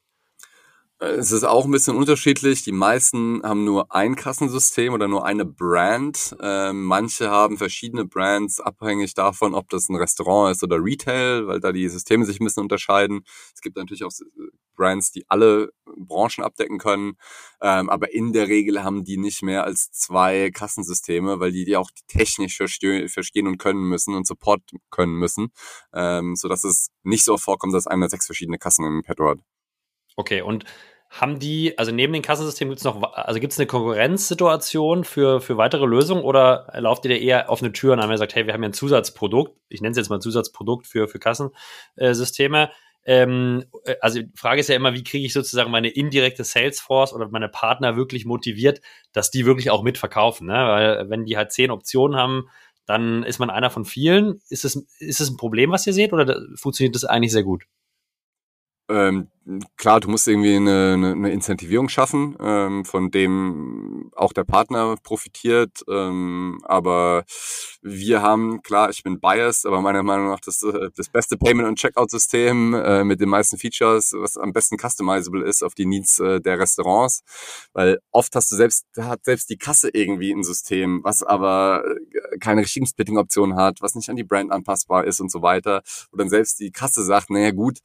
Es 1.01 1.31
ist 1.31 1.45
auch 1.45 1.65
ein 1.65 1.71
bisschen 1.71 1.97
unterschiedlich. 1.97 2.65
Die 2.65 2.73
meisten 2.73 3.41
haben 3.45 3.63
nur 3.65 3.95
ein 3.95 4.17
Kassensystem 4.17 4.93
oder 4.93 5.07
nur 5.07 5.25
eine 5.25 5.45
Brand. 5.45 6.37
Ähm, 6.43 6.85
manche 6.87 7.31
haben 7.31 7.57
verschiedene 7.57 8.05
Brands, 8.05 8.59
abhängig 8.59 9.15
davon, 9.15 9.55
ob 9.55 9.69
das 9.69 9.89
ein 9.89 9.95
Restaurant 9.95 10.51
ist 10.57 10.65
oder 10.65 10.83
Retail, 10.83 11.47
weil 11.47 11.61
da 11.61 11.71
die 11.71 11.89
Systeme 11.89 12.25
sich 12.25 12.41
ein 12.41 12.45
bisschen 12.45 12.65
unterscheiden. 12.65 13.21
Es 13.55 13.61
gibt 13.61 13.77
natürlich 13.77 14.03
auch 14.03 14.11
Brands, 14.75 15.13
die 15.13 15.25
alle 15.29 15.71
Branchen 15.87 16.43
abdecken 16.43 16.79
können. 16.79 17.17
Ähm, 17.61 17.91
aber 17.91 18.13
in 18.13 18.33
der 18.33 18.49
Regel 18.49 18.83
haben 18.83 19.05
die 19.05 19.19
nicht 19.19 19.43
mehr 19.45 19.63
als 19.63 19.93
zwei 19.93 20.51
Kassensysteme, 20.51 21.39
weil 21.39 21.53
die 21.53 21.65
die 21.65 21.77
auch 21.77 21.91
technisch 22.09 22.57
verstehen 22.57 23.47
und 23.47 23.59
können 23.59 23.89
müssen 23.89 24.15
und 24.15 24.27
Support 24.27 24.63
können 24.91 25.15
müssen, 25.15 25.53
ähm, 25.95 26.35
sodass 26.35 26.65
es 26.65 26.89
nicht 27.05 27.25
so 27.25 27.37
vorkommt, 27.39 27.73
dass 27.73 27.87
einer 27.87 28.09
sechs 28.09 28.27
verschiedene 28.27 28.59
Kassen 28.59 28.85
im 28.85 29.03
Petto 29.05 29.29
hat. 29.29 29.39
Okay, 30.19 30.43
und 30.43 30.65
haben 31.11 31.39
die, 31.39 31.79
also 31.79 31.93
neben 31.93 32.13
den 32.13 32.23
Kassensystemen 32.23 32.71
gibt 32.71 32.81
es 32.81 32.85
noch, 32.85 33.01
also 33.15 33.39
gibt 33.39 33.53
es 33.53 33.59
eine 33.61 33.69
Konkurrenzsituation 33.69 35.05
für, 35.05 35.41
für 35.41 35.57
weitere 35.57 35.87
Lösungen 35.87 36.25
oder 36.25 36.67
lauft 36.75 37.05
ihr 37.05 37.11
da 37.11 37.17
eher 37.17 37.49
offene 37.51 37.73
Türen 37.73 38.01
an, 38.01 38.09
wenn 38.09 38.17
ihr 38.17 38.19
sagt, 38.19 38.35
hey, 38.35 38.45
wir 38.45 38.53
haben 38.53 38.63
ja 38.65 38.69
ein 38.69 38.75
Zusatzprodukt, 38.75 39.57
ich 39.69 39.81
nenne 39.81 39.93
es 39.93 39.97
jetzt 39.97 40.11
mal 40.11 40.21
Zusatzprodukt 40.21 40.89
für, 40.89 41.07
für 41.07 41.21
Kassensysteme. 41.21 42.71
Ähm, 43.05 43.65
äh, 43.85 43.95
also 44.01 44.21
die 44.21 44.29
Frage 44.35 44.61
ist 44.61 44.69
ja 44.69 44.75
immer, 44.75 44.93
wie 44.93 45.05
kriege 45.05 45.25
ich 45.25 45.33
sozusagen 45.33 45.71
meine 45.71 45.89
indirekte 45.89 46.43
Salesforce 46.43 47.13
oder 47.13 47.29
meine 47.29 47.49
Partner 47.49 47.97
wirklich 47.97 48.27
motiviert, 48.27 48.81
dass 49.13 49.31
die 49.31 49.47
wirklich 49.47 49.71
auch 49.71 49.85
mitverkaufen. 49.85 50.49
Ne? 50.49 50.53
Weil 50.53 51.11
wenn 51.11 51.27
die 51.27 51.37
halt 51.37 51.53
zehn 51.53 51.71
Optionen 51.71 52.19
haben, 52.19 52.49
dann 52.87 53.23
ist 53.23 53.39
man 53.39 53.51
einer 53.51 53.71
von 53.71 53.85
vielen. 53.85 54.41
Ist 54.49 54.65
es, 54.65 54.75
ist 54.99 55.21
ein 55.21 55.37
Problem, 55.37 55.71
was 55.71 55.87
ihr 55.87 55.93
seht, 55.93 56.13
oder 56.13 56.43
funktioniert 56.57 56.97
das 56.97 57.05
eigentlich 57.05 57.33
sehr 57.33 57.45
gut? 57.45 57.63
Ähm, 58.89 59.29
klar, 59.77 60.01
du 60.01 60.09
musst 60.09 60.29
irgendwie 60.29 60.57
eine, 60.57 60.93
eine, 60.95 61.13
eine 61.13 61.33
Incentivierung 61.33 61.89
schaffen, 61.89 62.37
ähm, 62.41 62.85
von 62.85 63.11
dem 63.11 64.11
auch 64.15 64.33
der 64.33 64.45
Partner 64.45 64.97
profitiert. 65.03 65.85
Ähm, 65.89 66.61
aber 66.65 67.25
wir 67.83 68.23
haben, 68.23 68.63
klar, 68.63 68.91
ich 68.91 69.03
bin 69.03 69.21
biased, 69.21 69.67
aber 69.67 69.81
meiner 69.81 70.03
Meinung 70.03 70.29
nach 70.29 70.41
das, 70.41 70.63
äh, 70.63 70.91
das 70.95 71.09
beste 71.09 71.37
Payment- 71.37 71.69
und 71.69 71.79
Checkout-System 71.79 72.75
äh, 72.75 73.05
mit 73.05 73.21
den 73.21 73.29
meisten 73.29 73.59
Features, 73.59 74.13
was 74.17 74.37
am 74.37 74.53
besten 74.53 74.77
customizable 74.79 75.45
ist 75.45 75.63
auf 75.63 75.75
die 75.75 75.87
Needs 75.87 76.19
äh, 76.19 76.41
der 76.41 76.59
Restaurants. 76.59 77.23
Weil 77.73 77.99
oft 78.11 78.35
hast 78.35 78.51
du 78.53 78.57
selbst, 78.57 78.87
hat 78.99 79.25
selbst 79.25 79.51
die 79.51 79.59
Kasse 79.59 79.91
irgendwie 79.93 80.33
ein 80.33 80.43
System, 80.43 81.01
was 81.05 81.23
aber 81.23 81.85
äh, 81.87 82.39
keine 82.39 82.63
richtigen 82.63 82.87
Splitting-Optionen 82.87 83.57
hat, 83.57 83.81
was 83.81 83.95
nicht 83.95 84.11
an 84.11 84.17
die 84.17 84.25
Brand 84.25 84.53
anpassbar 84.53 85.05
ist 85.05 85.21
und 85.21 85.31
so 85.31 85.43
weiter. 85.43 85.83
Wo 86.11 86.19
dann 86.19 86.29
selbst 86.29 86.61
die 86.61 86.71
Kasse 86.71 87.03
sagt, 87.03 87.31
naja 87.31 87.51
gut, 87.51 87.79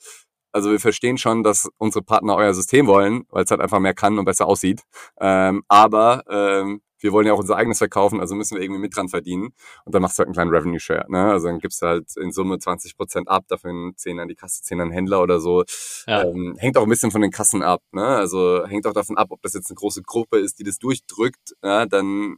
also 0.53 0.71
wir 0.71 0.79
verstehen 0.79 1.17
schon, 1.17 1.43
dass 1.43 1.69
unsere 1.77 2.03
Partner 2.03 2.35
euer 2.35 2.53
System 2.53 2.87
wollen, 2.87 3.23
weil 3.29 3.43
es 3.43 3.51
halt 3.51 3.59
einfach 3.59 3.79
mehr 3.79 3.93
kann 3.93 4.17
und 4.19 4.25
besser 4.25 4.45
aussieht. 4.45 4.83
Ähm, 5.19 5.63
aber 5.67 6.23
ähm, 6.29 6.81
wir 6.99 7.11
wollen 7.11 7.27
ja 7.27 7.33
auch 7.33 7.39
unser 7.39 7.57
eigenes 7.57 7.79
verkaufen, 7.79 8.21
also 8.21 8.33
müssen 8.33 8.55
wir 8.55 8.63
irgendwie 8.63 8.79
mit 8.79 8.95
dran 8.95 9.09
verdienen. 9.09 9.49
Und 9.83 9.93
dann 9.93 10.01
machst 10.01 10.17
du 10.17 10.19
halt 10.19 10.27
einen 10.27 10.35
kleinen 10.35 10.51
Revenue 10.51 10.79
Share. 10.79 11.05
Ne? 11.09 11.25
Also 11.31 11.47
dann 11.47 11.59
gibst 11.59 11.81
du 11.81 11.87
halt 11.87 12.15
in 12.15 12.31
Summe 12.31 12.59
20 12.59 12.95
Prozent 12.95 13.27
ab, 13.27 13.43
dafür 13.49 13.91
10 13.95 14.19
an 14.19 14.29
die 14.29 14.35
Kasse, 14.35 14.63
10 14.63 14.79
an 14.79 14.87
den 14.87 14.93
Händler 14.93 15.21
oder 15.21 15.41
so. 15.41 15.63
Ja. 16.07 16.23
Ähm, 16.23 16.55
hängt 16.57 16.77
auch 16.77 16.83
ein 16.83 16.89
bisschen 16.89 17.11
von 17.11 17.21
den 17.21 17.31
Kassen 17.31 17.61
ab. 17.61 17.81
Ne? 17.91 18.05
Also 18.05 18.65
hängt 18.65 18.87
auch 18.87 18.93
davon 18.93 19.17
ab, 19.17 19.27
ob 19.31 19.41
das 19.41 19.53
jetzt 19.53 19.69
eine 19.69 19.75
große 19.75 20.01
Gruppe 20.03 20.37
ist, 20.37 20.59
die 20.59 20.63
das 20.63 20.79
durchdrückt. 20.79 21.55
Ja? 21.61 21.85
Dann 21.85 22.37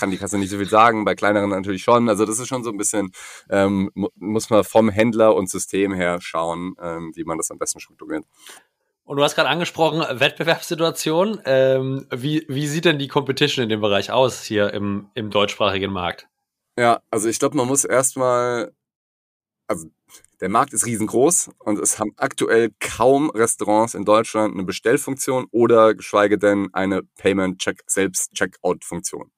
kann 0.00 0.10
die 0.10 0.16
Kasse 0.16 0.38
nicht 0.38 0.50
so 0.50 0.56
viel 0.56 0.68
sagen, 0.68 1.04
bei 1.04 1.14
kleineren 1.14 1.50
natürlich 1.50 1.82
schon. 1.82 2.08
Also 2.08 2.24
das 2.24 2.38
ist 2.38 2.48
schon 2.48 2.64
so 2.64 2.70
ein 2.70 2.78
bisschen, 2.78 3.12
ähm, 3.50 3.90
muss 4.16 4.48
man 4.48 4.64
vom 4.64 4.88
Händler 4.88 5.36
und 5.36 5.50
System 5.50 5.92
her 5.92 6.18
schauen, 6.22 6.74
ähm, 6.80 7.12
wie 7.14 7.24
man 7.24 7.36
das 7.36 7.50
am 7.50 7.58
besten 7.58 7.80
strukturiert. 7.80 8.24
Und 9.04 9.16
du 9.16 9.22
hast 9.22 9.34
gerade 9.34 9.48
angesprochen, 9.48 10.00
Wettbewerbssituation. 10.18 11.40
Ähm, 11.44 12.06
wie, 12.10 12.46
wie 12.48 12.66
sieht 12.66 12.86
denn 12.86 12.98
die 12.98 13.08
Competition 13.08 13.62
in 13.62 13.68
dem 13.68 13.80
Bereich 13.80 14.10
aus 14.10 14.42
hier 14.42 14.72
im, 14.72 15.10
im 15.14 15.30
deutschsprachigen 15.30 15.92
Markt? 15.92 16.28
Ja, 16.78 17.00
also 17.10 17.28
ich 17.28 17.38
glaube, 17.38 17.56
man 17.56 17.66
muss 17.66 17.84
erstmal, 17.84 18.72
also 19.66 19.88
der 20.40 20.48
Markt 20.48 20.72
ist 20.72 20.86
riesengroß 20.86 21.50
und 21.58 21.78
es 21.78 21.98
haben 21.98 22.12
aktuell 22.16 22.70
kaum 22.80 23.30
Restaurants 23.30 23.94
in 23.94 24.04
Deutschland 24.04 24.54
eine 24.54 24.64
Bestellfunktion 24.64 25.46
oder 25.50 25.94
geschweige 25.94 26.38
denn 26.38 26.68
eine 26.72 27.02
Payment-Check, 27.18 27.82
Selbst-Checkout-Funktion. 27.86 29.30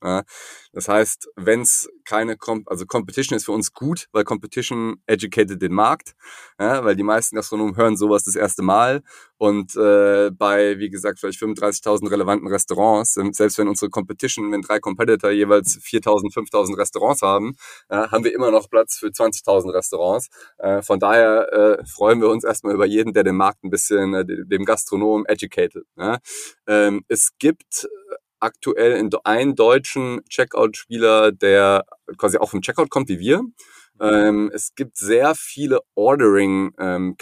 Das 0.72 0.88
heißt, 0.88 1.28
wenn 1.36 1.62
es 1.62 1.88
keine, 2.05 2.36
Com 2.36 2.62
also 2.66 2.86
Competition 2.86 3.36
ist 3.36 3.44
für 3.46 3.53
uns 3.53 3.72
gut, 3.72 4.09
weil 4.12 4.24
Competition 4.24 4.96
educated 5.07 5.61
den 5.61 5.72
Markt, 5.72 6.14
weil 6.57 6.96
die 6.96 7.03
meisten 7.03 7.36
Gastronomen 7.36 7.76
hören 7.76 7.96
sowas 7.96 8.24
das 8.24 8.36
erste 8.36 8.62
Mal 8.62 9.03
und 9.38 9.74
äh, 9.74 10.30
bei, 10.30 10.78
wie 10.78 10.88
gesagt, 10.88 11.18
vielleicht 11.18 11.40
35.000 11.40 12.11
relevanten 12.11 12.46
Restaurants, 12.48 13.14
selbst 13.14 13.59
wenn 13.59 13.68
unsere 13.68 13.90
Competition, 13.90 14.53
wenn 14.53 14.62
drei 14.62 14.78
Competitor 14.78 15.30
jeweils 15.30 15.78
4.000, 15.80 16.32
5.000 16.32 16.76
Restaurants 16.76 17.22
haben, 17.22 17.57
haben 17.88 18.24
wir 18.24 18.32
immer 18.32 18.50
noch 18.50 18.70
Platz 18.70 18.98
für 18.98 19.09
20.000 19.09 19.72
Restaurants. 19.74 20.28
Äh, 20.59 20.82
von 20.93 21.01
daher 21.01 21.51
äh, 21.55 21.86
freuen 21.86 22.20
wir 22.20 22.28
uns 22.28 22.45
erstmal 22.45 22.74
über 22.74 22.84
jeden, 22.84 23.14
der 23.14 23.24
den 23.24 23.36
Markt 23.36 23.64
ein 23.64 23.70
bisschen, 23.70 24.12
äh, 24.12 24.26
dem 24.26 24.66
Gastronom 24.66 25.24
educated. 25.24 25.84
Ja. 25.97 26.18
Ähm, 26.66 27.03
es 27.09 27.30
gibt 27.38 27.88
aktuell 28.40 28.99
in 28.99 29.09
einen 29.24 29.55
deutschen 29.55 30.20
Checkout-Spieler, 30.28 31.32
der 31.32 31.86
quasi 32.18 32.36
auch 32.36 32.51
vom 32.51 32.61
Checkout 32.61 32.90
kommt 32.90 33.09
wie 33.09 33.20
wir. 33.20 33.40
Ähm, 34.03 34.51
es 34.53 34.74
gibt 34.74 34.99
sehr 34.99 35.34
viele 35.34 35.80
Ordering 35.95 36.72
ähm, 36.78 37.16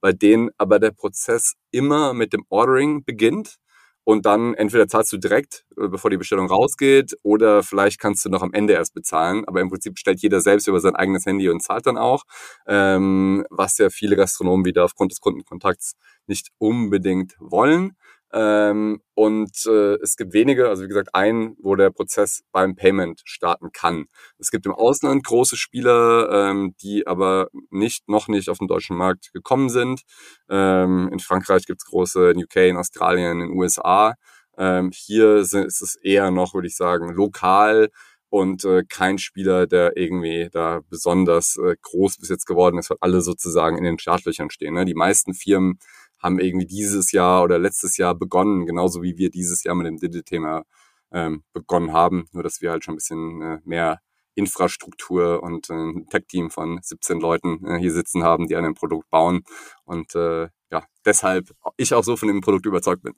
bei 0.00 0.12
denen 0.12 0.50
aber 0.56 0.78
der 0.78 0.92
Prozess 0.92 1.54
immer 1.72 2.14
mit 2.14 2.32
dem 2.32 2.44
Ordering 2.50 3.02
beginnt 3.04 3.56
und 4.04 4.26
dann 4.26 4.54
entweder 4.54 4.88
zahlst 4.88 5.12
du 5.12 5.18
direkt, 5.18 5.64
äh, 5.76 5.88
bevor 5.88 6.10
die 6.10 6.16
Bestellung 6.16 6.48
rausgeht, 6.48 7.14
oder 7.22 7.62
vielleicht 7.62 8.00
kannst 8.00 8.24
du 8.24 8.28
noch 8.30 8.42
am 8.42 8.52
Ende 8.52 8.72
erst 8.74 8.94
bezahlen. 8.94 9.44
Aber 9.46 9.60
im 9.60 9.68
Prinzip 9.68 9.98
stellt 9.98 10.20
jeder 10.22 10.40
selbst 10.40 10.68
über 10.68 10.80
sein 10.80 10.96
eigenes 10.96 11.26
Handy 11.26 11.48
und 11.48 11.62
zahlt 11.62 11.86
dann 11.86 11.98
auch, 11.98 12.24
ähm, 12.66 13.44
was 13.50 13.78
ja 13.78 13.90
viele 13.90 14.16
Gastronomen 14.16 14.64
wieder 14.64 14.84
aufgrund 14.84 15.12
des 15.12 15.20
Kundenkontakts 15.20 15.94
nicht 16.26 16.48
unbedingt 16.58 17.36
wollen. 17.40 17.96
Ähm, 18.32 19.00
und 19.14 19.66
äh, 19.66 19.94
es 20.02 20.16
gibt 20.16 20.32
wenige, 20.32 20.68
also 20.68 20.84
wie 20.84 20.88
gesagt, 20.88 21.14
einen, 21.14 21.56
wo 21.60 21.74
der 21.74 21.90
Prozess 21.90 22.42
beim 22.52 22.76
Payment 22.76 23.22
starten 23.24 23.72
kann. 23.72 24.06
Es 24.38 24.50
gibt 24.50 24.66
im 24.66 24.72
Ausland 24.72 25.24
große 25.24 25.56
Spieler, 25.56 26.30
ähm, 26.30 26.74
die 26.80 27.06
aber 27.06 27.48
nicht 27.70 28.08
noch 28.08 28.28
nicht 28.28 28.48
auf 28.48 28.58
den 28.58 28.68
deutschen 28.68 28.96
Markt 28.96 29.32
gekommen 29.32 29.68
sind. 29.68 30.02
Ähm, 30.48 31.08
in 31.12 31.18
Frankreich 31.18 31.66
gibt 31.66 31.82
es 31.82 31.86
große, 31.90 32.30
in 32.30 32.44
UK, 32.44 32.56
in 32.56 32.76
Australien, 32.76 33.40
in 33.40 33.48
den 33.48 33.58
USA. 33.58 34.14
Ähm, 34.56 34.90
hier 34.92 35.44
sind, 35.44 35.66
ist 35.66 35.82
es 35.82 35.96
eher 35.96 36.30
noch, 36.30 36.54
würde 36.54 36.68
ich 36.68 36.76
sagen, 36.76 37.12
lokal 37.12 37.88
und 38.28 38.64
äh, 38.64 38.84
kein 38.88 39.18
Spieler, 39.18 39.66
der 39.66 39.96
irgendwie 39.96 40.48
da 40.52 40.80
besonders 40.88 41.56
äh, 41.56 41.76
groß 41.82 42.18
bis 42.18 42.28
jetzt 42.28 42.46
geworden 42.46 42.78
ist, 42.78 42.90
weil 42.90 42.98
alle 43.00 43.22
sozusagen 43.22 43.76
in 43.76 43.84
den 43.84 43.98
Startlöchern 43.98 44.50
stehen. 44.50 44.74
Ne? 44.74 44.84
Die 44.84 44.94
meisten 44.94 45.34
Firmen 45.34 45.78
haben 46.22 46.38
irgendwie 46.38 46.66
dieses 46.66 47.12
Jahr 47.12 47.42
oder 47.42 47.58
letztes 47.58 47.96
Jahr 47.96 48.14
begonnen, 48.14 48.66
genauso 48.66 49.02
wie 49.02 49.16
wir 49.16 49.30
dieses 49.30 49.64
Jahr 49.64 49.74
mit 49.74 49.86
dem 49.86 49.96
Digital-Thema 49.96 50.64
ähm, 51.12 51.42
begonnen 51.52 51.92
haben. 51.92 52.26
Nur, 52.32 52.42
dass 52.42 52.60
wir 52.60 52.70
halt 52.70 52.84
schon 52.84 52.94
ein 52.94 52.96
bisschen 52.98 53.42
äh, 53.42 53.58
mehr 53.64 54.00
Infrastruktur 54.34 55.42
und 55.42 55.70
äh, 55.70 55.74
ein 55.74 56.06
Tech-Team 56.08 56.50
von 56.50 56.78
17 56.82 57.20
Leuten 57.20 57.66
äh, 57.66 57.78
hier 57.78 57.92
sitzen 57.92 58.22
haben, 58.22 58.46
die 58.46 58.56
an 58.56 58.64
dem 58.64 58.74
Produkt 58.74 59.10
bauen. 59.10 59.42
Und 59.84 60.14
äh, 60.14 60.48
ja, 60.70 60.84
deshalb 61.04 61.50
ich 61.76 61.94
auch 61.94 62.04
so 62.04 62.16
von 62.16 62.28
dem 62.28 62.40
Produkt 62.40 62.66
überzeugt 62.66 63.02
bin. 63.02 63.14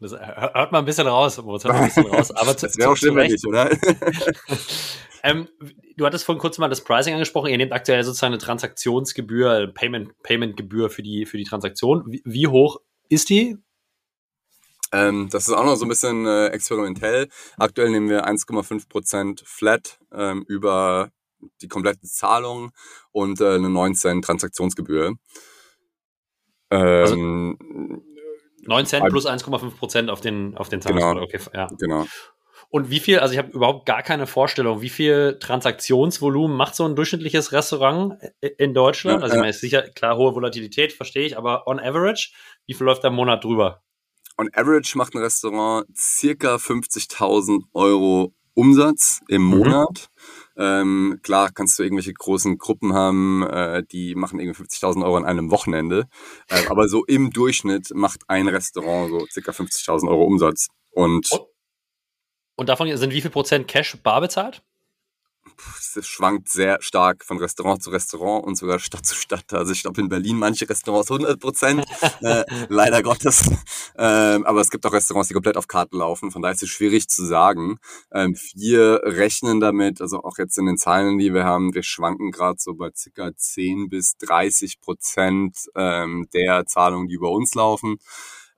Das 0.00 0.12
hört 0.12 0.72
man 0.72 0.82
ein 0.82 0.84
bisschen 0.84 1.06
raus, 1.06 1.38
Hört 1.38 1.66
ein 1.66 1.84
bisschen 1.84 2.06
raus. 2.06 2.30
Aber 2.30 2.56
zu, 2.56 2.66
das 2.66 2.78
wäre 2.78 2.90
auch 2.90 2.96
schlimm, 2.96 3.16
wenn 3.16 3.30
nicht, 3.30 3.46
oder? 3.46 3.68
ähm, 5.22 5.48
du 5.96 6.06
hattest 6.06 6.24
vorhin 6.24 6.40
kurz 6.40 6.58
mal 6.58 6.68
das 6.68 6.82
Pricing 6.82 7.14
angesprochen. 7.14 7.48
Ihr 7.48 7.56
nehmt 7.58 7.72
aktuell 7.72 8.02
sozusagen 8.04 8.32
eine 8.32 8.42
Transaktionsgebühr, 8.42 9.72
Payment, 9.74 10.20
Payment-Gebühr 10.22 10.90
für 10.90 11.02
die, 11.02 11.26
für 11.26 11.38
die 11.38 11.44
Transaktion. 11.44 12.04
Wie, 12.06 12.22
wie 12.24 12.46
hoch 12.46 12.80
ist 13.08 13.28
die? 13.30 13.56
Ähm, 14.92 15.28
das 15.30 15.46
ist 15.46 15.54
auch 15.54 15.64
noch 15.64 15.76
so 15.76 15.84
ein 15.84 15.88
bisschen 15.88 16.26
äh, 16.26 16.48
experimentell. 16.48 17.28
Aktuell 17.56 17.90
nehmen 17.90 18.08
wir 18.08 18.26
1,5% 18.26 19.42
flat 19.44 19.98
ähm, 20.12 20.44
über 20.48 21.10
die 21.62 21.68
komplette 21.68 22.06
Zahlung 22.06 22.72
und 23.12 23.40
äh, 23.40 23.54
eine 23.54 23.70
9 23.70 23.94
Cent 23.94 24.24
Transaktionsgebühr. 24.24 25.14
Ähm, 26.70 27.56
also 27.60 28.00
9 28.66 28.86
Cent 28.86 29.06
plus 29.08 29.26
1,5 29.26 30.08
auf 30.08 30.20
den, 30.20 30.56
auf 30.56 30.68
den 30.68 30.82
Zahlungscode. 30.82 31.14
Genau, 31.14 31.22
okay, 31.22 31.40
ja. 31.54 31.68
genau. 31.78 32.06
Und 32.72 32.88
wie 32.88 33.00
viel, 33.00 33.18
also 33.18 33.32
ich 33.32 33.38
habe 33.38 33.50
überhaupt 33.50 33.84
gar 33.84 34.02
keine 34.02 34.28
Vorstellung, 34.28 34.80
wie 34.80 34.88
viel 34.88 35.38
Transaktionsvolumen 35.40 36.56
macht 36.56 36.76
so 36.76 36.84
ein 36.84 36.94
durchschnittliches 36.94 37.50
Restaurant 37.50 38.14
in 38.40 38.74
Deutschland? 38.74 39.18
Ja, 39.18 39.24
also 39.24 39.34
ich 39.34 39.40
meine, 39.40 39.50
ist 39.50 39.60
sicher, 39.60 39.82
klar, 39.82 40.16
hohe 40.16 40.34
Volatilität, 40.36 40.92
verstehe 40.92 41.26
ich, 41.26 41.36
aber 41.36 41.66
on 41.66 41.80
average, 41.80 42.30
wie 42.66 42.74
viel 42.74 42.86
läuft 42.86 43.02
da 43.02 43.08
im 43.08 43.14
Monat 43.14 43.42
drüber? 43.42 43.82
On 44.38 44.48
average 44.54 44.96
macht 44.96 45.14
ein 45.14 45.18
Restaurant 45.18 45.86
circa 45.96 46.54
50.000 46.54 47.64
Euro 47.74 48.32
Umsatz 48.54 49.20
im 49.28 49.42
mhm. 49.42 49.48
Monat. 49.48 50.08
Mhm. 50.56 50.62
Ähm, 50.62 51.20
klar 51.22 51.50
kannst 51.52 51.78
du 51.78 51.82
irgendwelche 51.82 52.12
großen 52.12 52.56
Gruppen 52.58 52.92
haben, 52.92 53.42
äh, 53.42 53.82
die 53.90 54.14
machen 54.14 54.38
irgendwie 54.38 54.62
50.000 54.62 55.04
Euro 55.04 55.16
an 55.16 55.24
einem 55.24 55.50
Wochenende. 55.50 56.06
Äh, 56.48 56.66
aber 56.68 56.88
so 56.88 57.04
im 57.04 57.30
Durchschnitt 57.30 57.90
macht 57.94 58.20
ein 58.28 58.46
Restaurant 58.46 59.10
so 59.10 59.26
circa 59.26 59.52
50.000 59.52 60.08
Euro 60.08 60.24
Umsatz. 60.24 60.68
Und. 60.90 61.28
Und 62.60 62.68
davon 62.68 62.94
sind 62.94 63.14
wie 63.14 63.22
viel 63.22 63.30
Prozent 63.30 63.68
Cash 63.68 63.96
bar 64.02 64.20
bezahlt? 64.20 64.62
Es 65.96 66.06
schwankt 66.06 66.50
sehr 66.50 66.76
stark 66.82 67.24
von 67.24 67.38
Restaurant 67.38 67.82
zu 67.82 67.88
Restaurant 67.88 68.44
und 68.44 68.54
sogar 68.56 68.78
Stadt 68.78 69.06
zu 69.06 69.14
Stadt. 69.14 69.50
Also 69.54 69.72
ich 69.72 69.80
glaube 69.80 69.98
in 70.02 70.10
Berlin 70.10 70.36
manche 70.36 70.68
Restaurants 70.68 71.10
100 71.10 71.40
Prozent, 71.40 71.86
äh, 72.20 72.44
leider 72.68 73.02
Gottes. 73.02 73.50
Ähm, 73.96 74.44
aber 74.44 74.60
es 74.60 74.68
gibt 74.68 74.84
auch 74.84 74.92
Restaurants, 74.92 75.28
die 75.28 75.34
komplett 75.34 75.56
auf 75.56 75.68
Karten 75.68 75.96
laufen. 75.96 76.30
Von 76.30 76.42
daher 76.42 76.54
ist 76.54 76.62
es 76.62 76.68
schwierig 76.68 77.08
zu 77.08 77.24
sagen. 77.24 77.78
Ähm, 78.12 78.36
wir 78.54 79.00
rechnen 79.04 79.60
damit, 79.60 80.02
also 80.02 80.22
auch 80.22 80.36
jetzt 80.36 80.58
in 80.58 80.66
den 80.66 80.76
Zahlen, 80.76 81.16
die 81.16 81.32
wir 81.32 81.44
haben, 81.44 81.72
wir 81.72 81.82
schwanken 81.82 82.30
gerade 82.30 82.58
so 82.58 82.74
bei 82.74 82.90
circa 82.94 83.34
10 83.34 83.88
bis 83.88 84.18
30 84.18 84.82
Prozent 84.82 85.56
ähm, 85.74 86.28
der 86.34 86.66
Zahlungen, 86.66 87.08
die 87.08 87.14
über 87.14 87.30
uns 87.30 87.54
laufen. 87.54 87.96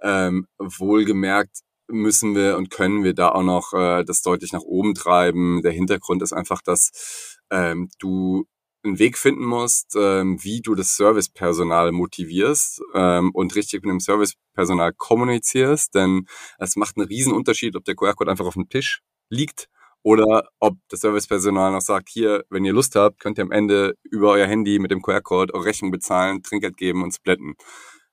Ähm, 0.01 0.49
wohlgemerkt 0.59 1.63
müssen 2.01 2.35
wir 2.35 2.57
und 2.57 2.71
können 2.71 3.05
wir 3.05 3.15
da 3.15 3.31
auch 3.31 3.43
noch 3.43 3.73
äh, 3.73 4.05
das 4.05 4.23
deutlich 4.23 4.53
nach 4.53 4.63
oben 4.63 4.95
treiben. 4.95 5.63
Der 5.63 5.73
Hintergrund 5.73 6.23
ist 6.23 6.33
einfach, 6.33 6.63
dass 6.63 7.39
ähm, 7.51 7.89
du 7.99 8.47
einen 8.85 8.99
Weg 8.99 9.17
finden 9.17 9.45
musst, 9.45 9.95
ähm, 9.97 10.43
wie 10.43 10.61
du 10.61 10.75
das 10.75 10.97
Servicepersonal 10.97 11.93
motivierst 11.93 12.83
ähm, 12.95 13.31
und 13.33 13.55
richtig 13.55 13.83
mit 13.83 13.91
dem 13.91 14.01
Servicepersonal 14.01 14.93
kommunizierst, 14.93 15.95
denn 15.95 16.27
es 16.59 16.77
macht 16.77 16.97
einen 16.97 17.07
riesen 17.07 17.33
Unterschied, 17.33 17.77
ob 17.77 17.85
der 17.85 17.95
QR-Code 17.95 18.31
einfach 18.31 18.47
auf 18.47 18.55
dem 18.55 18.69
Tisch 18.69 19.03
liegt 19.31 19.69
oder 20.03 20.49
ob 20.59 20.77
das 20.89 21.01
Servicepersonal 21.01 21.71
noch 21.71 21.81
sagt, 21.81 22.09
hier, 22.09 22.45
wenn 22.51 22.65
ihr 22.65 22.73
Lust 22.73 22.97
habt, 22.97 23.21
könnt 23.21 23.39
ihr 23.39 23.45
am 23.45 23.53
Ende 23.53 23.95
über 24.03 24.33
euer 24.33 24.49
Handy 24.49 24.81
mit 24.81 24.91
dem 24.91 25.01
QR-Code 25.01 25.55
eure 25.55 25.67
Rechnung 25.67 25.93
bezahlen, 25.93 26.43
Trinkgeld 26.43 26.77
geben 26.77 27.05
und 27.05 27.15
splitten. 27.15 27.55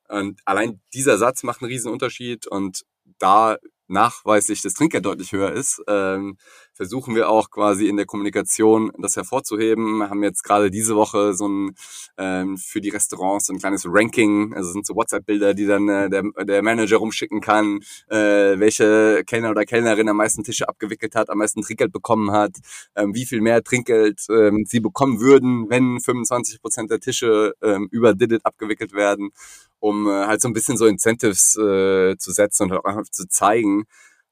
Und 0.07 0.39
allein 0.45 0.81
dieser 0.93 1.17
Satz 1.17 1.43
macht 1.43 1.61
einen 1.61 1.71
riesen 1.71 1.91
Unterschied 1.91 2.47
und 2.47 2.83
da 3.17 3.57
nachweislich 3.89 4.61
das 4.61 4.73
Trinkgeld 4.73 5.05
deutlich 5.05 5.31
höher 5.31 5.51
ist, 5.51 5.81
ähm, 5.87 6.37
versuchen 6.79 7.13
wir 7.13 7.27
auch 7.29 7.49
quasi 7.49 7.89
in 7.89 7.97
der 7.97 8.05
Kommunikation 8.05 8.93
das 8.97 9.17
hervorzuheben. 9.17 10.09
Haben 10.09 10.23
jetzt 10.23 10.45
gerade 10.45 10.71
diese 10.71 10.95
Woche 10.95 11.33
so 11.33 11.45
ein 11.45 11.75
ähm, 12.17 12.57
für 12.57 12.79
die 12.79 12.87
Restaurants 12.87 13.47
so 13.47 13.53
ein 13.53 13.59
kleines 13.59 13.83
Ranking, 13.85 14.53
also 14.53 14.71
sind 14.71 14.85
so 14.85 14.95
WhatsApp-Bilder, 14.95 15.53
die 15.53 15.65
dann 15.65 15.89
äh, 15.89 16.09
der, 16.09 16.23
der 16.45 16.63
Manager 16.63 16.95
rumschicken 16.95 17.41
kann, 17.41 17.81
äh, 18.07 18.57
welche 18.57 19.25
Kellner 19.27 19.49
oder 19.49 19.65
Kellnerin 19.65 20.07
am 20.07 20.15
meisten 20.15 20.45
Tische 20.45 20.69
abgewickelt 20.69 21.15
hat, 21.15 21.29
am 21.29 21.39
meisten 21.39 21.63
Trinkgeld 21.63 21.91
bekommen 21.91 22.31
hat, 22.31 22.55
ähm, 22.95 23.13
wie 23.13 23.25
viel 23.25 23.41
mehr 23.41 23.61
Trinkgeld 23.61 24.21
ähm, 24.29 24.63
sie 24.65 24.79
bekommen 24.79 25.19
würden, 25.19 25.69
wenn 25.69 25.99
25 25.99 26.61
Prozent 26.61 26.91
der 26.91 27.01
Tische 27.01 27.55
ähm, 27.61 27.89
über 27.91 28.13
Didit 28.13 28.45
abgewickelt 28.45 28.93
werden 28.93 29.31
um 29.79 30.07
äh, 30.07 30.27
halt 30.27 30.41
so 30.41 30.47
ein 30.47 30.53
bisschen 30.53 30.77
so 30.77 30.85
Incentives 30.85 31.57
äh, 31.57 32.15
zu 32.17 32.31
setzen 32.31 32.63
und 32.63 32.77
auch 32.77 32.85
einfach 32.85 33.09
zu 33.09 33.27
zeigen, 33.27 33.85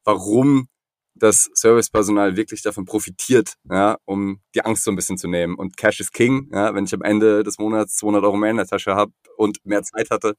warum 0.03 0.67
das 1.19 1.49
Servicepersonal 1.53 2.35
wirklich 2.35 2.61
davon 2.61 2.85
profitiert, 2.85 3.53
ja, 3.69 3.97
um 4.05 4.41
die 4.55 4.63
Angst 4.63 4.83
so 4.83 4.91
ein 4.91 4.95
bisschen 4.95 5.17
zu 5.17 5.27
nehmen. 5.27 5.55
Und 5.55 5.77
Cash 5.77 5.99
is 5.99 6.11
King, 6.11 6.49
ja, 6.53 6.73
wenn 6.73 6.85
ich 6.85 6.93
am 6.93 7.01
Ende 7.01 7.43
des 7.43 7.57
Monats 7.59 7.95
200 7.95 8.23
Euro 8.23 8.37
mehr 8.37 8.51
in 8.51 8.57
der 8.57 8.67
Tasche 8.67 8.95
habe 8.95 9.11
und 9.37 9.57
mehr 9.65 9.83
Zeit 9.83 10.09
hatte, 10.09 10.35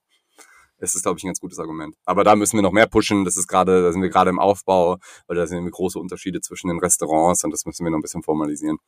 ist 0.79 0.95
es, 0.95 1.03
glaube 1.03 1.19
ich, 1.19 1.25
ein 1.25 1.29
ganz 1.29 1.41
gutes 1.41 1.59
Argument. 1.59 1.97
Aber 2.05 2.25
da 2.25 2.37
müssen 2.37 2.57
wir 2.57 2.63
noch 2.63 2.73
mehr 2.73 2.87
pushen. 2.87 3.25
Das 3.25 3.37
ist 3.37 3.49
gerade, 3.49 3.83
da 3.83 3.93
sind 3.93 4.03
wir 4.03 4.11
gerade 4.11 4.31
im 4.31 4.39
Aufbau, 4.39 4.99
weil 5.27 5.37
da 5.37 5.47
sind 5.47 5.69
große 5.71 5.99
Unterschiede 5.99 6.41
zwischen 6.41 6.69
den 6.69 6.79
Restaurants 6.79 7.45
und 7.45 7.51
das 7.51 7.65
müssen 7.65 7.85
wir 7.85 7.91
noch 7.91 7.99
ein 7.99 8.03
bisschen 8.03 8.23
formalisieren. 8.23 8.79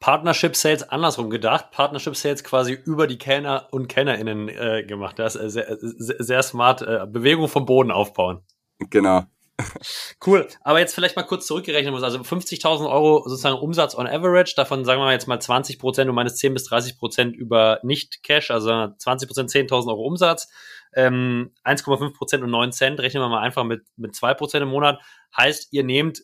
Partnership 0.00 0.54
Sales 0.54 0.84
andersrum 0.84 1.28
gedacht, 1.28 1.72
Partnership 1.72 2.16
Sales 2.16 2.44
quasi 2.44 2.72
über 2.72 3.06
die 3.06 3.18
Kellner 3.18 3.68
und 3.72 3.88
KellnerInnen 3.88 4.48
äh, 4.48 4.84
gemacht. 4.86 5.18
Das 5.18 5.34
ist 5.34 5.54
sehr, 5.54 5.76
sehr, 5.80 6.16
sehr 6.18 6.42
smart. 6.42 6.82
Äh, 6.82 7.06
Bewegung 7.10 7.48
vom 7.48 7.66
Boden 7.66 7.90
aufbauen. 7.90 8.42
Genau. 8.78 9.24
Cool. 10.24 10.48
Aber 10.62 10.78
jetzt 10.78 10.94
vielleicht 10.94 11.16
mal 11.16 11.24
kurz 11.24 11.46
zurückgerechnet 11.46 11.92
muss. 11.92 12.02
Also 12.02 12.18
50.000 12.18 12.90
Euro 12.90 13.28
sozusagen 13.28 13.58
Umsatz 13.58 13.94
on 13.94 14.06
average. 14.06 14.54
Davon 14.56 14.84
sagen 14.84 15.00
wir 15.00 15.06
mal 15.06 15.12
jetzt 15.12 15.28
mal 15.28 15.40
20 15.40 15.78
Prozent, 15.78 16.08
du 16.08 16.12
meinst 16.12 16.38
10 16.38 16.54
bis 16.54 16.64
30 16.64 16.98
Prozent 16.98 17.36
über 17.36 17.80
Nicht-Cash, 17.82 18.50
also 18.50 18.88
20 18.98 19.28
Prozent 19.28 19.50
10.000 19.50 19.88
Euro 19.88 20.02
Umsatz. 20.02 20.48
Ähm, 20.94 21.52
1,5 21.64 22.14
Prozent 22.14 22.42
und 22.42 22.50
9 22.50 22.72
Cent. 22.72 23.00
Rechnen 23.00 23.22
wir 23.22 23.28
mal 23.28 23.40
einfach 23.40 23.64
mit, 23.64 23.82
mit 23.96 24.14
2 24.14 24.34
Prozent 24.34 24.62
im 24.62 24.68
Monat. 24.68 25.00
Heißt, 25.36 25.72
ihr 25.72 25.84
nehmt 25.84 26.22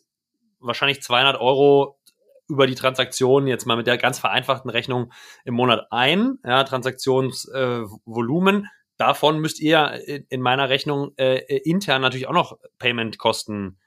wahrscheinlich 0.59 1.01
200 1.01 1.39
Euro 1.39 1.99
über 2.47 2.67
die 2.67 2.75
Transaktion 2.75 3.47
jetzt 3.47 3.65
mal 3.65 3.75
mit 3.75 3.87
der 3.87 3.97
ganz 3.97 4.19
vereinfachten 4.19 4.69
Rechnung 4.69 5.11
im 5.45 5.55
Monat 5.55 5.87
ein, 5.91 6.37
ja, 6.43 6.63
Transaktionsvolumen. 6.63 8.65
Äh, 8.65 8.67
Davon 8.97 9.39
müsst 9.39 9.59
ihr 9.59 10.01
in, 10.05 10.25
in 10.29 10.41
meiner 10.41 10.69
Rechnung 10.69 11.11
äh, 11.17 11.57
intern 11.59 12.01
natürlich 12.01 12.27
auch 12.27 12.33
noch 12.33 12.57
Payment-Kosten 12.79 13.79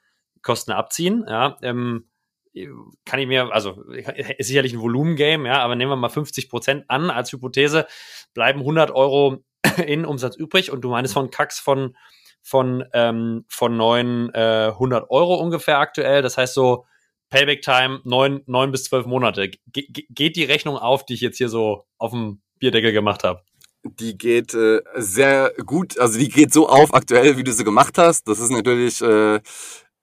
Kosten 0.43 0.73
abziehen. 0.73 1.25
Ja, 1.29 1.59
ähm, 1.63 2.09
kann 3.05 3.21
ich 3.21 3.27
mir, 3.27 3.53
also 3.53 3.83
ist 4.39 4.49
sicherlich 4.49 4.73
ein 4.73 4.81
Volumengame, 4.81 5.49
ja, 5.49 5.61
aber 5.63 5.77
nehmen 5.77 5.93
wir 5.93 5.97
mal 5.97 6.09
50 6.09 6.49
Prozent 6.49 6.85
an 6.89 7.11
als 7.11 7.33
Hypothese, 7.33 7.87
bleiben 8.35 8.61
100 8.61 8.91
Euro 8.91 9.45
in 9.87 10.05
Umsatz 10.05 10.37
übrig 10.37 10.71
und 10.71 10.81
du 10.83 10.91
meinst 10.91 11.15
von 11.15 11.31
Kax 11.31 11.59
von 11.59 11.97
von 12.43 12.85
ähm, 12.95 13.45
von 13.49 13.77
neun 13.77 14.33
äh, 14.33 14.69
100 14.73 15.11
Euro 15.11 15.35
ungefähr 15.35 15.79
aktuell. 15.79 16.23
Das 16.23 16.39
heißt 16.39 16.55
so 16.55 16.87
Payback 17.31 17.63
Time 17.63 18.01
neun 18.05 18.43
neun 18.47 18.73
bis 18.73 18.85
zwölf 18.85 19.07
Monate. 19.07 19.51
Ge 19.67 19.87
geht 20.09 20.37
die 20.37 20.45
Rechnung 20.45 20.79
auf, 20.79 21.05
die 21.05 21.15
ich 21.15 21.21
jetzt 21.21 21.37
hier 21.37 21.49
so 21.49 21.87
auf 21.99 22.13
dem 22.13 22.41
Bierdeckel 22.59 22.93
gemacht 22.93 23.25
habe? 23.25 23.43
Die 23.89 24.17
geht 24.17 24.55
äh, 24.55 24.81
sehr 24.97 25.53
gut, 25.65 25.99
also 25.99 26.19
die 26.19 26.29
geht 26.29 26.53
so 26.53 26.69
auf 26.69 26.95
aktuell, 26.95 27.37
wie 27.37 27.45
du 27.45 27.53
sie 27.53 27.65
gemacht 27.65 27.99
hast. 27.99 28.29
Das 28.29 28.41
ist 28.41 28.51
natürlich 28.51 29.01
äh, 29.01 29.41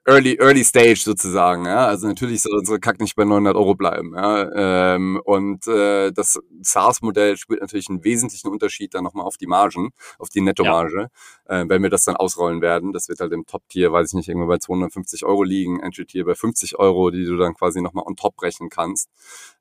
Early, 0.07 0.37
Early 0.39 0.63
Stage 0.63 1.01
sozusagen. 1.03 1.65
Ja? 1.65 1.87
Also 1.87 2.07
natürlich 2.07 2.43
soll 2.43 2.59
unsere 2.59 2.79
Kack 2.79 2.99
nicht 2.99 3.15
bei 3.15 3.25
900 3.25 3.55
Euro 3.55 3.73
bleiben. 3.73 4.13
Ja? 4.15 4.93
Ähm, 4.95 5.19
und 5.25 5.67
äh, 5.67 6.11
das 6.11 6.39
SaaS-Modell 6.61 7.37
spielt 7.37 7.61
natürlich 7.61 7.89
einen 7.89 8.03
wesentlichen 8.03 8.49
Unterschied 8.49 8.93
dann 8.93 9.03
nochmal 9.03 9.25
auf 9.25 9.37
die 9.37 9.47
Margen, 9.47 9.89
auf 10.19 10.29
die 10.29 10.41
Nettomarge, 10.41 11.09
ja. 11.49 11.61
äh, 11.61 11.65
wenn 11.67 11.81
wir 11.81 11.89
das 11.89 12.03
dann 12.03 12.15
ausrollen 12.15 12.61
werden. 12.61 12.93
Das 12.93 13.09
wird 13.09 13.19
halt 13.19 13.31
im 13.33 13.47
Top-Tier, 13.47 13.91
weiß 13.91 14.09
ich 14.09 14.13
nicht, 14.13 14.29
irgendwo 14.29 14.47
bei 14.47 14.59
250 14.59 15.25
Euro 15.25 15.41
liegen, 15.41 15.79
Entry-Tier 15.79 16.25
bei 16.25 16.35
50 16.35 16.77
Euro, 16.77 17.09
die 17.09 17.25
du 17.25 17.35
dann 17.35 17.55
quasi 17.55 17.81
nochmal 17.81 18.05
on 18.05 18.15
top 18.15 18.39
rechnen 18.43 18.69
kannst. 18.69 19.09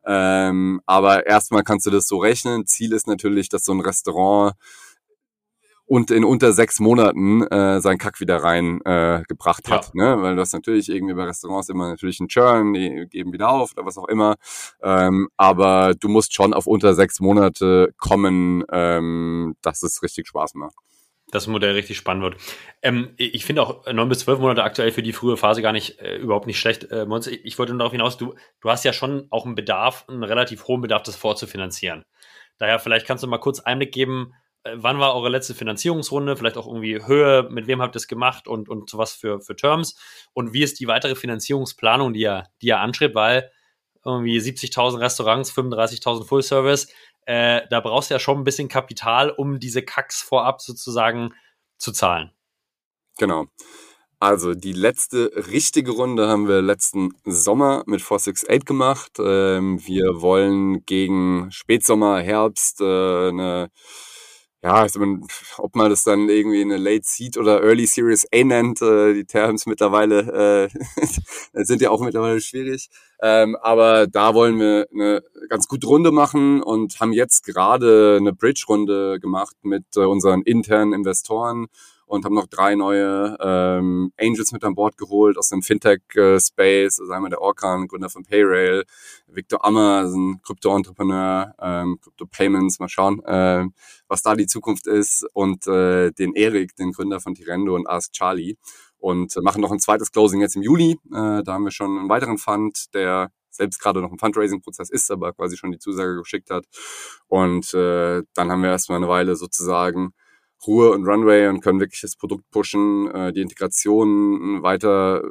Ähm, 0.04 0.82
aber 0.84 1.26
erstmal 1.26 1.62
kannst 1.62 1.86
du 1.86 1.90
das 1.90 2.06
so 2.06 2.18
rechnen. 2.18 2.66
Ziel 2.66 2.92
ist 2.92 3.06
natürlich, 3.06 3.48
dass 3.48 3.64
so 3.64 3.72
ein 3.72 3.80
Restaurant 3.80 4.54
und 5.86 6.10
in 6.10 6.24
unter 6.24 6.52
sechs 6.52 6.80
Monaten 6.80 7.42
äh, 7.42 7.80
seinen 7.80 7.98
Kack 7.98 8.20
wieder 8.20 8.38
rein 8.38 8.80
äh, 8.84 9.22
gebracht 9.28 9.70
hat. 9.70 9.90
Ja. 9.94 10.16
Ne? 10.16 10.22
Weil 10.22 10.36
das 10.36 10.52
natürlich 10.52 10.88
irgendwie 10.88 11.14
bei 11.14 11.24
Restaurants 11.24 11.68
immer 11.68 11.88
natürlich 11.88 12.20
ein 12.20 12.28
Churn, 12.28 12.72
die 12.72 13.06
geben 13.10 13.32
wieder 13.32 13.50
auf 13.50 13.72
oder 13.76 13.84
was 13.84 13.98
auch 13.98 14.08
immer. 14.08 14.36
Ähm, 14.82 15.28
aber 15.36 15.94
du 15.94 16.08
musst 16.08 16.34
schon 16.34 16.54
auf 16.54 16.66
unter 16.66 16.94
sechs 16.94 17.20
Monate 17.20 17.92
kommen, 17.98 18.64
ähm, 18.72 19.56
dass 19.62 19.82
es 19.82 20.02
richtig 20.02 20.28
Spaß 20.28 20.54
macht 20.54 20.74
das 21.34 21.48
Modell 21.48 21.72
richtig 21.72 21.96
spannend 21.96 22.22
wird. 22.22 22.36
Ähm, 22.80 23.10
ich 23.16 23.44
finde 23.44 23.62
auch 23.62 23.90
neun 23.92 24.08
bis 24.08 24.20
zwölf 24.20 24.38
Monate 24.38 24.62
aktuell 24.62 24.92
für 24.92 25.02
die 25.02 25.12
frühe 25.12 25.36
Phase 25.36 25.62
gar 25.62 25.72
nicht 25.72 25.98
äh, 25.98 26.16
überhaupt 26.16 26.46
nicht 26.46 26.60
schlecht. 26.60 26.84
Äh, 26.92 27.06
ich 27.42 27.58
wollte 27.58 27.72
nur 27.72 27.80
darauf 27.80 27.92
hinaus, 27.92 28.16
du, 28.16 28.34
du 28.60 28.70
hast 28.70 28.84
ja 28.84 28.92
schon 28.92 29.26
auch 29.30 29.44
einen 29.44 29.56
Bedarf, 29.56 30.04
einen 30.08 30.22
relativ 30.22 30.68
hohen 30.68 30.80
Bedarf, 30.80 31.02
das 31.02 31.16
vorzufinanzieren. 31.16 32.04
Daher 32.58 32.78
vielleicht 32.78 33.06
kannst 33.06 33.24
du 33.24 33.28
mal 33.28 33.38
kurz 33.38 33.58
Einblick 33.58 33.92
geben, 33.92 34.32
äh, 34.32 34.43
wann 34.72 34.98
war 34.98 35.14
eure 35.14 35.28
letzte 35.28 35.54
Finanzierungsrunde, 35.54 36.36
vielleicht 36.36 36.56
auch 36.56 36.66
irgendwie 36.66 37.04
Höhe, 37.04 37.48
mit 37.50 37.66
wem 37.66 37.82
habt 37.82 37.96
ihr 37.96 37.98
es 37.98 38.08
gemacht 38.08 38.48
und, 38.48 38.68
und 38.68 38.96
was 38.96 39.14
für, 39.14 39.40
für 39.40 39.56
Terms 39.56 39.96
und 40.32 40.52
wie 40.52 40.62
ist 40.62 40.80
die 40.80 40.86
weitere 40.86 41.14
Finanzierungsplanung, 41.14 42.12
die 42.12 42.20
ihr, 42.20 42.44
die 42.62 42.68
ihr 42.68 42.80
anstrebt, 42.80 43.14
weil 43.14 43.50
irgendwie 44.04 44.38
70.000 44.38 45.00
Restaurants, 45.00 45.52
35.000 45.52 46.26
Full 46.26 46.42
Service, 46.42 46.88
äh, 47.26 47.62
da 47.70 47.80
brauchst 47.80 48.10
du 48.10 48.14
ja 48.14 48.18
schon 48.18 48.38
ein 48.38 48.44
bisschen 48.44 48.68
Kapital, 48.68 49.30
um 49.30 49.58
diese 49.58 49.82
Kacks 49.82 50.22
vorab 50.22 50.60
sozusagen 50.60 51.34
zu 51.78 51.92
zahlen. 51.92 52.30
Genau. 53.18 53.46
Also 54.20 54.54
die 54.54 54.72
letzte 54.72 55.30
richtige 55.52 55.90
Runde 55.90 56.28
haben 56.28 56.48
wir 56.48 56.62
letzten 56.62 57.10
Sommer 57.24 57.82
mit 57.86 58.00
468 58.00 58.64
gemacht. 58.64 59.12
Ähm, 59.18 59.86
wir 59.86 60.22
wollen 60.22 60.84
gegen 60.86 61.50
Spätsommer, 61.50 62.20
Herbst 62.20 62.80
äh, 62.80 63.28
eine 63.28 63.70
ja, 64.64 64.76
also 64.76 64.98
man, 64.98 65.26
ob 65.58 65.76
man 65.76 65.90
das 65.90 66.04
dann 66.04 66.30
irgendwie 66.30 66.62
eine 66.62 66.78
Late 66.78 67.04
Seed 67.04 67.36
oder 67.36 67.62
Early 67.62 67.84
Series 67.84 68.26
A 68.34 68.44
nennt, 68.44 68.80
äh, 68.80 69.12
die 69.12 69.26
Terms 69.26 69.66
mittlerweile 69.66 70.70
äh, 70.72 71.04
sind 71.64 71.82
ja 71.82 71.90
auch 71.90 72.00
mittlerweile 72.00 72.40
schwierig. 72.40 72.88
Ähm, 73.20 73.56
aber 73.60 74.06
da 74.06 74.32
wollen 74.32 74.58
wir 74.58 74.86
eine 74.90 75.22
ganz 75.50 75.68
gute 75.68 75.86
Runde 75.86 76.12
machen 76.12 76.62
und 76.62 76.98
haben 76.98 77.12
jetzt 77.12 77.44
gerade 77.44 78.16
eine 78.18 78.32
Bridge-Runde 78.32 79.20
gemacht 79.20 79.54
mit 79.64 79.84
äh, 79.96 80.00
unseren 80.00 80.40
internen 80.40 80.94
Investoren 80.94 81.66
und 82.14 82.24
haben 82.24 82.34
noch 82.34 82.46
drei 82.46 82.76
neue 82.76 83.36
ähm, 83.40 84.12
Angels 84.18 84.52
mit 84.52 84.62
an 84.64 84.74
Bord 84.74 84.96
geholt 84.96 85.36
aus 85.36 85.48
dem 85.48 85.62
Fintech-Space, 85.62 87.00
also 87.00 87.12
einmal 87.12 87.30
der 87.30 87.40
Orkan, 87.40 87.88
Gründer 87.88 88.08
von 88.08 88.24
Payrail, 88.24 88.84
Victor 89.26 89.64
Ammer, 89.64 89.98
also 89.98 90.16
ein 90.16 90.40
Krypto-Entrepreneur, 90.42 91.54
ähm, 91.60 91.98
Crypto-Payments, 92.00 92.78
mal 92.78 92.88
schauen, 92.88 93.22
äh, 93.24 93.64
was 94.06 94.22
da 94.22 94.36
die 94.36 94.46
Zukunft 94.46 94.86
ist 94.86 95.26
und 95.32 95.66
äh, 95.66 96.12
den 96.12 96.34
Erik, 96.34 96.76
den 96.76 96.92
Gründer 96.92 97.20
von 97.20 97.34
Tirendo 97.34 97.74
und 97.74 97.88
Ask 97.88 98.12
Charlie 98.12 98.56
und 98.98 99.34
machen 99.42 99.60
noch 99.60 99.72
ein 99.72 99.80
zweites 99.80 100.12
Closing 100.12 100.40
jetzt 100.40 100.56
im 100.56 100.62
Juli. 100.62 100.92
Äh, 101.12 101.42
da 101.42 101.46
haben 101.48 101.64
wir 101.64 101.72
schon 101.72 101.98
einen 101.98 102.08
weiteren 102.08 102.38
Fund, 102.38 102.94
der 102.94 103.30
selbst 103.50 103.80
gerade 103.80 104.00
noch 104.00 104.10
im 104.10 104.18
Fundraising-Prozess 104.18 104.90
ist, 104.90 105.10
aber 105.10 105.32
quasi 105.32 105.56
schon 105.56 105.72
die 105.72 105.78
Zusage 105.78 106.16
geschickt 106.16 106.50
hat. 106.50 106.64
Und 107.26 107.74
äh, 107.74 108.22
dann 108.34 108.50
haben 108.50 108.62
wir 108.62 108.70
erstmal 108.70 108.98
eine 108.98 109.08
Weile 109.08 109.36
sozusagen 109.36 110.12
Ruhe 110.66 110.90
und 110.90 111.06
Runway 111.06 111.48
und 111.48 111.60
können 111.60 111.80
wirklich 111.80 112.00
das 112.00 112.16
Produkt 112.16 112.50
pushen, 112.50 113.10
äh, 113.10 113.32
die 113.32 113.42
Integration 113.42 114.62
weiter 114.62 115.22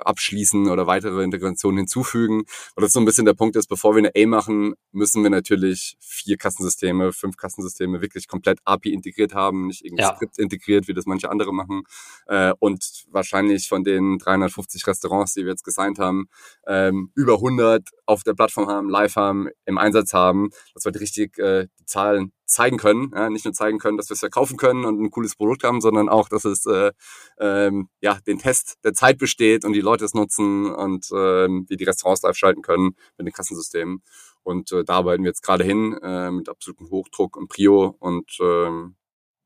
abschließen 0.00 0.68
oder 0.68 0.86
weitere 0.86 1.22
Integrationen 1.22 1.78
hinzufügen. 1.78 2.40
Und 2.40 2.48
das 2.76 2.88
ist 2.88 2.92
so 2.92 3.00
ein 3.00 3.04
bisschen 3.04 3.24
der 3.24 3.34
Punkt 3.34 3.56
ist, 3.56 3.68
bevor 3.68 3.94
wir 3.94 3.98
eine 3.98 4.12
A 4.16 4.26
machen, 4.26 4.74
müssen 4.92 5.22
wir 5.22 5.30
natürlich 5.30 5.96
vier 6.00 6.36
Kassensysteme, 6.36 7.12
fünf 7.12 7.36
Kassensysteme 7.36 8.00
wirklich 8.00 8.28
komplett 8.28 8.58
API 8.64 8.92
integriert 8.92 9.34
haben, 9.34 9.66
nicht 9.66 9.84
irgendwie 9.84 10.02
ja. 10.02 10.14
Skript 10.14 10.38
integriert, 10.38 10.88
wie 10.88 10.94
das 10.94 11.06
manche 11.06 11.30
andere 11.30 11.52
machen. 11.52 11.82
Äh, 12.26 12.52
und 12.58 13.04
wahrscheinlich 13.10 13.68
von 13.68 13.84
den 13.84 14.18
350 14.18 14.86
Restaurants, 14.86 15.34
die 15.34 15.44
wir 15.44 15.50
jetzt 15.50 15.64
gesigned 15.64 15.98
haben, 15.98 16.28
ähm, 16.66 17.10
über 17.14 17.34
100 17.34 17.88
auf 18.06 18.22
der 18.22 18.34
Plattform 18.34 18.68
haben, 18.68 18.88
live 18.88 19.16
haben, 19.16 19.48
im 19.64 19.78
Einsatz 19.78 20.12
haben, 20.12 20.50
dass 20.74 20.84
wir 20.84 20.94
richtig 20.98 21.38
äh, 21.38 21.66
die 21.78 21.84
Zahlen 21.84 22.32
zeigen 22.48 22.78
können. 22.78 23.12
Ja, 23.14 23.30
nicht 23.30 23.44
nur 23.44 23.54
zeigen 23.54 23.78
können, 23.78 23.96
dass 23.96 24.08
wir 24.10 24.14
es 24.14 24.20
verkaufen 24.20 24.56
können 24.56 24.84
und 24.84 25.00
ein 25.00 25.10
cooles 25.10 25.36
Produkt 25.36 25.64
haben, 25.64 25.80
sondern 25.80 26.08
auch, 26.08 26.28
dass 26.28 26.44
es 26.44 26.66
äh, 26.66 26.92
ähm, 27.38 27.88
ja 28.00 28.18
den 28.26 28.38
Test 28.38 28.78
der 28.84 28.94
Zeit 28.94 29.18
besteht 29.18 29.64
und 29.64 29.74
die 29.74 29.80
Leute 29.80 30.04
es 30.04 30.14
nutzen 30.14 30.72
und 30.74 31.06
äh, 31.10 31.48
wir 31.48 31.76
die 31.76 31.84
Restaurants 31.84 32.22
live 32.22 32.36
schalten 32.36 32.62
können 32.62 32.96
mit 33.16 33.26
den 33.26 33.32
Kassensystemen. 33.32 34.02
Und 34.42 34.72
äh, 34.72 34.82
da 34.82 34.94
arbeiten 34.94 35.24
wir 35.24 35.30
jetzt 35.30 35.42
gerade 35.42 35.62
hin 35.62 35.98
äh, 36.02 36.30
mit 36.30 36.48
absolutem 36.48 36.90
Hochdruck 36.90 37.36
und 37.36 37.48
Prio. 37.48 37.96
Und 37.98 38.38
äh, 38.40 38.70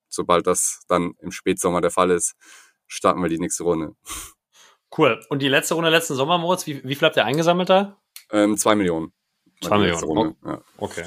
sobald 0.09 0.47
das 0.47 0.83
dann 0.89 1.15
im 1.19 1.33
Spätsommer 1.33 1.81
der 1.81 1.91
Fall 1.91 2.11
ist, 2.11 2.35
starten 2.87 3.21
wir 3.21 3.29
die 3.29 3.41
nächste 3.41 3.65
Runde. 3.65 3.97
Cool. 4.97 5.21
Und 5.31 5.41
die 5.41 5.49
letzte 5.49 5.75
Runde 5.75 5.91
letzten 5.91 6.15
Sommer, 6.15 6.39
Moritz, 6.39 6.67
wie, 6.67 6.85
wie 6.85 6.95
viel 6.95 7.07
habt 7.07 7.17
ihr 7.17 7.25
eingesammelt 7.25 7.71
da? 7.71 7.99
Ähm, 8.31 8.57
zwei 8.57 8.75
Millionen. 8.75 9.13
Zwei 9.63 9.79
Millionen. 9.79 10.05
Runde. 10.05 10.37
Ja. 10.45 10.61
Okay. 10.79 11.05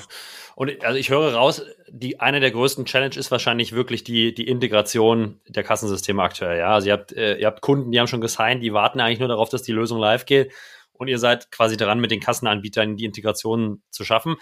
Und 0.56 0.84
also 0.86 0.98
ich 0.98 1.10
höre 1.10 1.34
raus, 1.34 1.64
die 1.90 2.20
eine 2.20 2.40
der 2.40 2.52
größten 2.52 2.86
Challenge 2.86 3.16
ist 3.16 3.30
wahrscheinlich 3.30 3.74
wirklich 3.74 4.04
die, 4.04 4.34
die 4.34 4.48
Integration 4.48 5.40
der 5.48 5.64
Kassensysteme 5.64 6.24
aktuell. 6.24 6.58
Ja, 6.58 6.74
also 6.74 6.88
ihr 6.88 6.94
habt, 6.94 7.12
äh, 7.12 7.36
ihr 7.38 7.48
habt 7.48 7.62
Kunden, 7.62 7.92
die 7.92 8.00
haben 8.00 8.08
schon 8.08 8.22
gesigned, 8.22 8.64
die 8.64 8.74
warten 8.74 9.00
eigentlich 9.00 9.20
nur 9.20 9.28
darauf, 9.28 9.50
dass 9.50 9.64
die 9.64 9.74
Lösung 9.74 10.00
live 10.00 10.26
geht 10.26 10.54
und 10.94 11.08
ihr 11.08 11.20
seid 11.20 11.52
quasi 11.52 11.78
dran, 11.78 12.00
mit 12.00 12.12
den 12.12 12.22
Kassenanbietern 12.22 12.96
die 12.96 13.06
Integration 13.06 13.84
zu 13.90 14.04
schaffen. 14.04 14.38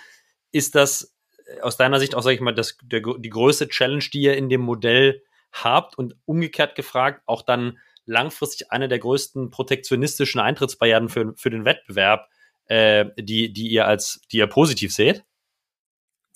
Ist 0.51 0.75
das 0.75 1.15
äh, 1.47 1.61
aus 1.61 1.77
deiner 1.77 1.99
Sicht 1.99 2.15
auch, 2.15 2.21
sage 2.21 2.35
ich 2.35 2.41
mal, 2.41 2.53
das, 2.53 2.77
der, 2.83 3.01
die 3.01 3.29
größte 3.29 3.67
Challenge, 3.67 4.03
die 4.13 4.21
ihr 4.21 4.37
in 4.37 4.49
dem 4.49 4.61
Modell 4.61 5.23
habt 5.51 5.97
und 5.97 6.15
umgekehrt 6.25 6.75
gefragt, 6.75 7.21
auch 7.25 7.41
dann 7.41 7.79
langfristig 8.05 8.71
eine 8.71 8.87
der 8.87 8.99
größten 8.99 9.49
protektionistischen 9.49 10.41
Eintrittsbarrieren 10.41 11.09
für, 11.09 11.33
für 11.37 11.49
den 11.49 11.65
Wettbewerb, 11.65 12.27
äh, 12.65 13.05
die, 13.17 13.51
die 13.53 13.67
ihr 13.69 13.87
als, 13.87 14.21
die 14.31 14.37
ihr 14.37 14.47
positiv 14.47 14.93
seht? 14.93 15.23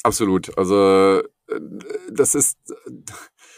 Absolut. 0.03 0.57
Also 0.57 1.23
das 2.11 2.36
ist 2.36 2.57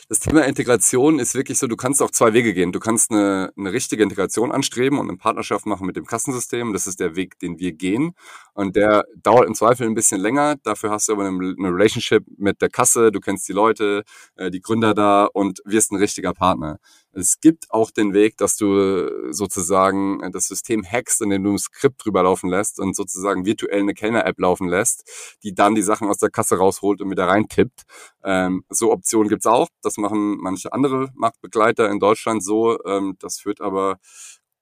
das 0.09 0.19
Thema 0.19 0.45
Integration 0.45 1.19
ist 1.19 1.35
wirklich 1.35 1.59
so, 1.59 1.67
du 1.67 1.75
kannst 1.75 2.01
auch 2.01 2.11
zwei 2.11 2.33
Wege 2.33 2.53
gehen. 2.53 2.71
Du 2.71 2.79
kannst 2.79 3.11
eine, 3.11 3.51
eine 3.55 3.71
richtige 3.71 4.01
Integration 4.01 4.51
anstreben 4.51 4.97
und 4.97 5.07
eine 5.07 5.17
Partnerschaft 5.17 5.65
machen 5.65 5.85
mit 5.85 5.95
dem 5.95 6.05
Kassensystem. 6.05 6.73
Das 6.73 6.87
ist 6.87 6.99
der 6.99 7.15
Weg, 7.15 7.37
den 7.39 7.59
wir 7.59 7.73
gehen. 7.73 8.13
Und 8.53 8.75
der 8.75 9.05
dauert 9.21 9.47
im 9.47 9.53
Zweifel 9.53 9.85
ein 9.85 9.95
bisschen 9.95 10.19
länger. 10.19 10.55
Dafür 10.63 10.89
hast 10.89 11.07
du 11.07 11.13
aber 11.13 11.27
eine, 11.27 11.55
eine 11.57 11.69
Relationship 11.69 12.23
mit 12.37 12.61
der 12.61 12.69
Kasse. 12.69 13.11
Du 13.11 13.19
kennst 13.19 13.47
die 13.47 13.53
Leute, 13.53 14.03
äh, 14.35 14.49
die 14.49 14.61
Gründer 14.61 14.93
da 14.93 15.25
und 15.25 15.59
wirst 15.65 15.91
ein 15.91 15.97
richtiger 15.97 16.33
Partner. 16.33 16.79
Es 17.11 17.39
gibt 17.39 17.71
auch 17.71 17.89
den 17.91 18.13
Weg, 18.13 18.37
dass 18.37 18.55
du 18.55 19.31
sozusagen 19.31 20.21
das 20.31 20.47
System 20.47 20.83
hackst, 20.83 21.21
indem 21.21 21.43
du 21.43 21.51
ein 21.53 21.57
Skript 21.57 22.05
drüber 22.05 22.23
laufen 22.23 22.49
lässt 22.49 22.79
und 22.79 22.95
sozusagen 22.95 23.45
virtuell 23.45 23.81
eine 23.81 23.93
Kellner-App 23.93 24.39
laufen 24.39 24.67
lässt, 24.67 25.37
die 25.43 25.55
dann 25.55 25.73
die 25.73 25.81
Sachen 25.81 26.07
aus 26.07 26.17
der 26.17 26.29
Kasse 26.29 26.57
rausholt 26.57 27.01
und 27.01 27.09
wieder 27.09 27.27
reintippt. 27.27 27.83
Ähm, 28.23 28.63
so 28.69 28.91
Optionen 28.91 29.29
gibt's 29.29 29.45
auch. 29.45 29.67
Das 29.81 29.97
machen 29.97 30.37
manche 30.39 30.73
andere 30.73 31.09
Marktbegleiter 31.15 31.89
in 31.89 31.99
Deutschland 31.99 32.43
so. 32.43 32.83
Ähm, 32.85 33.15
das 33.19 33.39
führt 33.39 33.61
aber 33.61 33.97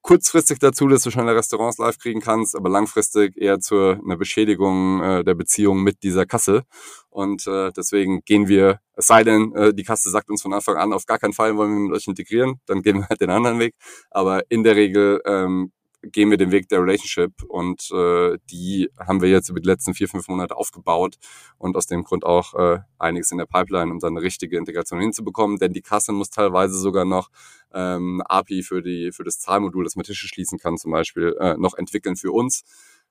kurzfristig 0.08 0.60
dazu, 0.60 0.88
dass 0.88 1.04
du 1.04 1.12
schnelle 1.12 1.36
Restaurants 1.36 1.80
live 1.80 1.98
kriegen 1.98 2.22
kannst, 2.22 2.56
aber 2.56 2.70
langfristig 2.70 3.36
eher 3.36 3.60
zu 3.60 3.76
einer 3.90 4.16
Beschädigung 4.16 5.04
äh, 5.04 5.24
der 5.26 5.36
Beziehung 5.36 5.84
mit 5.84 6.02
dieser 6.02 6.26
Kasse. 6.26 6.64
Und 7.10 7.46
äh, 7.46 7.72
deswegen 7.76 8.22
gehen 8.24 8.48
wir, 8.48 8.80
es 8.94 9.08
sei 9.08 9.26
denn, 9.26 9.54
äh, 9.54 9.74
die 9.74 9.84
Kasse 9.84 10.10
sagt 10.10 10.30
uns 10.30 10.42
von 10.42 10.54
Anfang 10.54 10.78
an, 10.78 10.94
auf 10.94 11.06
gar 11.06 11.20
keinen 11.20 11.34
Fall 11.34 11.58
wollen 11.58 11.74
wir 11.74 11.80
mit 11.90 11.98
euch 11.98 12.08
integrieren, 12.08 12.62
dann 12.68 12.84
gehen 12.84 13.00
wir 13.00 13.10
halt 13.10 13.20
den 13.20 13.30
anderen 13.32 13.60
Weg. 13.60 13.76
Aber 14.10 14.44
in 14.50 14.64
der 14.64 14.78
Regel 14.78 15.22
ähm, 15.26 15.74
gehen 16.02 16.30
wir 16.30 16.38
den 16.38 16.52
Weg 16.52 16.70
der 16.70 16.82
Relationship 16.82 17.44
und 17.44 17.90
äh, 17.92 18.38
die 18.50 18.90
haben 19.00 19.22
wir 19.22 19.30
jetzt 19.30 19.50
über 19.50 19.60
die 19.60 19.68
letzten 19.68 19.94
vier, 19.94 20.08
fünf 20.08 20.28
Monate 20.28 20.56
aufgebaut 20.56 21.18
und 21.58 21.76
aus 21.76 21.88
dem 21.88 22.04
Grund 22.04 22.24
auch 22.24 22.54
äh, 22.54 22.80
einiges 23.00 23.32
in 23.32 23.38
der 23.38 23.46
Pipeline, 23.46 23.92
um 23.92 24.00
dann 24.00 24.16
eine 24.16 24.22
richtige 24.22 24.58
Integration 24.58 25.00
hinzubekommen, 25.00 25.58
denn 25.58 25.74
die 25.74 25.82
Kasse 25.82 26.12
muss 26.12 26.30
teilweise 26.30 26.78
sogar 26.78 27.06
noch 27.06 27.30
ähm, 27.74 28.22
API 28.26 28.64
für 28.64 28.82
die 28.82 29.12
für 29.12 29.24
das 29.24 29.40
Zahlmodul, 29.40 29.84
das 29.84 29.96
man 29.96 30.04
Tische 30.04 30.28
schließen 30.28 30.60
kann, 30.60 30.78
zum 30.78 30.92
Beispiel 30.92 31.36
äh, 31.40 31.58
noch 31.58 31.74
entwickeln 31.76 32.16
für 32.16 32.32
uns, 32.32 32.64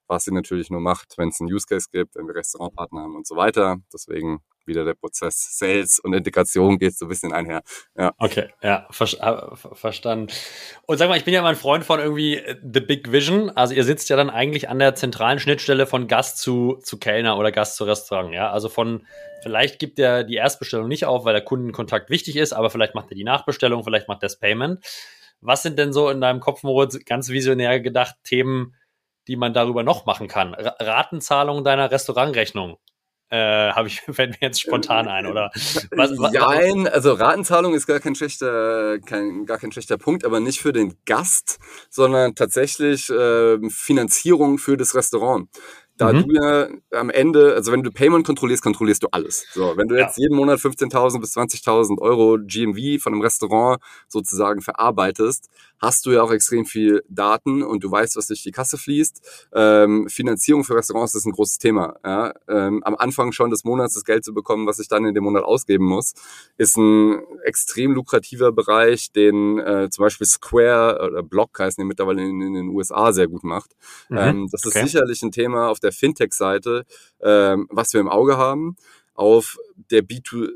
was 0.07 0.24
sie 0.24 0.32
natürlich 0.32 0.70
nur 0.70 0.80
macht, 0.80 1.18
wenn 1.18 1.28
es 1.30 1.41
einen 1.41 1.53
Use 1.53 1.66
Case 1.66 1.89
gibt, 1.91 2.14
wenn 2.14 2.26
wir 2.26 2.34
Restaurantpartner 2.34 3.03
haben 3.03 3.16
und 3.16 3.26
so 3.26 3.37
weiter. 3.37 3.78
Deswegen 3.93 4.41
wieder 4.67 4.85
der 4.85 4.95
Prozess 4.95 5.59
Sales 5.59 5.99
und 5.99 6.12
Integration 6.12 6.79
geht 6.79 6.97
so 6.97 7.07
ein 7.07 7.09
bisschen 7.09 7.33
einher. 7.33 7.62
Ja. 7.97 8.12
Okay, 8.19 8.49
ja, 8.62 8.87
ver 8.91 9.07
äh, 9.07 9.57
verstanden. 9.75 10.33
Und 10.87 10.99
sag 10.99 11.09
mal, 11.09 11.17
ich 11.17 11.25
bin 11.25 11.35
ja 11.35 11.43
mal 11.43 11.51
ein 11.51 11.57
Freund 11.57 11.85
von 11.85 12.01
irgendwie 12.01 12.37
äh, 12.37 12.57
The 12.62 12.81
Big 12.81 13.12
Vision. 13.12 13.51
Also 13.51 13.75
ihr 13.75 13.85
sitzt 13.85 14.09
ja 14.09 14.17
dann 14.17 14.31
eigentlich 14.31 14.69
an 14.69 14.79
der 14.79 14.95
zentralen 14.95 15.39
Schnittstelle 15.39 15.87
von 15.87 16.09
Gast 16.09 16.39
zu, 16.39 16.79
zu 16.83 16.99
Kellner 16.99 17.39
oder 17.39 17.53
Gast 17.53 17.77
zu 17.77 17.85
Restaurant. 17.85 18.33
Ja, 18.35 18.51
also 18.51 18.69
von 18.69 19.07
vielleicht 19.43 19.79
gibt 19.79 19.99
er 19.99 20.25
die 20.25 20.37
Erstbestellung 20.37 20.89
nicht 20.89 21.05
auf, 21.05 21.25
weil 21.25 21.33
der 21.33 21.45
Kundenkontakt 21.45 22.11
wichtig 22.11 22.37
ist, 22.37 22.53
aber 22.53 22.71
vielleicht 22.71 22.95
macht 22.95 23.11
er 23.11 23.17
die 23.17 23.25
Nachbestellung, 23.25 23.85
vielleicht 23.85 24.09
macht 24.09 24.23
er 24.23 24.29
das 24.29 24.39
Payment. 24.39 24.85
Was 25.41 25.62
sind 25.62 25.79
denn 25.79 25.93
so 25.93 26.09
in 26.11 26.21
deinem 26.21 26.41
Kopf, 26.41 26.62
Moritz, 26.62 26.99
ganz 27.05 27.29
visionär 27.29 27.81
gedacht 27.81 28.17
Themen, 28.25 28.75
die 29.29 29.37
man 29.37 29.53
darüber 29.53 29.83
noch 29.83 30.07
machen 30.07 30.29
kann? 30.29 30.55
Ratenzahlung 30.55 31.62
deiner 31.62 31.91
Restaurantrechnung 31.91 32.79
äh, 33.31 33.70
habe 33.72 33.89
ich 33.89 34.01
fällt 34.11 34.33
mir 34.33 34.49
jetzt 34.49 34.61
spontan 34.61 35.09
ein 35.09 35.27
oder 35.27 35.51
was, 35.55 36.18
was, 36.18 36.33
Nein, 36.33 36.89
also 36.89 37.12
Ratenzahlung 37.12 37.74
ist 37.74 37.87
gar 37.87 38.01
kein 38.01 38.14
schlechter 38.14 38.99
kein, 39.01 39.47
gar 39.47 39.59
kein 39.59 39.72
schlechter 39.72 39.99
Punkt, 39.99 40.24
aber 40.24 40.41
nicht 40.41 40.61
für 40.61 40.72
den 40.72 40.95
Gast, 41.05 41.59
sondern 41.91 42.35
tatsächlich 42.35 43.11
äh, 43.11 43.59
Finanzierung 43.70 44.59
für 44.59 44.77
das 44.77 44.95
Restaurant 44.95 45.49
da 45.97 46.12
mhm. 46.12 46.29
du 46.29 46.35
ja 46.35 46.68
am 46.93 47.11
Ende, 47.11 47.55
also 47.55 47.72
wenn 47.72 47.83
du 47.83 47.91
Payment 47.91 48.27
kontrollierst, 48.27 48.62
kontrollierst 48.62 49.03
du 49.03 49.09
alles. 49.12 49.47
So, 49.53 49.77
wenn 49.77 49.89
du 49.89 49.97
jetzt 49.97 50.18
ja. 50.18 50.24
jeden 50.24 50.37
Monat 50.37 50.59
15.000 50.59 51.20
bis 51.20 51.37
20.000 51.37 51.99
Euro 52.01 52.39
GMV 52.39 53.03
von 53.03 53.14
einem 53.14 53.22
Restaurant 53.22 53.81
sozusagen 54.09 54.61
verarbeitest, 54.61 55.49
hast 55.79 56.07
du 56.07 56.12
ja 56.12 56.22
auch 56.22 56.31
extrem 56.31 56.64
viel 56.64 57.03
Daten 57.09 57.62
und 57.62 57.85
du 57.85 57.91
weißt, 57.91 58.16
was 58.16 58.27
durch 58.27 58.43
die 58.43 58.51
Kasse 58.51 58.79
fließt. 58.79 59.49
Ähm, 59.55 60.09
Finanzierung 60.09 60.64
für 60.64 60.74
Restaurants 60.74 61.14
ist 61.14 61.27
ein 61.27 61.33
großes 61.33 61.59
Thema. 61.59 61.97
Ja? 62.05 62.33
Ähm, 62.49 62.83
am 62.85 62.97
Anfang 62.97 63.33
schon 63.33 63.51
des 63.51 63.64
Monats 63.64 63.95
das 63.95 64.05
Geld 64.05 64.24
zu 64.24 64.33
bekommen, 64.33 64.66
was 64.66 64.79
ich 64.79 64.89
dann 64.89 65.05
in 65.05 65.14
dem 65.14 65.24
Monat 65.24 65.45
ausgeben 65.45 65.85
muss, 65.85 66.14
ist 66.57 66.77
ein 66.77 67.20
extrem 67.45 67.93
lukrativer 67.93 68.53
Bereich, 68.53 69.12
den 69.12 69.59
äh, 69.59 69.89
zum 69.91 70.05
Beispiel 70.05 70.27
Square 70.27 71.07
oder 71.07 71.22
Block 71.22 71.59
heißen 71.59 71.83
die 71.83 71.87
mittlerweile 71.87 72.22
in, 72.22 72.41
in 72.41 72.55
den 72.55 72.68
USA 72.68 73.12
sehr 73.12 73.29
gut 73.29 73.45
macht. 73.45 73.72
Mhm. 74.09 74.18
Ähm, 74.18 74.49
das 74.51 74.64
okay. 74.64 74.81
ist 74.81 74.93
sicherlich 74.93 75.22
ein 75.22 75.33
Thema 75.33 75.68
auf 75.68 75.81
der 75.81 75.93
Fintech-Seite, 75.93 76.85
ähm, 77.20 77.66
was 77.70 77.93
wir 77.93 78.01
im 78.01 78.09
Auge 78.09 78.37
haben. 78.37 78.77
Auf 79.14 79.57
der 79.91 80.03
B2 80.03 80.51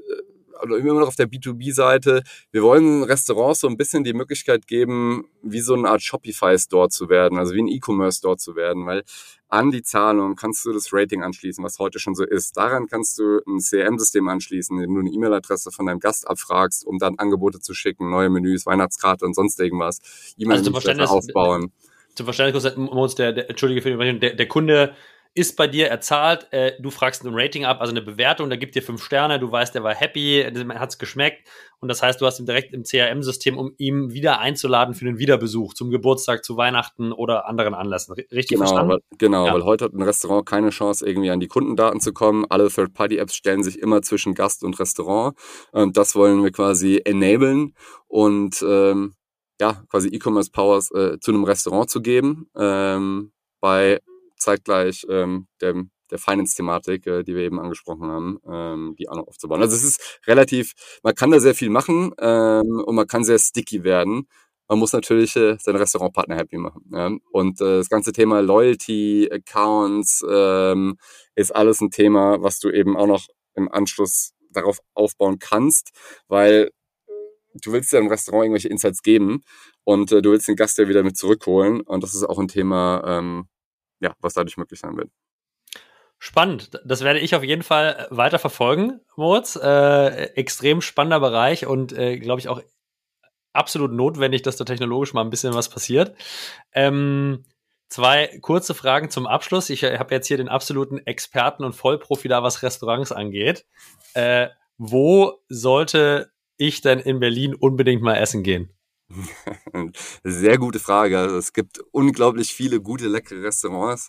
oder 0.63 0.77
immer 0.77 1.01
noch 1.01 1.09
auf 1.09 1.17
der 1.17 1.29
B2B-Seite, 1.29 2.23
wir 2.53 2.63
wollen 2.63 3.03
Restaurants 3.03 3.61
so 3.61 3.69
ein 3.69 3.77
bisschen 3.77 4.05
die 4.05 4.13
Möglichkeit 4.13 4.67
geben, 4.67 5.25
wie 5.43 5.61
so 5.61 5.75
eine 5.75 5.89
Art 5.89 6.03
Shopify-Store 6.03 6.89
zu 6.89 7.09
werden, 7.09 7.39
also 7.39 7.55
wie 7.55 7.63
ein 7.63 7.69
E-Commerce-Store 7.69 8.37
zu 8.37 8.57
werden, 8.57 8.87
weil 8.87 9.03
an 9.49 9.71
die 9.71 9.83
Zahlung 9.83 10.37
kannst 10.37 10.65
du 10.65 10.73
das 10.73 10.93
Rating 10.93 11.23
anschließen, 11.23 11.63
was 11.65 11.79
heute 11.79 11.99
schon 11.99 12.15
so 12.15 12.25
ist. 12.25 12.57
Daran 12.57 12.87
kannst 12.87 13.19
du 13.19 13.41
ein 13.47 13.59
CRM-System 13.59 14.29
anschließen, 14.29 14.77
indem 14.77 14.95
du 14.95 15.01
eine 15.01 15.11
E-Mail-Adresse 15.11 15.73
von 15.73 15.87
deinem 15.87 15.99
Gast 15.99 16.29
abfragst, 16.29 16.87
um 16.87 16.99
dann 16.99 17.19
Angebote 17.19 17.59
zu 17.59 17.75
schicken, 17.75 18.11
neue 18.11 18.31
Menüs, 18.31 18.65
Weihnachtskarte 18.67 19.25
und 19.25 19.35
sonst 19.35 19.59
irgendwas. 19.59 19.99
E-Mail 20.39 20.59
also 20.59 21.05
aufbauen. 21.05 21.73
Zum 22.15 22.27
Verständnis, 22.27 23.15
der, 23.15 23.33
der, 23.33 23.51
Entschuldige 23.51 23.83
für 23.83 23.91
die 23.91 24.19
der, 24.19 24.35
der 24.35 24.49
Kunde 24.49 24.95
ist 25.35 25.57
bei 25.57 25.68
dir, 25.68 25.89
er 25.89 26.01
zahlt, 26.01 26.53
äh, 26.53 26.72
du 26.81 26.91
fragst 26.91 27.24
ein 27.24 27.33
Rating 27.33 27.64
ab, 27.64 27.81
also 27.81 27.93
eine 27.93 28.03
Bewertung, 28.03 28.49
der 28.49 28.59
gibt 28.59 28.74
dir 28.74 28.83
fünf 28.83 29.03
Sterne, 29.05 29.39
du 29.39 29.51
weißt, 29.51 29.76
er 29.76 29.85
war 29.85 29.95
happy, 29.95 30.45
hat 30.74 30.91
es 30.91 30.99
geschmeckt 30.99 31.47
und 31.78 31.89
das 31.89 32.03
heißt, 32.03 32.20
du 32.20 32.26
hast 32.26 32.41
ihn 32.41 32.47
direkt 32.47 32.74
im 32.74 32.83
CRM-System, 32.83 33.57
um 33.57 33.72
ihm 33.78 34.12
wieder 34.12 34.41
einzuladen 34.41 34.95
für 34.95 35.07
einen 35.07 35.18
Wiederbesuch 35.18 35.74
zum 35.74 35.91
Geburtstag, 35.91 36.45
zu 36.45 36.57
Weihnachten 36.57 37.12
oder 37.12 37.47
anderen 37.47 37.74
Anlässen. 37.74 38.12
Richtig 38.14 38.49
genau, 38.49 38.61
verstanden? 38.62 38.93
Weil, 38.93 39.01
genau, 39.18 39.47
ja. 39.47 39.55
weil 39.55 39.64
heute 39.64 39.85
hat 39.85 39.93
ein 39.93 40.03
Restaurant 40.03 40.47
keine 40.47 40.70
Chance, 40.70 41.07
irgendwie 41.07 41.31
an 41.31 41.39
die 41.39 41.49
Kundendaten 41.49 42.01
zu 42.01 42.12
kommen. 42.12 42.45
Alle 42.49 42.68
Third-Party-Apps 42.68 43.35
stellen 43.35 43.62
sich 43.62 43.78
immer 43.78 44.03
zwischen 44.03 44.35
Gast 44.35 44.64
und 44.64 44.81
Restaurant 44.81 45.39
und 45.70 45.97
das 45.97 46.16
wollen 46.16 46.43
wir 46.43 46.51
quasi 46.51 47.01
enablen 47.05 47.74
und 48.09 48.62
ähm, 48.66 49.14
ja, 49.61 49.83
quasi 49.91 50.09
E-Commerce 50.09 50.51
Powers 50.51 50.91
äh, 50.91 51.20
zu 51.20 51.31
einem 51.31 51.45
Restaurant 51.45 51.89
zu 51.89 52.03
geben. 52.03 52.51
Ähm, 52.57 53.33
bei 53.61 54.01
zeitgleich 54.41 55.07
ähm, 55.09 55.47
dem, 55.61 55.91
der 56.11 56.18
Finance-Thematik, 56.18 57.07
äh, 57.07 57.22
die 57.22 57.34
wir 57.34 57.43
eben 57.43 57.61
angesprochen 57.61 58.11
haben, 58.11 58.38
ähm, 58.49 58.95
die 58.99 59.09
auch 59.09 59.16
noch 59.16 59.28
aufzubauen. 59.28 59.62
Also 59.62 59.76
es 59.76 59.84
ist 59.84 60.20
relativ, 60.26 60.72
man 61.03 61.14
kann 61.14 61.30
da 61.30 61.41
sehr 61.41 61.55
viel 61.55 61.70
machen 61.70 62.12
ähm, 62.18 62.82
und 62.84 62.95
man 62.95 63.07
kann 63.07 63.24
sehr 63.24 63.38
sticky 63.38 63.84
werden. 63.84 64.28
Man 64.68 64.78
muss 64.78 64.93
natürlich 64.93 65.34
äh, 65.36 65.57
seine 65.59 65.80
Restaurantpartner 65.80 66.36
happy 66.36 66.57
machen. 66.57 66.84
Ja? 66.93 67.11
Und 67.32 67.61
äh, 67.61 67.78
das 67.78 67.88
ganze 67.88 68.12
Thema 68.12 68.41
Loyalty, 68.41 69.28
Accounts 69.30 70.24
ähm, 70.28 70.97
ist 71.34 71.55
alles 71.55 71.80
ein 71.80 71.91
Thema, 71.91 72.41
was 72.41 72.61
du 72.61 72.70
eben 72.70 72.97
auch 72.97 73.09
noch 73.09 73.26
im 73.55 73.70
Anschluss 73.70 74.32
darauf 74.51 74.78
aufbauen 74.95 75.38
kannst, 75.38 75.91
weil 76.28 76.70
du 77.55 77.72
willst 77.72 77.93
ja 77.93 77.99
im 77.99 78.07
Restaurant 78.07 78.45
irgendwelche 78.45 78.68
Insights 78.68 79.03
geben 79.03 79.43
und 79.84 80.12
äh, 80.12 80.22
du 80.22 80.30
willst 80.30 80.49
den 80.49 80.57
Gast 80.57 80.78
ja 80.78 80.88
wieder 80.88 81.03
mit 81.03 81.16
zurückholen. 81.16 81.80
Und 81.80 82.03
das 82.03 82.14
ist 82.14 82.24
auch 82.24 82.38
ein 82.38 82.49
Thema, 82.49 83.03
ähm, 83.07 83.49
ja, 84.01 84.15
was 84.21 84.35
dadurch 84.35 84.57
möglich 84.57 84.81
sein 84.81 84.97
wird. 84.97 85.11
Spannend. 86.19 86.79
Das 86.85 87.03
werde 87.03 87.19
ich 87.19 87.35
auf 87.35 87.43
jeden 87.43 87.63
Fall 87.63 88.09
äh, 88.11 88.17
weiter 88.17 88.39
verfolgen, 88.39 89.01
Moritz. 89.17 89.57
Äh, 89.57 90.25
extrem 90.35 90.83
spannender 90.83 91.19
Bereich 91.21 91.67
und 91.67 91.93
äh, 91.93 92.19
glaube 92.19 92.41
ich 92.41 92.49
auch 92.49 92.61
absolut 93.55 93.93
notwendig, 93.93 94.43
dass 94.43 94.57
da 94.57 94.65
technologisch 94.65 95.15
mal 95.15 95.23
ein 95.23 95.31
bisschen 95.31 95.55
was 95.55 95.71
passiert. 95.71 96.15
Ähm, 96.73 97.45
zwei 97.89 98.39
kurze 98.43 98.75
Fragen 98.75 99.09
zum 99.09 99.27
Abschluss. 99.27 99.71
Ich 99.71 99.83
äh, 99.83 99.99
habe 99.99 100.15
jetzt 100.15 100.27
hier 100.27 100.37
den 100.37 100.51
absoluten 100.51 100.99
Experten 100.99 101.65
und 101.65 101.75
Vollprofi 101.75 102.29
da, 102.29 102.43
was 102.43 102.63
Restaurants 102.63 103.13
angeht. 103.13 103.65
Äh, 104.13 104.49
wo 104.77 105.41
sollte 105.49 106.33
ich 106.59 106.83
denn 106.83 107.01
in 107.01 107.19
Berlin 107.19 107.55
unbedingt 107.55 108.03
mal 108.03 108.17
essen 108.17 108.43
gehen? 108.43 108.71
Sehr 110.25 110.59
gute 110.59 110.79
Frage. 110.79 111.19
Also 111.19 111.37
es 111.37 111.53
gibt 111.53 111.81
unglaublich 111.91 112.55
viele 112.55 112.81
gute, 112.81 113.09
leckere 113.09 113.43
Restaurants. 113.43 114.09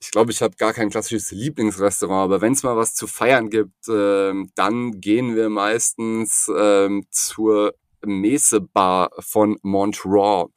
Ich 0.00 0.10
glaube, 0.10 0.32
ich 0.32 0.42
habe 0.42 0.56
gar 0.56 0.72
kein 0.72 0.90
klassisches 0.90 1.30
Lieblingsrestaurant, 1.30 2.24
aber 2.24 2.40
wenn 2.40 2.54
es 2.54 2.64
mal 2.64 2.76
was 2.76 2.94
zu 2.94 3.06
feiern 3.06 3.50
gibt, 3.50 3.88
äh, 3.88 4.32
dann 4.56 5.00
gehen 5.00 5.36
wir 5.36 5.48
meistens 5.48 6.48
äh, 6.48 6.88
zur 7.10 7.74
Messe-Bar 8.04 9.10
von 9.20 9.58
Montreux 9.62 10.50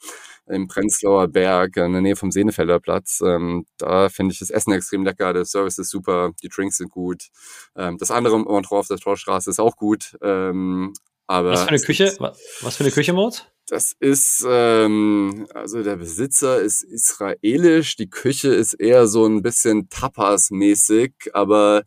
im 0.47 0.67
Prenzlauer 0.67 1.27
Berg 1.27 1.77
in 1.77 1.93
der 1.93 2.01
Nähe 2.01 2.15
vom 2.15 2.31
Senefelder 2.31 2.79
Platz. 2.79 3.21
Ähm, 3.23 3.65
da 3.77 4.09
finde 4.09 4.33
ich 4.33 4.39
das 4.39 4.49
Essen 4.49 4.73
extrem 4.73 5.03
lecker, 5.03 5.33
der 5.33 5.45
Service 5.45 5.77
ist 5.77 5.89
super, 5.89 6.31
die 6.41 6.49
Drinks 6.49 6.77
sind 6.77 6.89
gut. 6.89 7.27
Ähm, 7.75 7.97
das 7.97 8.11
andere 8.11 8.39
Montreux 8.39 8.79
auf 8.79 8.87
der 8.87 8.97
Torstraße 8.97 9.49
ist 9.49 9.59
auch 9.59 9.75
gut. 9.75 10.17
Ähm, 10.21 10.93
aber 11.27 11.51
was 11.51 11.63
für 11.63 11.69
eine 11.69 11.79
Küche? 11.79 12.15
Was 12.61 12.75
für 12.75 12.83
eine 12.83 12.91
Küche, 12.91 13.13
Mord? 13.13 13.51
Das 13.67 13.93
ist, 13.99 14.45
ähm, 14.47 15.47
also 15.53 15.81
der 15.81 15.95
Besitzer 15.95 16.61
ist 16.61 16.83
israelisch, 16.83 17.95
die 17.95 18.09
Küche 18.09 18.49
ist 18.49 18.73
eher 18.73 19.07
so 19.07 19.25
ein 19.25 19.41
bisschen 19.41 19.89
Tapas-mäßig, 19.89 21.13
aber 21.33 21.83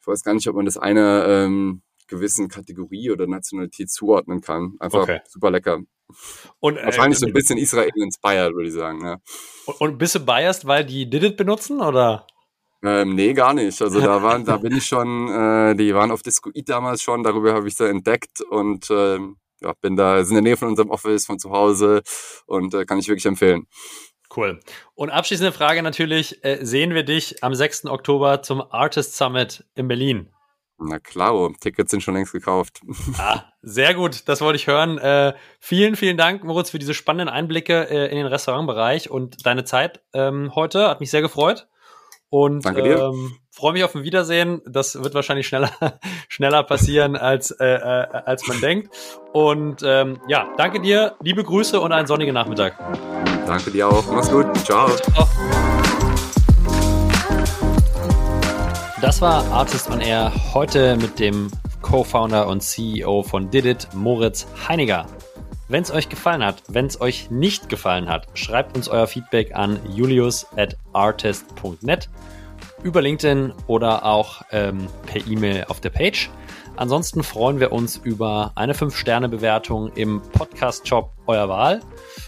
Ich 0.00 0.06
weiß 0.06 0.22
gar 0.22 0.34
nicht, 0.34 0.46
ob 0.48 0.56
man 0.56 0.66
das 0.66 0.76
einer 0.76 1.26
ähm, 1.26 1.82
gewissen 2.06 2.48
Kategorie 2.48 3.10
oder 3.10 3.26
Nationalität 3.26 3.90
zuordnen 3.90 4.40
kann. 4.40 4.74
Einfach 4.78 5.02
okay. 5.02 5.20
super 5.26 5.50
lecker. 5.50 5.80
Und, 6.60 6.76
äh, 6.76 6.84
Wahrscheinlich 6.84 7.18
so 7.18 7.26
ein 7.26 7.32
bisschen 7.32 7.58
Israel-inspired, 7.58 8.54
würde 8.54 8.68
ich 8.68 8.74
sagen. 8.74 9.04
Ja. 9.04 9.18
Und, 9.66 9.80
und 9.80 9.98
bist 9.98 10.14
du 10.14 10.20
biased, 10.20 10.66
weil 10.66 10.84
die 10.84 11.08
Did 11.08 11.24
It 11.24 11.36
benutzen, 11.36 11.80
oder? 11.80 12.26
Ähm, 12.82 13.14
nee, 13.14 13.32
gar 13.32 13.54
nicht. 13.54 13.80
Also 13.80 14.00
da 14.00 14.22
waren, 14.22 14.44
da 14.44 14.58
bin 14.58 14.76
ich 14.76 14.84
schon, 14.86 15.28
äh, 15.28 15.74
die 15.74 15.94
waren 15.94 16.10
auf 16.10 16.22
Discoid 16.22 16.68
damals 16.68 17.02
schon, 17.02 17.22
darüber 17.22 17.54
habe 17.54 17.66
ich 17.66 17.76
sie 17.76 17.88
entdeckt 17.88 18.42
und 18.42 18.88
ähm, 18.90 19.38
ja, 19.60 19.72
bin 19.80 19.96
da, 19.96 20.24
sind 20.24 20.36
in 20.36 20.44
der 20.44 20.50
Nähe 20.50 20.56
von 20.56 20.68
unserem 20.68 20.90
Office, 20.90 21.26
von 21.26 21.38
zu 21.38 21.50
Hause 21.50 22.02
und 22.46 22.74
äh, 22.74 22.84
kann 22.84 22.98
ich 22.98 23.08
wirklich 23.08 23.26
empfehlen. 23.26 23.66
Cool. 24.34 24.60
Und 24.94 25.10
abschließende 25.10 25.52
Frage 25.52 25.82
natürlich, 25.82 26.44
äh, 26.44 26.58
sehen 26.64 26.94
wir 26.94 27.04
dich 27.04 27.42
am 27.44 27.54
6. 27.54 27.86
Oktober 27.86 28.42
zum 28.42 28.62
Artist 28.70 29.16
Summit 29.16 29.64
in 29.74 29.88
Berlin? 29.88 30.30
Na 30.78 30.98
klar, 30.98 31.52
Tickets 31.60 31.90
sind 31.90 32.02
schon 32.02 32.14
längst 32.14 32.32
gekauft. 32.32 32.80
Ah, 33.18 33.44
sehr 33.62 33.94
gut, 33.94 34.28
das 34.28 34.40
wollte 34.40 34.56
ich 34.56 34.66
hören. 34.66 34.98
Äh, 34.98 35.34
vielen, 35.60 35.96
vielen 35.96 36.16
Dank, 36.16 36.42
Moritz, 36.42 36.70
für 36.70 36.78
diese 36.78 36.94
spannenden 36.94 37.28
Einblicke 37.28 37.88
äh, 37.88 38.10
in 38.10 38.16
den 38.16 38.26
Restaurantbereich 38.26 39.08
und 39.08 39.46
deine 39.46 39.64
Zeit 39.64 40.02
ähm, 40.12 40.54
heute. 40.54 40.88
Hat 40.88 41.00
mich 41.00 41.10
sehr 41.10 41.22
gefreut. 41.22 41.68
Und 42.28 42.64
Danke 42.64 42.82
dir. 42.82 42.98
Ähm, 42.98 43.36
freue 43.54 43.72
mich 43.72 43.84
auf 43.84 43.94
ein 43.94 44.02
Wiedersehen. 44.02 44.60
Das 44.66 45.00
wird 45.00 45.14
wahrscheinlich 45.14 45.46
schneller, 45.46 45.70
schneller 46.28 46.64
passieren, 46.64 47.14
als, 47.14 47.52
äh, 47.52 47.64
äh, 47.64 48.06
als 48.26 48.46
man 48.48 48.60
denkt. 48.60 48.92
Und 49.32 49.80
ähm, 49.84 50.18
ja, 50.26 50.48
danke 50.56 50.80
dir, 50.80 51.14
liebe 51.22 51.44
Grüße 51.44 51.80
und 51.80 51.92
einen 51.92 52.08
sonnigen 52.08 52.34
Nachmittag. 52.34 52.76
Danke 53.46 53.70
dir 53.70 53.88
auch. 53.88 54.04
Mach's 54.10 54.30
gut. 54.30 54.46
Ciao. 54.64 54.88
Ciao. 54.88 55.28
Das 59.00 59.20
war 59.20 59.44
Artist 59.52 59.88
on 59.88 60.00
Air 60.00 60.32
heute 60.52 60.96
mit 60.96 61.20
dem 61.20 61.50
Co-Founder 61.80 62.48
und 62.48 62.60
CEO 62.60 63.22
von 63.22 63.50
Didit, 63.50 63.88
Moritz 63.92 64.48
Heiniger. 64.66 65.06
Wenn 65.68 65.82
es 65.82 65.92
euch 65.92 66.08
gefallen 66.08 66.44
hat, 66.44 66.62
wenn 66.68 66.86
es 66.86 67.00
euch 67.00 67.30
nicht 67.30 67.68
gefallen 67.68 68.08
hat, 68.08 68.26
schreibt 68.34 68.76
uns 68.76 68.88
euer 68.88 69.06
Feedback 69.06 69.54
an 69.54 69.78
julius 69.94 70.46
at 70.56 70.76
artist.net 70.92 72.08
über 72.84 73.02
LinkedIn 73.02 73.52
oder 73.66 74.04
auch 74.04 74.42
ähm, 74.52 74.86
per 75.06 75.26
E-Mail 75.26 75.64
auf 75.68 75.80
der 75.80 75.90
Page. 75.90 76.30
Ansonsten 76.76 77.22
freuen 77.22 77.60
wir 77.60 77.72
uns 77.72 77.96
über 77.96 78.52
eine 78.56 78.74
5-Sterne-Bewertung 78.74 79.92
im 79.94 80.20
Podcast-Shop 80.20 81.12
eurer 81.26 81.48
Wahl 81.48 81.80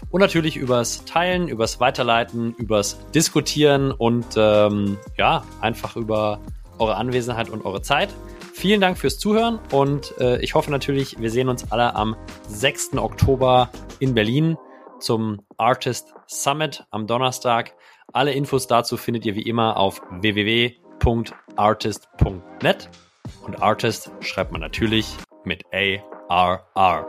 und 0.09 0.21
natürlich 0.21 0.55
übers 0.55 1.05
Teilen, 1.05 1.47
übers 1.47 1.79
Weiterleiten, 1.79 2.55
übers 2.57 2.97
Diskutieren 3.13 3.91
und 3.91 4.25
ähm, 4.37 4.97
ja, 5.17 5.43
einfach 5.61 5.95
über 5.95 6.39
eure 6.79 6.95
Anwesenheit 6.95 7.49
und 7.49 7.65
eure 7.65 7.81
Zeit. 7.81 8.09
Vielen 8.53 8.81
Dank 8.81 8.97
fürs 8.97 9.19
Zuhören 9.19 9.59
und 9.71 10.13
äh, 10.19 10.39
ich 10.41 10.55
hoffe 10.55 10.71
natürlich, 10.71 11.19
wir 11.19 11.29
sehen 11.29 11.49
uns 11.49 11.71
alle 11.71 11.95
am 11.95 12.15
6. 12.47 12.97
Oktober 12.97 13.69
in 13.99 14.13
Berlin 14.13 14.57
zum 14.99 15.41
Artist 15.57 16.13
Summit 16.25 16.85
am 16.89 17.05
Donnerstag. 17.05 17.75
Alle 18.13 18.33
Infos 18.33 18.67
dazu 18.67 18.97
findet 18.97 19.25
ihr 19.25 19.35
wie 19.35 19.41
immer 19.41 19.77
auf 19.77 20.01
www.artist.net 20.09 22.89
und 23.45 23.61
Artist 23.61 24.11
schreibt 24.21 24.51
man 24.51 24.61
natürlich 24.61 25.15
mit 25.43 25.63
A-R-R. 25.73 26.65
-R. 26.75 27.05